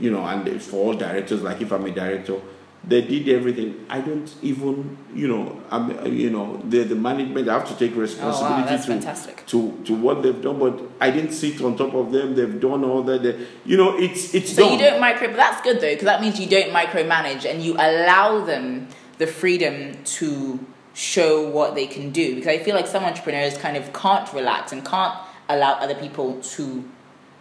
you 0.00 0.10
know, 0.10 0.24
and 0.24 0.60
for 0.62 0.76
all 0.76 0.94
directors, 0.94 1.42
like 1.42 1.60
if 1.60 1.72
I'm 1.72 1.84
a 1.84 1.90
director, 1.90 2.40
they 2.88 3.00
did 3.02 3.28
everything. 3.28 3.84
I 3.90 4.00
don't 4.00 4.32
even, 4.42 4.96
you 5.12 5.26
know, 5.26 5.60
I'm, 5.70 6.06
you 6.14 6.30
know, 6.30 6.60
the 6.68 6.84
the 6.84 6.94
management. 6.94 7.48
I 7.48 7.54
have 7.54 7.68
to 7.68 7.74
take 7.76 7.96
Oh 7.96 8.00
responsibility 8.00 8.70
wow, 8.74 8.76
to 8.76 8.82
fantastic. 8.82 9.44
to 9.46 9.58
to 9.86 9.94
what 9.94 10.22
they've 10.22 10.40
done, 10.40 10.58
but 10.58 10.80
I 11.00 11.10
didn't 11.10 11.32
sit 11.32 11.60
on 11.62 11.76
top 11.76 11.94
of 11.94 12.12
them. 12.12 12.34
They've 12.36 12.60
done 12.60 12.84
all 12.84 13.02
that. 13.02 13.22
They, 13.24 13.46
you 13.64 13.76
know, 13.76 13.98
it's 13.98 14.34
it's 14.34 14.52
So 14.54 14.62
done. 14.62 14.72
you 14.74 14.78
don't 14.78 15.00
micro, 15.00 15.28
but 15.28 15.36
that's 15.36 15.60
good 15.62 15.76
though, 15.80 15.90
because 15.92 16.04
that 16.04 16.20
means 16.20 16.38
you 16.38 16.48
don't 16.48 16.70
micromanage 16.72 17.44
and 17.50 17.60
you 17.62 17.74
allow 17.74 18.44
them 18.44 18.88
the 19.18 19.26
freedom 19.26 19.96
to 20.18 20.60
show 20.94 21.48
what 21.48 21.74
they 21.74 21.86
can 21.86 22.10
do. 22.10 22.34
Because 22.36 22.48
I 22.48 22.58
feel 22.58 22.74
like 22.76 22.86
some 22.86 23.04
entrepreneurs 23.04 23.58
kind 23.58 23.76
of 23.76 23.92
can't 23.92 24.32
relax 24.32 24.70
and 24.72 24.84
can't 24.84 25.14
allow 25.48 25.72
other 25.74 25.94
people 25.94 26.40
to 26.40 26.84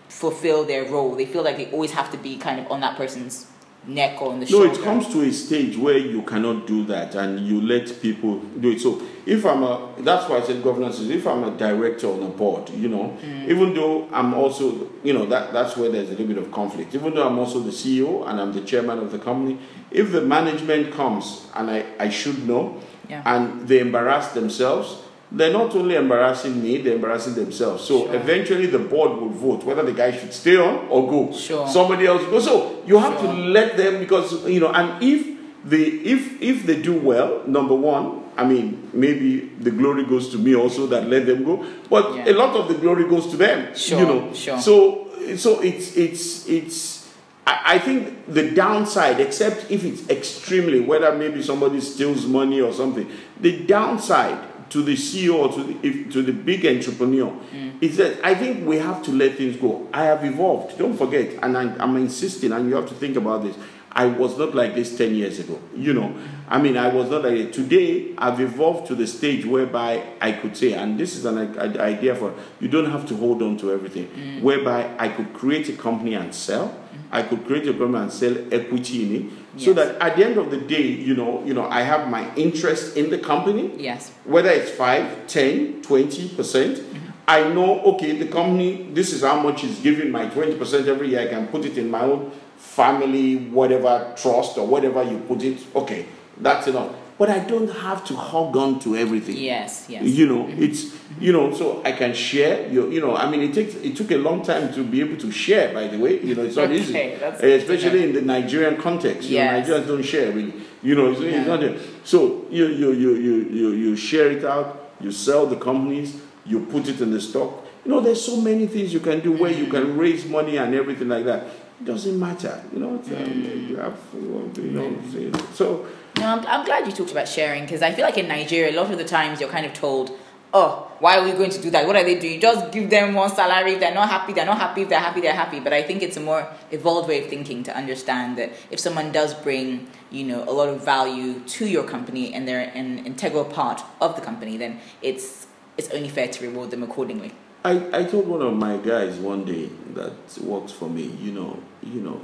fulfill 0.10 0.64
their 0.66 0.86
role. 0.86 1.16
They 1.16 1.26
feel 1.26 1.44
like 1.44 1.58
they 1.58 1.70
always 1.72 1.92
have 1.92 2.12
to 2.12 2.18
be 2.18 2.38
kind 2.38 2.60
of 2.60 2.72
on 2.72 2.80
that 2.82 2.96
person's 2.98 3.48
neck 3.88 4.22
on 4.22 4.40
the 4.40 4.46
no, 4.46 4.52
shoulder. 4.64 4.72
it 4.80 4.82
comes 4.84 5.08
to 5.10 5.22
a 5.22 5.32
stage 5.32 5.78
where 5.78 5.98
you 5.98 6.22
cannot 6.24 6.66
do 6.68 6.86
that, 6.86 7.16
and 7.16 7.40
you 7.48 7.62
let 7.62 8.02
people 8.02 8.40
do 8.40 8.72
it. 8.72 8.80
So 8.82 9.02
if 9.26 9.46
I'm 9.46 9.64
a, 9.64 9.90
that's 10.00 10.28
why 10.30 10.38
I 10.38 10.42
said 10.44 10.64
governance 10.64 11.00
is. 11.00 11.10
If 11.10 11.28
I'm 11.28 11.44
a 11.44 11.52
director 11.52 12.08
on 12.08 12.24
a 12.24 12.28
board, 12.30 12.70
you 12.70 12.90
know, 12.90 13.16
Mm. 13.24 13.50
even 13.50 13.74
though 13.74 14.08
I'm 14.12 14.34
also, 14.34 14.90
you 15.04 15.14
know, 15.14 15.26
that 15.28 15.54
that's 15.54 15.78
where 15.78 15.90
there's 15.90 16.08
a 16.10 16.12
little 16.12 16.28
bit 16.28 16.38
of 16.38 16.52
conflict. 16.52 16.94
Even 16.96 17.14
though 17.14 17.28
I'm 17.28 17.38
also 17.40 17.60
the 17.60 17.72
CEO 17.72 18.28
and 18.28 18.40
I'm 18.42 18.54
the 18.54 18.62
chairman 18.62 19.00
of 19.00 19.12
the 19.12 19.20
company, 19.20 19.58
if 19.92 20.12
the 20.12 20.22
management 20.22 20.92
comes 20.94 21.48
and 21.56 21.70
I 21.70 21.86
I 22.00 22.10
should 22.10 22.48
know, 22.48 22.78
Yeah. 23.10 23.22
and 23.26 23.68
they 23.68 23.80
embarrass 23.80 24.30
themselves, 24.30 24.98
they're 25.32 25.52
not 25.52 25.76
only 25.76 25.96
embarrassing 25.96 26.62
me, 26.62 26.78
they're 26.82 26.96
embarrassing 26.96 27.34
themselves. 27.36 27.84
So 27.84 28.06
Sure. 28.06 28.16
eventually 28.16 28.68
the 28.68 28.80
board 28.80 29.12
will 29.20 29.30
vote 29.30 29.64
whether 29.64 29.84
the 29.84 29.92
guy 29.92 30.12
should 30.12 30.34
stay 30.34 30.58
on 30.58 30.88
or 30.90 31.10
go. 31.10 31.32
Sure. 31.36 31.68
Somebody 31.68 32.06
else 32.06 32.24
go. 32.26 32.40
So 32.40 32.76
you 32.86 32.98
have 33.00 33.20
Sure. 33.20 33.32
to 33.34 33.38
let 33.40 33.76
them 33.78 34.00
because 34.00 34.48
you 34.48 34.60
know, 34.60 34.70
and 34.70 35.02
if 35.04 35.26
they 35.66 35.84
if 35.84 36.42
if 36.42 36.66
they 36.66 36.76
do 36.82 36.94
well, 36.94 37.42
number 37.48 37.74
one, 37.76 38.22
I 38.38 38.46
mean, 38.46 38.90
maybe 38.94 39.50
the 39.60 39.72
glory 39.72 40.04
goes 40.06 40.30
to 40.30 40.38
me 40.38 40.56
also 40.56 40.86
that 40.88 41.10
let 41.10 41.26
them 41.26 41.44
go. 41.44 41.64
But 41.90 42.16
Yeah. 42.16 42.30
a 42.32 42.34
lot 42.34 42.56
of 42.56 42.68
the 42.68 42.76
glory 42.76 43.06
goes 43.06 43.28
to 43.28 43.38
them. 43.38 43.68
Sure, 43.76 44.00
You 44.00 44.06
know. 44.06 44.30
sure. 44.34 44.60
So 44.60 45.08
so 45.38 45.60
it's 45.62 45.98
it's 45.98 46.48
it's 46.48 47.06
I 47.48 47.78
think 47.78 48.26
the 48.28 48.52
downside, 48.52 49.20
except 49.20 49.70
if 49.70 49.84
it's 49.86 50.10
extremely, 50.10 50.80
whether 50.80 51.14
maybe 51.14 51.44
somebody 51.44 51.80
steals 51.80 52.26
money 52.26 52.60
or 52.60 52.74
something, 52.74 53.08
the 53.40 53.52
downside 53.66 54.38
to 54.76 54.82
the 54.82 54.94
CEO 54.94 55.36
or 55.36 55.54
to 55.54 55.64
the, 55.64 55.88
if, 55.88 56.12
to 56.12 56.22
the 56.22 56.34
big 56.34 56.66
entrepreneur 56.66 57.32
mm. 57.54 57.82
is 57.82 57.96
that 57.96 58.20
I 58.26 58.36
think 58.36 58.68
we 58.68 58.78
have 58.78 59.02
to 59.04 59.12
let 59.12 59.38
things 59.38 59.56
go. 59.56 59.88
I 59.94 60.04
have 60.04 60.26
evolved. 60.26 60.78
Don't 60.78 60.98
forget, 60.98 61.42
and 61.42 61.58
I, 61.58 61.74
I'm 61.78 61.96
insisting, 61.96 62.52
and 62.52 62.68
you 62.68 62.76
have 62.76 62.90
to 62.90 62.94
think 62.94 63.16
about 63.16 63.44
this. 63.44 63.56
I 63.94 64.08
was 64.08 64.38
not 64.38 64.54
like 64.54 64.76
this 64.76 64.98
10 64.98 65.16
years 65.16 65.40
ago. 65.40 65.58
You 65.74 65.94
know, 65.94 66.14
I 66.48 66.62
mean, 66.62 66.78
I 66.78 66.90
was 66.90 67.10
not 67.10 67.24
like. 67.24 67.52
Today, 67.52 68.14
I've 68.18 68.40
evolved 68.40 68.88
to 68.88 68.96
the 68.96 69.08
stage 69.08 69.46
whereby 69.46 70.04
I 70.22 70.32
could 70.32 70.56
say, 70.56 70.74
and 70.74 71.00
this 71.00 71.16
is 71.16 71.26
an 71.26 71.38
idea 71.80 72.16
for 72.16 72.34
you 72.60 72.68
don't 72.68 72.90
have 72.92 73.08
to 73.08 73.16
hold 73.16 73.42
on 73.42 73.58
to 73.58 73.72
everything, 73.72 74.08
mm. 74.08 74.42
whereby 74.42 74.96
I 75.00 75.10
could 75.10 75.34
create 75.34 75.70
a 75.70 75.74
company 75.74 76.14
and 76.14 76.34
sell. 76.34 76.68
Mm-hmm. 76.68 77.16
I 77.16 77.24
could 77.24 77.46
create 77.46 77.68
a 77.68 77.74
company 77.74 78.04
and 78.04 78.12
sell 78.12 78.36
equity 78.52 79.04
in 79.04 79.16
it. 79.16 79.32
So 79.58 79.74
that 79.74 80.02
at 80.02 80.18
the 80.18 80.26
end 80.26 80.38
of 80.38 80.52
the 80.52 80.58
day, 80.58 80.84
you 80.84 81.16
know, 81.16 81.44
you 81.46 81.54
know, 81.54 81.66
I 81.66 81.82
have 81.82 82.10
my 82.10 82.34
interest 82.36 82.98
in 82.98 83.10
the 83.10 83.18
company 83.18 83.72
Yes. 83.78 84.12
whether 84.24 84.50
it's 84.50 84.72
5 84.72 85.28
10 85.28 85.82
20% 85.82 86.36
mm-hmm. 86.36 86.98
i 87.28 87.44
know 87.50 87.82
okay 87.82 88.18
the 88.18 88.28
company 88.28 88.90
this 88.94 89.14
is 89.14 89.22
how 89.22 89.40
much 89.40 89.64
is 89.64 89.80
giving 89.80 90.12
my 90.12 90.26
20% 90.28 90.88
every 90.88 91.10
year 91.10 91.22
i 91.22 91.28
can 91.28 91.48
put 91.48 91.66
it 91.66 91.78
in 91.78 91.90
my 91.90 92.02
own 92.02 92.32
family 92.58 93.36
whatever 93.36 94.14
trust 94.18 94.58
or 94.58 94.68
whatever 94.68 95.04
you 95.04 95.18
put 95.20 95.44
it 95.44 95.58
okay 95.76 96.06
that's 96.38 96.68
enough 96.68 96.94
but 97.18 97.30
i 97.30 97.40
don't 97.40 97.70
have 97.72 98.04
to 98.06 98.14
hog 98.16 98.56
on 98.58 98.78
to 98.80 98.96
everything 98.96 99.38
Yes. 99.38 99.86
Yes. 99.90 100.04
you 100.04 100.28
know 100.28 100.48
it's 100.50 100.94
you 101.20 101.32
know 101.32 101.54
so 101.54 101.82
i 101.86 101.92
can 101.94 102.14
share 102.14 102.68
you, 102.70 102.92
you 102.92 103.00
know 103.00 103.16
i 103.16 103.30
mean 103.30 103.42
it 103.42 103.54
takes 103.54 103.76
it 103.76 103.96
took 103.96 104.12
a 104.12 104.18
long 104.18 104.44
time 104.44 104.74
to 104.74 104.84
be 104.84 105.00
able 105.00 105.18
to 105.18 105.32
share 105.32 105.74
by 105.74 105.88
the 105.88 105.98
way 105.98 106.20
you 106.22 106.36
know 106.36 106.44
it's 106.44 106.56
not 106.58 106.66
Okay, 106.66 106.76
easy 106.80 107.16
that's 107.20 107.42
Uh, 107.44 107.48
especially 107.48 108.04
in 108.04 108.14
the 108.14 108.22
nigerian 108.22 108.76
context 108.78 109.30
you 109.30 109.38
know, 109.38 109.44
Yes. 109.46 109.68
nigerians 109.68 109.88
don't 109.88 110.04
share 110.04 110.32
really 110.32 110.54
you 110.84 110.96
know 110.96 111.12
it's, 111.12 111.22
it's 111.22 111.48
not 111.48 111.62
there. 111.62 111.78
so 112.04 112.46
you, 112.52 112.68
you 112.68 112.92
you 112.92 113.16
you 113.16 113.36
you 113.60 113.70
you 113.72 113.96
share 113.96 114.30
it 114.32 114.44
out 114.44 114.90
you 115.00 115.12
sell 115.12 115.46
the 115.46 115.56
companies 115.56 116.20
you 116.46 116.60
put 116.66 116.88
it 116.90 117.00
in 117.02 117.12
the 117.12 117.22
stock 117.22 117.64
you 117.86 117.92
know 117.92 118.02
there's 118.02 118.24
so 118.24 118.36
many 118.42 118.68
things 118.68 118.94
you 118.94 119.00
can 119.00 119.20
do 119.22 119.32
where 119.32 119.52
you 119.52 119.68
can 119.68 119.98
raise 119.98 120.26
money 120.26 120.58
and 120.58 120.76
everything 120.76 121.08
like 121.08 121.24
that 121.26 121.44
doesn't 121.84 122.20
matter 122.20 122.64
you 122.74 122.80
know 122.80 122.96
it's, 122.96 123.10
um, 123.10 123.68
you 123.70 123.76
have 123.78 123.98
you 124.14 124.72
know 124.72 125.40
so 125.54 125.86
No, 126.18 126.28
I'm, 126.28 126.46
I'm 126.48 126.66
glad 126.66 126.86
you 126.88 126.94
talked 126.94 127.12
about 127.12 127.28
sharing 127.28 127.64
because 127.64 127.82
I 127.82 127.92
feel 127.92 128.06
like 128.06 128.18
in 128.18 128.28
Nigeria, 128.28 128.72
a 128.72 128.78
lot 128.82 128.92
of 128.92 128.98
the 128.98 129.04
times 129.04 129.42
you're 129.42 129.50
kind 129.50 129.66
of 129.66 129.74
told, 129.74 130.12
oh, 130.54 130.90
why 131.00 131.18
are 131.18 131.26
we 131.26 131.32
going 131.34 131.50
to 131.50 131.62
do 131.62 131.70
that? 131.72 131.86
What 131.86 131.98
are 131.98 132.06
they 132.06 132.18
doing? 132.18 132.40
Just 132.40 132.72
give 132.72 132.90
them 132.90 133.14
one 133.14 133.30
salary. 133.30 133.74
If 133.74 133.82
they're 133.82 133.94
not 133.94 134.10
happy, 134.10 134.32
they're 134.32 134.46
not 134.46 134.58
happy. 134.58 134.84
If 134.84 134.90
they're 134.90 135.00
happy, 135.00 135.20
they're 135.20 135.34
happy. 135.34 135.60
But 135.60 135.74
I 135.74 135.84
think 135.84 136.02
it's 136.02 136.16
a 136.16 136.22
more 136.22 136.48
evolved 136.72 137.10
way 137.10 137.22
of 137.22 137.30
thinking 137.30 137.64
to 137.64 137.76
understand 137.76 138.38
that 138.38 138.54
if 138.72 138.80
someone 138.80 139.12
does 139.12 139.34
bring, 139.34 139.90
you 140.10 140.24
know, 140.24 140.44
a 140.44 140.54
lot 140.54 140.70
of 140.70 140.86
value 140.86 141.42
to 141.42 141.68
your 141.68 141.84
company 141.84 142.34
and 142.34 142.48
they're 142.48 142.72
an 142.74 143.06
integral 143.06 143.44
part 143.44 143.82
of 144.00 144.16
the 144.16 144.22
company, 144.22 144.56
then 144.56 144.80
it's 145.02 145.48
it's 145.78 145.90
only 145.92 146.08
fair 146.08 146.30
to 146.30 146.48
reward 146.48 146.72
them 146.72 146.84
accordingly. 146.84 147.34
I, 147.66 148.02
I 148.02 148.04
told 148.04 148.28
one 148.28 148.44
of 148.44 148.54
my 148.54 148.78
guys 148.78 149.18
one 149.18 149.44
day 149.44 149.72
that 149.96 150.14
works 150.40 150.72
for 150.72 150.88
me, 150.88 151.06
you 151.20 151.32
know, 151.32 151.58
you 151.82 152.00
know, 152.00 152.22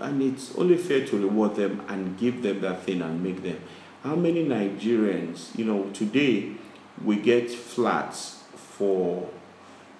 and 0.00 0.22
it's 0.22 0.56
only 0.56 0.78
fair 0.78 1.06
to 1.06 1.18
reward 1.18 1.56
them 1.56 1.82
and 1.86 2.18
give 2.18 2.42
them 2.42 2.62
that 2.62 2.84
thing 2.84 3.02
and 3.02 3.22
make 3.22 3.42
them. 3.42 3.60
How 4.02 4.16
many 4.16 4.42
Nigerians, 4.42 5.54
you 5.54 5.66
know, 5.66 5.90
today 5.90 6.52
we 7.04 7.16
get 7.16 7.50
flats 7.50 8.42
for, 8.54 9.28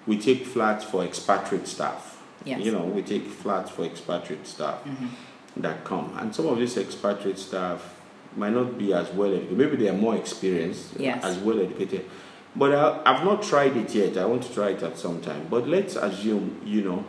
we 0.07 0.17
take 0.19 0.47
flats 0.47 0.83
for 0.83 1.03
expatriate 1.03 1.67
staff. 1.67 2.19
Yes. 2.43 2.61
You 2.61 2.71
know, 2.71 2.81
we 2.81 3.03
take 3.03 3.27
flats 3.27 3.69
for 3.69 3.83
expatriate 3.83 4.47
staff 4.47 4.83
mm-hmm. 4.83 5.61
that 5.61 5.83
come, 5.83 6.17
and 6.17 6.33
some 6.33 6.47
of 6.47 6.57
these 6.57 6.75
expatriate 6.75 7.37
staff 7.37 8.01
might 8.35 8.53
not 8.53 8.79
be 8.79 8.95
as 8.95 9.11
well 9.11 9.29
educated. 9.31 9.57
Maybe 9.59 9.75
they 9.75 9.89
are 9.89 9.93
more 9.93 10.15
experienced, 10.15 10.93
Yes. 10.97 11.23
as 11.23 11.37
well 11.37 11.59
educated. 11.59 12.09
But 12.55 12.73
I, 12.73 13.01
I've 13.05 13.23
not 13.23 13.43
tried 13.43 13.77
it 13.77 13.93
yet. 13.95 14.17
I 14.17 14.25
want 14.25 14.43
to 14.43 14.53
try 14.53 14.69
it 14.69 14.83
at 14.83 14.97
some 14.97 15.21
time. 15.21 15.47
But 15.49 15.67
let's 15.67 15.95
assume, 15.95 16.61
you 16.65 16.83
know, 16.83 17.05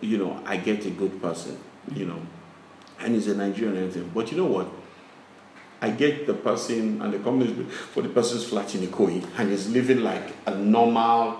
you 0.00 0.18
know, 0.18 0.40
I 0.46 0.56
get 0.56 0.86
a 0.86 0.90
good 0.90 1.20
person, 1.20 1.58
you 1.94 2.06
know, 2.06 2.20
and 3.00 3.14
he's 3.14 3.26
a 3.26 3.36
Nigerian 3.36 3.76
and 3.76 3.88
everything. 3.88 4.10
But 4.14 4.30
you 4.30 4.38
know 4.38 4.46
what? 4.46 4.68
I 5.80 5.90
get 5.90 6.26
the 6.26 6.34
person 6.34 7.00
and 7.02 7.12
the 7.12 7.18
company 7.18 7.64
for 7.92 8.02
the 8.02 8.08
person's 8.08 8.44
flat 8.44 8.74
in 8.74 8.80
Ikoyi 8.82 9.24
and 9.38 9.50
he's 9.50 9.68
living 9.68 10.00
like 10.02 10.32
a 10.46 10.54
normal 10.54 11.38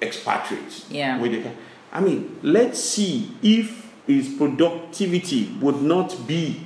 expatriate. 0.00 0.84
Yeah. 0.90 1.18
With 1.20 1.46
I 1.92 2.00
mean, 2.00 2.38
let's 2.42 2.80
see 2.82 3.30
if 3.42 3.92
his 4.06 4.34
productivity 4.34 5.54
would 5.60 5.80
not 5.82 6.26
be 6.26 6.60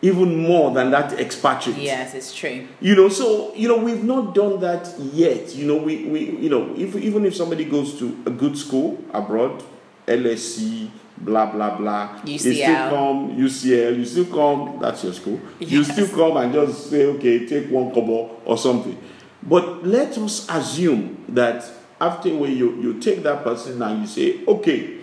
even 0.00 0.36
more 0.46 0.70
than 0.72 0.90
that 0.92 1.12
expatriate. 1.14 1.78
Yes, 1.78 2.14
it's 2.14 2.34
true. 2.34 2.66
You 2.80 2.94
know, 2.94 3.08
so 3.08 3.52
you 3.54 3.68
know 3.68 3.78
we've 3.78 4.04
not 4.04 4.34
done 4.34 4.60
that 4.60 4.94
yet. 4.98 5.54
You 5.54 5.66
know, 5.66 5.76
we, 5.76 6.04
we 6.04 6.30
you 6.30 6.48
know 6.48 6.74
if 6.76 6.94
even 6.96 7.24
if 7.24 7.34
somebody 7.34 7.64
goes 7.64 7.98
to 7.98 8.16
a 8.26 8.30
good 8.30 8.56
school 8.56 9.02
abroad, 9.12 9.62
LSE, 10.06 10.90
blah 11.18 11.46
blah 11.50 11.76
blah, 11.76 12.20
you 12.24 12.38
still 12.38 12.54
UCL. 12.54 12.90
come 12.90 13.36
UCL, 13.36 13.96
you 13.96 14.04
still 14.04 14.26
come. 14.26 14.78
That's 14.80 15.02
your 15.02 15.12
school. 15.12 15.40
You 15.58 15.82
still 15.82 16.08
come 16.08 16.36
and 16.36 16.52
just 16.52 16.90
say, 16.90 17.06
okay, 17.06 17.46
take 17.46 17.68
one 17.70 17.92
kobo 17.92 18.40
or 18.44 18.56
something. 18.56 18.96
But 19.42 19.86
let 19.86 20.16
us 20.18 20.46
assume 20.48 21.24
that 21.30 21.64
after 22.00 22.32
when 22.34 22.56
you 22.56 22.80
you 22.80 23.00
take 23.00 23.22
that 23.24 23.42
person 23.42 23.82
and 23.82 24.02
you 24.02 24.06
say, 24.06 24.44
okay, 24.46 24.98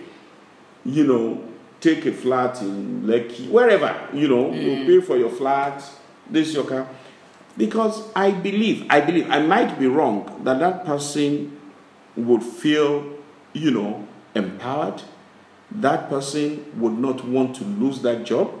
you 0.84 1.06
know, 1.06 1.44
take 1.86 2.04
a 2.06 2.12
flat 2.12 2.60
in 2.62 3.02
Lekki, 3.02 3.48
wherever, 3.48 4.08
you 4.12 4.26
know, 4.26 4.52
you 4.52 4.70
mm. 4.70 4.86
pay 4.86 5.00
for 5.00 5.16
your 5.16 5.30
flat, 5.30 5.84
this 6.28 6.52
your 6.52 6.64
car. 6.64 6.88
Because 7.56 8.02
I 8.14 8.32
believe, 8.32 8.86
I 8.90 9.00
believe, 9.00 9.30
I 9.30 9.40
might 9.40 9.78
be 9.78 9.86
wrong, 9.86 10.40
that 10.42 10.58
that 10.58 10.84
person 10.84 11.58
would 12.16 12.42
feel, 12.42 13.16
you 13.52 13.70
know, 13.70 14.06
empowered. 14.34 15.02
That 15.70 16.08
person 16.08 16.64
would 16.80 16.98
not 16.98 17.24
want 17.24 17.54
to 17.56 17.64
lose 17.64 18.02
that 18.02 18.24
job. 18.24 18.52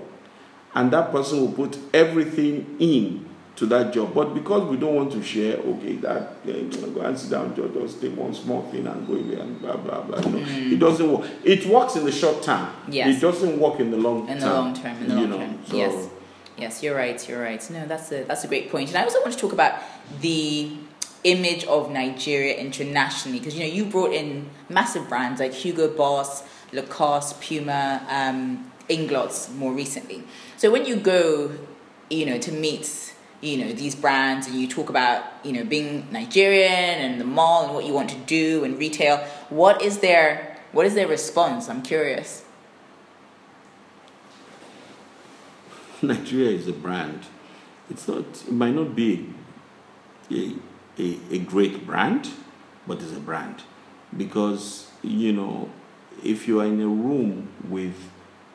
And 0.74 0.92
that 0.92 1.10
person 1.10 1.40
will 1.40 1.52
put 1.52 1.78
everything 1.92 2.76
in 2.78 3.25
to 3.56 3.66
that 3.66 3.92
job. 3.92 4.14
But 4.14 4.34
because 4.34 4.68
we 4.70 4.76
don't 4.76 4.94
want 4.94 5.12
to 5.12 5.22
share, 5.22 5.56
okay, 5.56 5.96
that 5.96 6.36
eh, 6.46 6.62
go 6.94 7.00
and 7.00 7.18
sit 7.18 7.30
down, 7.30 7.54
just, 7.56 7.74
just 7.74 8.00
take 8.00 8.16
one 8.16 8.32
small 8.34 8.62
thing 8.70 8.86
and 8.86 9.06
go 9.06 9.14
in 9.14 9.30
there 9.30 9.40
and 9.40 9.60
blah 9.60 9.76
blah 9.76 10.02
blah. 10.02 10.20
you 10.20 10.30
No, 10.30 10.38
it 10.74 10.78
doesn't 10.78 11.10
work. 11.10 11.28
It 11.42 11.66
works 11.66 11.96
in 11.96 12.04
the 12.04 12.12
short 12.12 12.42
term. 12.42 12.68
Yes. 12.88 13.16
It 13.16 13.20
doesn't 13.20 13.58
work 13.58 13.80
in 13.80 13.90
the 13.90 13.96
long 13.96 14.28
in 14.28 14.38
term. 14.38 14.40
the 14.40 14.54
long 14.54 14.74
term 14.74 14.96
in 14.98 15.08
the 15.08 15.14
long 15.14 15.30
know, 15.30 15.38
term 15.38 15.58
so- 15.66 15.76
yes 15.76 16.08
yes 16.58 16.82
you're 16.82 16.96
right 16.96 17.28
you're 17.28 17.42
right 17.42 17.70
no 17.70 17.86
that's 17.86 18.10
a 18.12 18.24
that's 18.24 18.44
a 18.44 18.48
great 18.48 18.70
point. 18.70 18.72
point 18.72 18.88
and 18.88 18.96
i 18.98 19.02
also 19.02 19.20
want 19.20 19.32
to 19.32 19.38
talk 19.38 19.52
about 19.52 19.80
the 20.20 20.72
image 21.24 21.64
of 21.64 21.90
nigeria 21.90 22.56
internationally 22.56 23.38
because 23.38 23.54
you 23.54 23.60
know 23.60 23.70
you 23.70 23.84
brought 23.84 24.12
in 24.12 24.48
massive 24.68 25.06
brands 25.08 25.40
like 25.40 25.52
hugo 25.52 25.94
boss 25.94 26.42
lacoste 26.72 27.40
puma 27.40 28.00
um, 28.08 28.70
inglots 28.88 29.52
more 29.54 29.72
recently 29.72 30.22
so 30.56 30.70
when 30.70 30.86
you 30.86 30.96
go 30.96 31.50
you 32.08 32.24
know 32.24 32.38
to 32.38 32.52
meet 32.52 33.14
you 33.40 33.58
know 33.58 33.72
these 33.72 33.94
brands 33.94 34.46
and 34.46 34.56
you 34.56 34.66
talk 34.68 34.88
about 34.88 35.22
you 35.44 35.52
know 35.52 35.64
being 35.64 36.06
nigerian 36.10 36.70
and 36.72 37.20
the 37.20 37.24
mall 37.24 37.64
and 37.66 37.74
what 37.74 37.84
you 37.84 37.92
want 37.92 38.08
to 38.08 38.18
do 38.26 38.64
and 38.64 38.78
retail 38.78 39.18
what 39.50 39.82
is 39.82 39.98
their 39.98 40.58
what 40.72 40.86
is 40.86 40.94
their 40.94 41.08
response 41.08 41.68
i'm 41.68 41.82
curious 41.82 42.46
Nigeria 46.02 46.50
is 46.50 46.68
a 46.68 46.72
brand. 46.72 47.20
It's 47.88 48.06
not. 48.06 48.18
It 48.18 48.52
might 48.52 48.74
not 48.74 48.94
be 48.94 49.32
a, 50.30 50.54
a, 50.98 51.18
a 51.30 51.38
great 51.38 51.86
brand, 51.86 52.30
but 52.86 53.00
it's 53.00 53.12
a 53.12 53.20
brand 53.20 53.62
because 54.14 54.90
you 55.02 55.32
know 55.32 55.70
if 56.22 56.46
you 56.46 56.60
are 56.60 56.66
in 56.66 56.80
a 56.80 56.88
room 56.88 57.48
with 57.68 58.10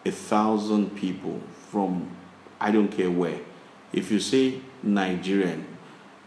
a 0.06 0.12
thousand 0.12 0.96
people 0.96 1.42
from 1.70 2.12
I 2.60 2.70
don't 2.72 2.90
care 2.90 3.10
where, 3.10 3.40
if 3.92 4.12
you 4.12 4.20
say 4.20 4.62
Nigerian, 4.84 5.66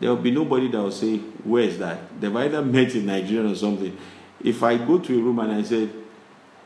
there 0.01 0.11
will 0.11 0.23
be 0.23 0.31
nobody 0.31 0.71
that 0.71 0.79
will 0.83 0.91
say 0.91 1.19
where 1.19 1.63
is 1.65 1.79
that. 1.79 2.21
They've 2.21 2.35
either 2.35 2.63
met 2.63 2.95
in 2.95 3.07
Nigeria 3.07 3.51
or 3.51 3.55
something. 3.55 3.97
If 4.43 4.63
I 4.63 4.77
go 4.79 4.99
to 4.99 5.19
a 5.19 5.23
room 5.23 5.39
and 5.41 5.53
I 5.53 5.63
say. 5.63 5.89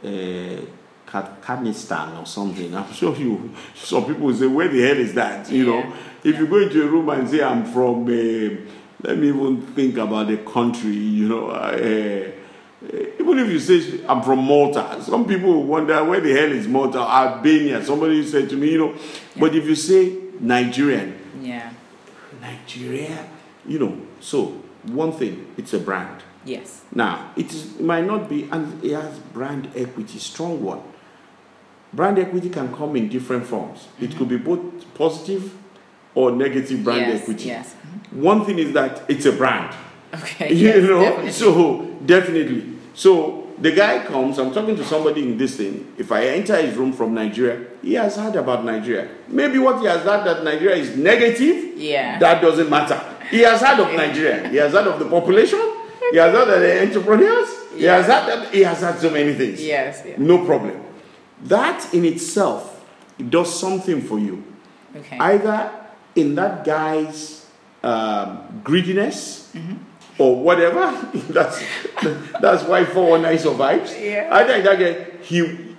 Uh, 0.05 0.61
Kazakhstan 1.11 2.20
or 2.20 2.26
something. 2.26 2.74
I'm 2.76 2.93
sure 2.93 3.16
you. 3.16 3.51
Some 3.74 4.05
people 4.05 4.26
will 4.26 4.34
say, 4.34 4.47
"Where 4.47 4.68
the 4.68 4.82
hell 4.82 4.99
is 4.99 5.14
that?" 5.14 5.51
You 5.51 5.64
know, 5.66 5.78
Yeah. 5.78 5.93
if 6.22 6.39
you 6.39 6.47
go 6.47 6.59
into 6.59 6.84
a 6.84 6.86
room 6.86 7.09
and 7.09 7.28
say, 7.28 7.43
"I'm 7.43 7.64
from," 7.64 8.03
uh, 8.05 8.57
let 9.03 9.16
me 9.18 9.28
even 9.28 9.62
think 9.74 9.97
about 9.97 10.28
the 10.28 10.36
country. 10.39 10.93
You 10.95 11.28
know, 11.28 11.49
uh, 11.49 11.55
uh, 11.74 12.97
even 13.20 13.39
if 13.39 13.49
you 13.51 13.59
say, 13.59 14.01
"I'm 14.07 14.22
from 14.22 14.41
Malta," 14.45 14.99
some 15.03 15.24
people 15.26 15.53
will 15.55 15.64
wonder 15.64 16.05
where 16.05 16.20
the 16.20 16.32
hell 16.32 16.53
is 16.53 16.68
Malta, 16.68 16.99
Albania. 17.01 17.82
Somebody 17.82 18.24
said 18.26 18.51
to 18.51 18.57
me, 18.57 18.72
you 18.72 18.78
know, 18.78 18.95
but 19.39 19.55
if 19.55 19.64
you 19.64 19.74
say 19.74 20.12
Nigerian, 20.41 21.14
yeah 21.43 21.72
Nigeria, 22.41 23.26
you 23.66 23.78
know, 23.78 24.01
so 24.20 24.61
one 24.84 25.12
thing, 25.12 25.53
it's 25.57 25.72
a 25.74 25.78
brand. 25.78 26.22
yes 26.45 26.82
Now, 26.95 27.32
it, 27.36 27.53
is, 27.53 27.76
it 27.76 27.82
might 27.82 28.07
not 28.07 28.28
be, 28.28 28.49
and 28.51 28.82
it 28.84 28.93
has 28.95 29.18
brand 29.18 29.70
equity, 29.74 30.18
strong 30.18 30.62
one. 30.62 30.82
Brand 31.93 32.18
equity 32.18 32.51
can 32.51 32.74
come 32.74 32.97
in 32.97 33.09
different 33.09 33.47
forms. 33.47 33.89
It 34.01 34.11
mm-hmm. 34.11 34.18
could 34.18 34.28
be 34.28 34.36
both 34.36 34.95
positive 34.95 35.55
or 36.14 36.30
negative 36.32 36.84
brand 36.84 37.01
yes, 37.01 37.22
equity. 37.22 37.45
Yes. 37.49 37.74
Mm-hmm. 37.74 38.22
One 38.22 38.45
thing 38.45 38.59
is 38.59 38.72
that 38.74 39.03
it's 39.09 39.24
a 39.26 39.32
brand, 39.32 39.74
Okay. 40.14 40.53
you 40.55 40.66
yes, 40.68 40.82
know. 40.89 41.01
definitely. 41.01 41.32
So 41.32 41.84
definitely. 42.05 42.78
So 42.95 43.47
the 43.61 43.72
guy 43.72 44.04
comes. 44.04 44.38
I'm 44.38 44.52
talking 44.52 44.76
to 44.76 44.84
somebody 44.84 45.22
in 45.22 45.36
this 45.38 45.56
thing. 45.56 45.92
If 45.98 46.12
I 46.12 46.26
enter 46.28 46.56
his 46.61 46.76
room 46.76 46.92
from 46.92 47.14
Nigeria, 47.14 47.66
he 47.82 47.94
has 47.94 48.16
heard 48.16 48.36
about 48.36 48.64
Nigeria. 48.64 49.09
Maybe 49.28 49.59
what 49.59 49.80
he 49.80 49.86
has 49.86 50.02
heard 50.02 50.24
that 50.26 50.44
Nigeria 50.44 50.76
is 50.76 50.96
negative. 50.96 51.76
Yeah. 51.76 52.18
That 52.18 52.40
doesn't 52.40 52.68
matter. 52.70 53.00
He 53.30 53.40
has 53.40 53.61
heard 53.61 53.80
of 53.80 53.94
Nigeria. 53.94 54.48
He 54.48 54.56
has 54.56 54.72
heard 54.72 54.86
of 54.86 54.98
the 54.98 55.09
population. 55.09 55.61
He 56.11 56.16
has 56.16 56.32
heard 56.34 56.48
of 56.48 56.61
the 56.61 56.82
entrepreneurs. 56.82 57.48
He 57.74 57.84
has 57.84 58.06
heard 58.06 58.26
that. 58.28 58.54
He 58.54 58.61
has 58.62 58.80
heard 58.80 58.98
so 58.98 59.11
many 59.11 59.34
things. 59.34 59.62
yes. 59.62 60.02
Yeah. 60.06 60.14
No 60.18 60.44
problem. 60.44 60.82
That 61.44 61.92
in 61.94 62.04
itself 62.04 62.84
does 63.28 63.59
something 63.59 64.00
for 64.02 64.18
you. 64.18 64.42
Okay. 64.96 65.18
Either 65.18 65.70
in 66.16 66.34
that 66.36 66.64
guy's 66.64 67.46
um, 67.82 68.61
greediness 68.64 69.52
or 70.18 70.36
whatever. 70.42 70.90
that's 71.30 71.62
that's 72.40 72.64
why 72.64 72.84
419 72.84 73.38
survives. 73.38 73.96
Yeah. 73.98 74.28
I 74.32 74.42
in 74.56 74.64
that 74.64 74.78
guy, 74.78 75.16
he, 75.22 75.36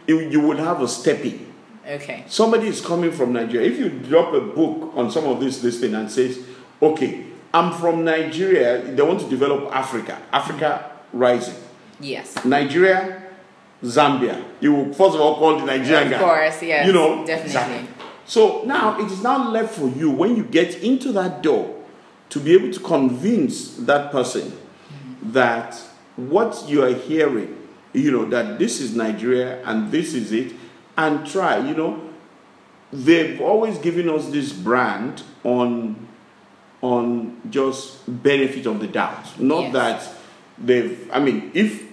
you 0.07 0.39
will 0.39 0.57
have 0.57 0.81
a 0.81 0.87
stepping. 0.87 1.53
okay. 1.87 2.23
Somebody 2.27 2.67
is 2.67 2.81
coming 2.81 3.11
from 3.11 3.33
Nigeria. 3.33 3.69
If 3.69 3.77
you 3.79 3.89
drop 3.89 4.33
a 4.33 4.41
book 4.41 4.93
on 4.95 5.11
some 5.11 5.25
of 5.25 5.39
this 5.39 5.63
listing 5.63 5.93
and 5.95 6.09
says, 6.09 6.39
okay, 6.81 7.25
I'm 7.53 7.73
from 7.73 8.03
Nigeria, 8.05 8.81
they 8.95 9.01
want 9.01 9.19
to 9.21 9.29
develop 9.29 9.73
Africa, 9.75 10.17
Africa 10.31 10.91
rising. 11.13 11.55
Yes. 11.99 12.45
Nigeria, 12.45 13.23
Zambia. 13.83 14.43
You 14.61 14.73
will 14.73 14.93
first 14.93 15.15
of 15.15 15.21
all 15.21 15.35
call 15.37 15.59
the 15.59 15.65
Nigerian 15.65 16.03
Of 16.05 16.11
guy. 16.11 16.19
course. 16.19 16.61
Yes. 16.63 16.85
You 16.87 16.93
know, 16.93 17.25
Definitely. 17.25 17.87
Zambia. 17.87 17.87
So 18.25 18.63
now 18.65 18.99
it 18.99 19.11
is 19.11 19.23
now 19.23 19.49
left 19.49 19.73
for 19.75 19.87
you 19.89 20.11
when 20.11 20.35
you 20.35 20.43
get 20.43 20.75
into 20.83 21.11
that 21.13 21.41
door 21.41 21.78
to 22.30 22.39
be 22.39 22.53
able 22.53 22.71
to 22.71 22.80
convince 22.80 23.75
that 23.77 24.11
person 24.11 24.57
that 25.21 25.75
what 26.15 26.65
you 26.67 26.84
are 26.84 26.93
hearing, 26.93 27.55
you 27.93 28.11
know, 28.11 28.25
that 28.25 28.59
this 28.59 28.80
is 28.80 28.95
Nigeria 28.95 29.63
and 29.65 29.91
this 29.91 30.13
is 30.13 30.32
it, 30.32 30.53
and 30.97 31.25
try, 31.25 31.57
you 31.57 31.75
know, 31.75 32.01
they've 32.91 33.39
always 33.41 33.77
given 33.80 34.09
us 34.09 34.27
this 34.30 34.51
brand 34.51 35.23
on 35.43 36.07
on 36.82 37.39
just 37.49 37.99
benefit 38.23 38.65
of 38.65 38.80
the 38.80 38.88
doubt 38.88 39.38
not 39.39 39.63
Yes. 39.63 39.73
that 39.73 40.15
they've 40.57 41.09
i 41.11 41.19
mean 41.19 41.51
if 41.53 41.84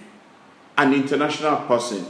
an 0.77 0.93
international 0.93 1.57
person 1.67 2.05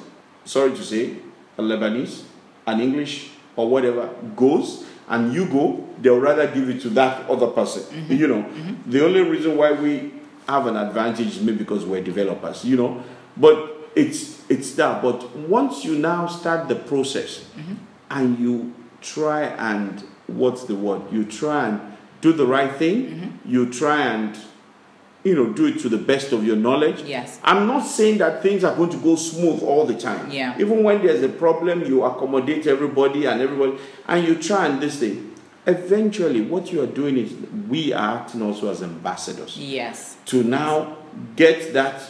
sorry 0.45 0.69
to 0.71 0.83
say 0.83 1.15
a 1.57 1.61
lebanese 1.61 2.21
an 2.67 2.79
english 2.79 3.31
or 3.55 3.67
whatever 3.67 4.09
goes 4.35 4.85
and 5.07 5.33
you 5.33 5.45
go 5.45 5.87
they'll 6.01 6.19
rather 6.19 6.47
give 6.47 6.69
it 6.69 6.81
to 6.81 6.89
that 6.89 7.29
other 7.29 7.47
person. 7.47 7.83
Mm-hmm. 7.83 8.13
You 8.13 8.27
know 8.27 8.43
mm-hmm. 8.43 8.91
the 8.91 9.05
only 9.05 9.21
reason 9.21 9.57
why 9.57 9.71
we 9.71 10.13
have 10.47 10.67
an 10.67 10.77
advantage 10.77 11.27
is 11.27 11.41
maybe 11.41 11.59
because 11.59 11.85
we're 11.85 12.03
developers 12.03 12.63
you 12.65 12.77
know. 12.77 13.03
But 13.35 13.73
it's 13.95 14.49
it's 14.49 14.73
that 14.75 15.01
but 15.01 15.35
once 15.35 15.83
you 15.83 15.97
now 15.97 16.27
start 16.27 16.67
the 16.67 16.75
process 16.75 17.39
mm-hmm. 17.39 17.75
and 18.11 18.39
you 18.39 18.73
try 19.01 19.43
and 19.43 20.03
what's 20.27 20.65
the 20.65 20.75
word? 20.75 21.01
You 21.11 21.25
try 21.25 21.69
and 21.69 21.97
do 22.21 22.33
the 22.33 22.45
right 22.45 22.75
thing 22.75 23.39
you 23.47 23.71
try 23.71 24.01
and 24.01 24.37
you 25.27 25.35
know 25.35 25.47
do 25.53 25.65
it 25.65 25.79
to 25.79 25.89
the 25.89 25.97
best 25.97 26.31
of 26.31 26.45
your 26.45 26.55
knowledge 26.55 27.01
Yes. 27.03 27.39
i'm 27.43 27.67
not 27.67 27.81
saying 27.85 28.17
that 28.19 28.41
things 28.41 28.63
are 28.63 28.75
going 28.75 28.89
to 28.89 28.97
go 28.97 29.15
smooth 29.15 29.61
all 29.63 29.85
the 29.85 29.95
time 29.95 30.31
Yeah. 30.31 30.55
even 30.59 30.83
when 30.83 31.05
there's 31.05 31.21
a 31.23 31.29
problem 31.29 31.83
you 31.85 32.03
accommodate 32.03 32.65
everybody 32.67 33.25
and 33.25 33.41
everybody 33.41 33.77
and 34.07 34.25
you 34.27 34.35
try 34.35 34.65
and 34.67 34.81
this 34.81 34.99
thing 34.99 35.33
eventually 35.65 36.41
what 36.41 36.71
you 36.71 36.81
are 36.81 36.87
doing 37.01 37.17
is 37.17 37.33
we 37.67 37.91
are 37.93 38.19
acting 38.19 38.41
also 38.41 38.69
as 38.71 38.81
ambassadors 38.81 39.57
Yes. 39.57 40.17
to 40.27 40.43
now 40.43 40.97
get 41.35 41.73
that 41.73 42.01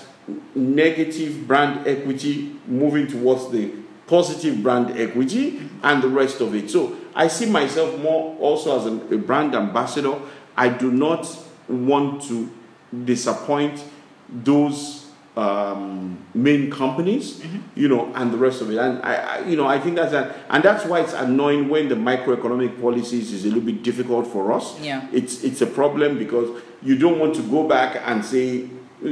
negative 0.55 1.47
brand 1.47 1.87
equity 1.87 2.55
moving 2.67 3.07
towards 3.07 3.49
the 3.51 3.71
positive 4.07 4.61
brand 4.61 4.97
equity 4.97 5.61
and 5.83 6.01
the 6.03 6.07
rest 6.07 6.41
of 6.41 6.53
it. 6.55 6.69
So 6.69 6.95
I 7.15 7.27
see 7.27 7.45
myself 7.49 7.97
more 7.99 8.35
also 8.39 8.77
as 8.79 8.85
a, 8.85 9.15
a 9.15 9.17
brand 9.17 9.55
ambassador. 9.55 10.15
I 10.55 10.69
do 10.69 10.91
not 10.91 11.27
want 11.67 12.23
to 12.23 12.49
disappoint 13.05 13.83
those 14.29 15.05
um, 15.35 16.17
main 16.33 16.71
companies, 16.71 17.35
Mm-hmm. 17.39 17.57
you 17.79 17.87
know, 17.87 18.11
and 18.15 18.33
the 18.33 18.37
rest 18.37 18.61
of 18.61 18.71
it. 18.71 18.77
And 18.77 19.01
I, 19.03 19.13
I 19.15 19.47
you 19.47 19.55
know, 19.55 19.67
I 19.67 19.79
think 19.79 19.95
that's 19.95 20.13
a, 20.13 20.33
and 20.49 20.63
that's 20.63 20.83
why 20.85 21.01
it's 21.01 21.13
annoying 21.13 21.69
when 21.69 21.89
the 21.89 21.95
microeconomic 21.95 22.81
policies 22.81 23.31
is 23.33 23.45
a 23.45 23.49
little 23.49 23.61
bit 23.61 23.83
difficult 23.83 24.25
for 24.25 24.51
us. 24.51 24.79
Yeah. 24.81 25.07
It's 25.11 25.43
it's 25.43 25.61
a 25.61 25.67
problem 25.67 26.17
because 26.17 26.59
you 26.81 26.97
don't 26.97 27.19
want 27.19 27.35
to 27.35 27.43
go 27.43 27.67
back 27.67 28.01
and 28.05 28.25
say 28.25 28.67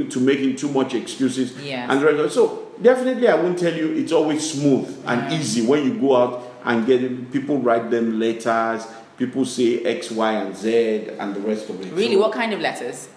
to 0.09 0.19
making 0.19 0.55
too 0.55 0.69
much 0.69 0.95
excuses. 0.95 1.53
Yeah, 1.63 1.85
And 1.91 2.01
the 2.01 2.05
rest 2.07 2.19
of 2.19 2.25
it. 2.25 2.31
so 2.31 2.71
definitely, 2.81 3.27
I 3.27 3.35
won't 3.35 3.59
tell 3.59 3.73
you 3.73 3.93
it's 3.93 4.11
always 4.11 4.51
smooth 4.51 4.87
and 5.05 5.31
easy 5.31 5.61
when 5.67 5.85
you 5.85 5.93
go 5.99 6.15
out 6.15 6.41
and 6.63 6.87
get 6.87 7.31
people 7.31 7.59
write 7.59 7.91
them 7.91 8.19
letters. 8.19 8.87
People 9.17 9.45
say 9.45 9.83
X, 9.85 10.09
Y, 10.11 10.31
and 10.33 10.55
Z, 10.57 11.09
and 11.19 11.35
the 11.35 11.39
rest 11.41 11.69
of 11.69 11.79
it. 11.81 11.93
Really, 11.93 12.15
So- 12.15 12.19
what 12.21 12.31
kind 12.33 12.51
of 12.51 12.59
letters? 12.61 13.09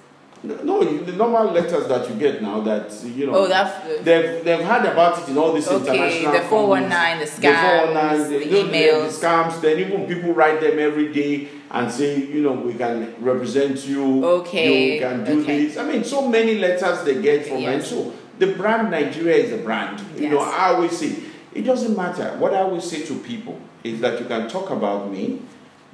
No, 0.43 0.84
the 0.84 1.12
normal 1.12 1.51
letters 1.53 1.89
that 1.89 2.09
you 2.09 2.14
get 2.16 2.41
now 2.43 2.61
that 2.61 2.93
you 3.05 3.26
know. 3.26 3.34
Oh, 3.34 3.49
that- 3.49 4.05
they've 4.05 4.45
they've 4.45 4.64
heard 4.64 4.84
about 4.86 5.18
it 5.20 5.28
in 5.28 5.36
all 5.39 5.53
these 5.53 5.66
Okay, 5.68 6.20
international. 6.20 6.32
the 6.32 6.41
419, 6.49 7.18
the 7.18 7.24
scams, 7.26 8.28
the, 8.28 8.39
the 8.39 8.45
you 8.47 8.51
know, 8.51 8.68
emails. 8.70 9.20
the 9.20 9.26
scams. 9.26 9.61
Then 9.61 9.78
even 9.80 10.07
people 10.07 10.32
write 10.32 10.61
them 10.61 10.78
every 10.78 11.12
day 11.12 11.49
and 11.70 11.91
say, 11.91 12.16
you 12.18 12.43
know, 12.43 12.53
we 12.53 12.74
can 12.74 13.14
represent 13.20 13.84
you. 13.86 14.24
Okay, 14.24 14.95
You 14.95 15.01
can 15.01 15.24
do 15.24 15.41
okay. 15.43 15.66
this. 15.66 15.76
I 15.76 15.84
mean, 15.84 16.05
so 16.05 16.28
many 16.28 16.59
letters 16.59 17.05
they 17.05 17.20
get 17.20 17.47
from. 17.47 17.59
Yes. 17.59 17.91
So 17.91 18.12
the 18.39 18.47
brand 18.55 18.91
Nigeria 18.91 19.36
is 19.36 19.53
a 19.53 19.59
brand. 19.64 20.01
You 20.16 20.30
know, 20.30 20.39
I 20.41 20.74
always 20.74 20.97
say 20.97 21.16
it 21.55 21.62
doesn't 21.62 21.97
matter. 21.97 22.36
What 22.39 22.55
I 22.55 22.59
always 22.62 22.84
say 22.84 23.03
to 23.07 23.18
people 23.18 23.59
is 23.82 24.01
that 24.01 24.20
you 24.20 24.26
can 24.26 24.49
talk 24.49 24.70
about 24.70 25.11
me, 25.11 25.43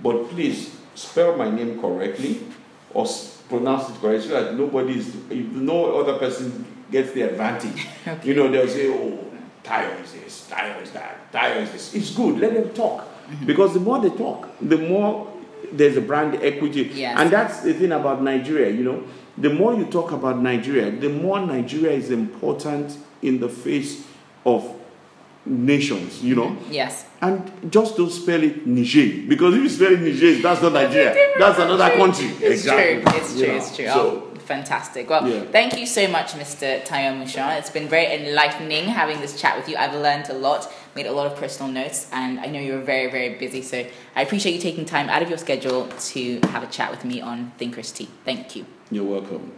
but 0.03 0.29
please 0.31 0.77
spell 0.95 1.37
my 1.37 1.51
name 1.51 1.81
correctly 1.81 2.41
or 2.93 3.07
pronounce 3.49 3.89
it 3.91 4.01
correctly 4.01 4.29
so 4.29 4.43
that 4.43 4.55
nobody 4.55 4.99
is, 4.99 5.15
no 5.31 6.01
other 6.01 6.19
person 6.19 6.65
gets 6.91 7.13
the 7.13 7.23
advantage. 7.23 7.87
Okay. 8.07 8.29
You 8.29 8.35
know, 8.35 8.51
they'll 8.51 8.69
say, 8.69 8.89
oh, 8.93 9.19
Tayo 9.63 10.03
is 10.03 10.13
this, 10.13 10.47
Tayo 10.51 10.83
is 10.83 10.91
that, 10.91 11.33
Tayo 11.33 11.63
is 11.63 11.73
this. 11.73 11.95
It's 11.95 12.11
good, 12.11 12.39
let 12.39 12.53
them 12.53 12.69
talk. 12.75 13.01
Mm-hmm. 13.01 13.47
Because 13.47 13.73
the 13.73 13.81
more 13.81 13.99
they 13.99 14.11
talk, 14.11 14.51
the 14.61 14.77
more 14.77 15.33
there's 15.73 15.97
a 15.97 16.01
brand 16.03 16.35
equity. 16.43 16.91
Yes. 16.95 17.19
And 17.19 17.31
that's 17.31 17.61
the 17.61 17.73
thing 17.73 17.93
about 17.93 18.23
Nigeria, 18.23 18.71
you 18.71 18.85
know. 18.85 19.05
The 19.39 19.51
more 19.51 19.75
you 19.75 19.87
talk 19.87 20.13
about 20.13 20.39
Nigeria, 20.39 20.91
the 20.91 21.09
more 21.09 21.41
Nigeria 21.41 21.93
is 21.93 22.11
important 22.11 22.97
in 23.23 23.41
the 23.41 23.49
face 23.49 24.07
of 24.45 24.74
nations, 25.47 26.23
you 26.23 26.35
know. 26.35 26.57
Yes. 26.71 27.05
And 27.21 27.71
just 27.71 27.97
don't 27.97 28.11
spell 28.11 28.43
it 28.43 28.67
Niger. 28.67 29.27
Because 29.29 29.55
if 29.55 29.63
you 29.63 29.69
spell 29.69 29.93
it 29.93 30.01
Niger, 30.01 30.43
that's 30.43 30.63
not 30.63 30.73
Nigeria. 30.73 31.15
That's 31.39 31.59
another 31.59 31.91
country. 31.97 32.27
It's 32.41 32.63
true. 32.65 33.03
It's 33.07 33.33
true. 33.37 33.47
know, 33.49 33.55
It's 33.57 33.77
true. 33.77 33.87
So, 33.87 34.31
oh, 34.35 34.39
fantastic. 34.41 35.11
Well, 35.11 35.27
Yeah. 35.27 35.43
thank 35.51 35.77
you 35.77 35.85
so 35.87 36.07
much, 36.07 36.33
Mr. 36.33 36.85
Tayo 36.87 37.13
Amusan. 37.13 37.59
It's 37.59 37.71
been 37.71 37.89
very 37.89 38.07
enlightening 38.27 38.85
having 38.85 39.21
this 39.21 39.41
chat 39.41 39.57
with 39.57 39.69
you. 39.69 39.77
I've 39.77 39.95
learned 39.95 40.29
a 40.31 40.35
lot, 40.35 40.71
made 40.95 41.07
a 41.07 41.13
lot 41.13 41.27
of 41.27 41.37
personal 41.37 41.73
notes, 41.73 42.07
and 42.13 42.39
I 42.39 42.47
know 42.47 42.61
you're 42.61 42.81
very, 42.83 43.11
very 43.11 43.31
busy. 43.35 43.63
So 43.63 43.85
I 44.15 44.23
appreciate 44.23 44.55
you 44.55 44.61
taking 44.61 44.85
time 44.85 45.09
out 45.09 45.23
of 45.23 45.29
your 45.29 45.39
schedule 45.39 45.89
to 46.13 46.41
have 46.53 46.63
a 46.63 46.69
chat 46.69 46.91
with 46.91 47.05
me 47.05 47.21
on 47.21 47.53
Thinkers 47.59 47.91
Tea. 47.91 48.09
Thank 48.25 48.55
you. 48.57 48.65
you're 48.91 49.03
welcome. 49.05 49.51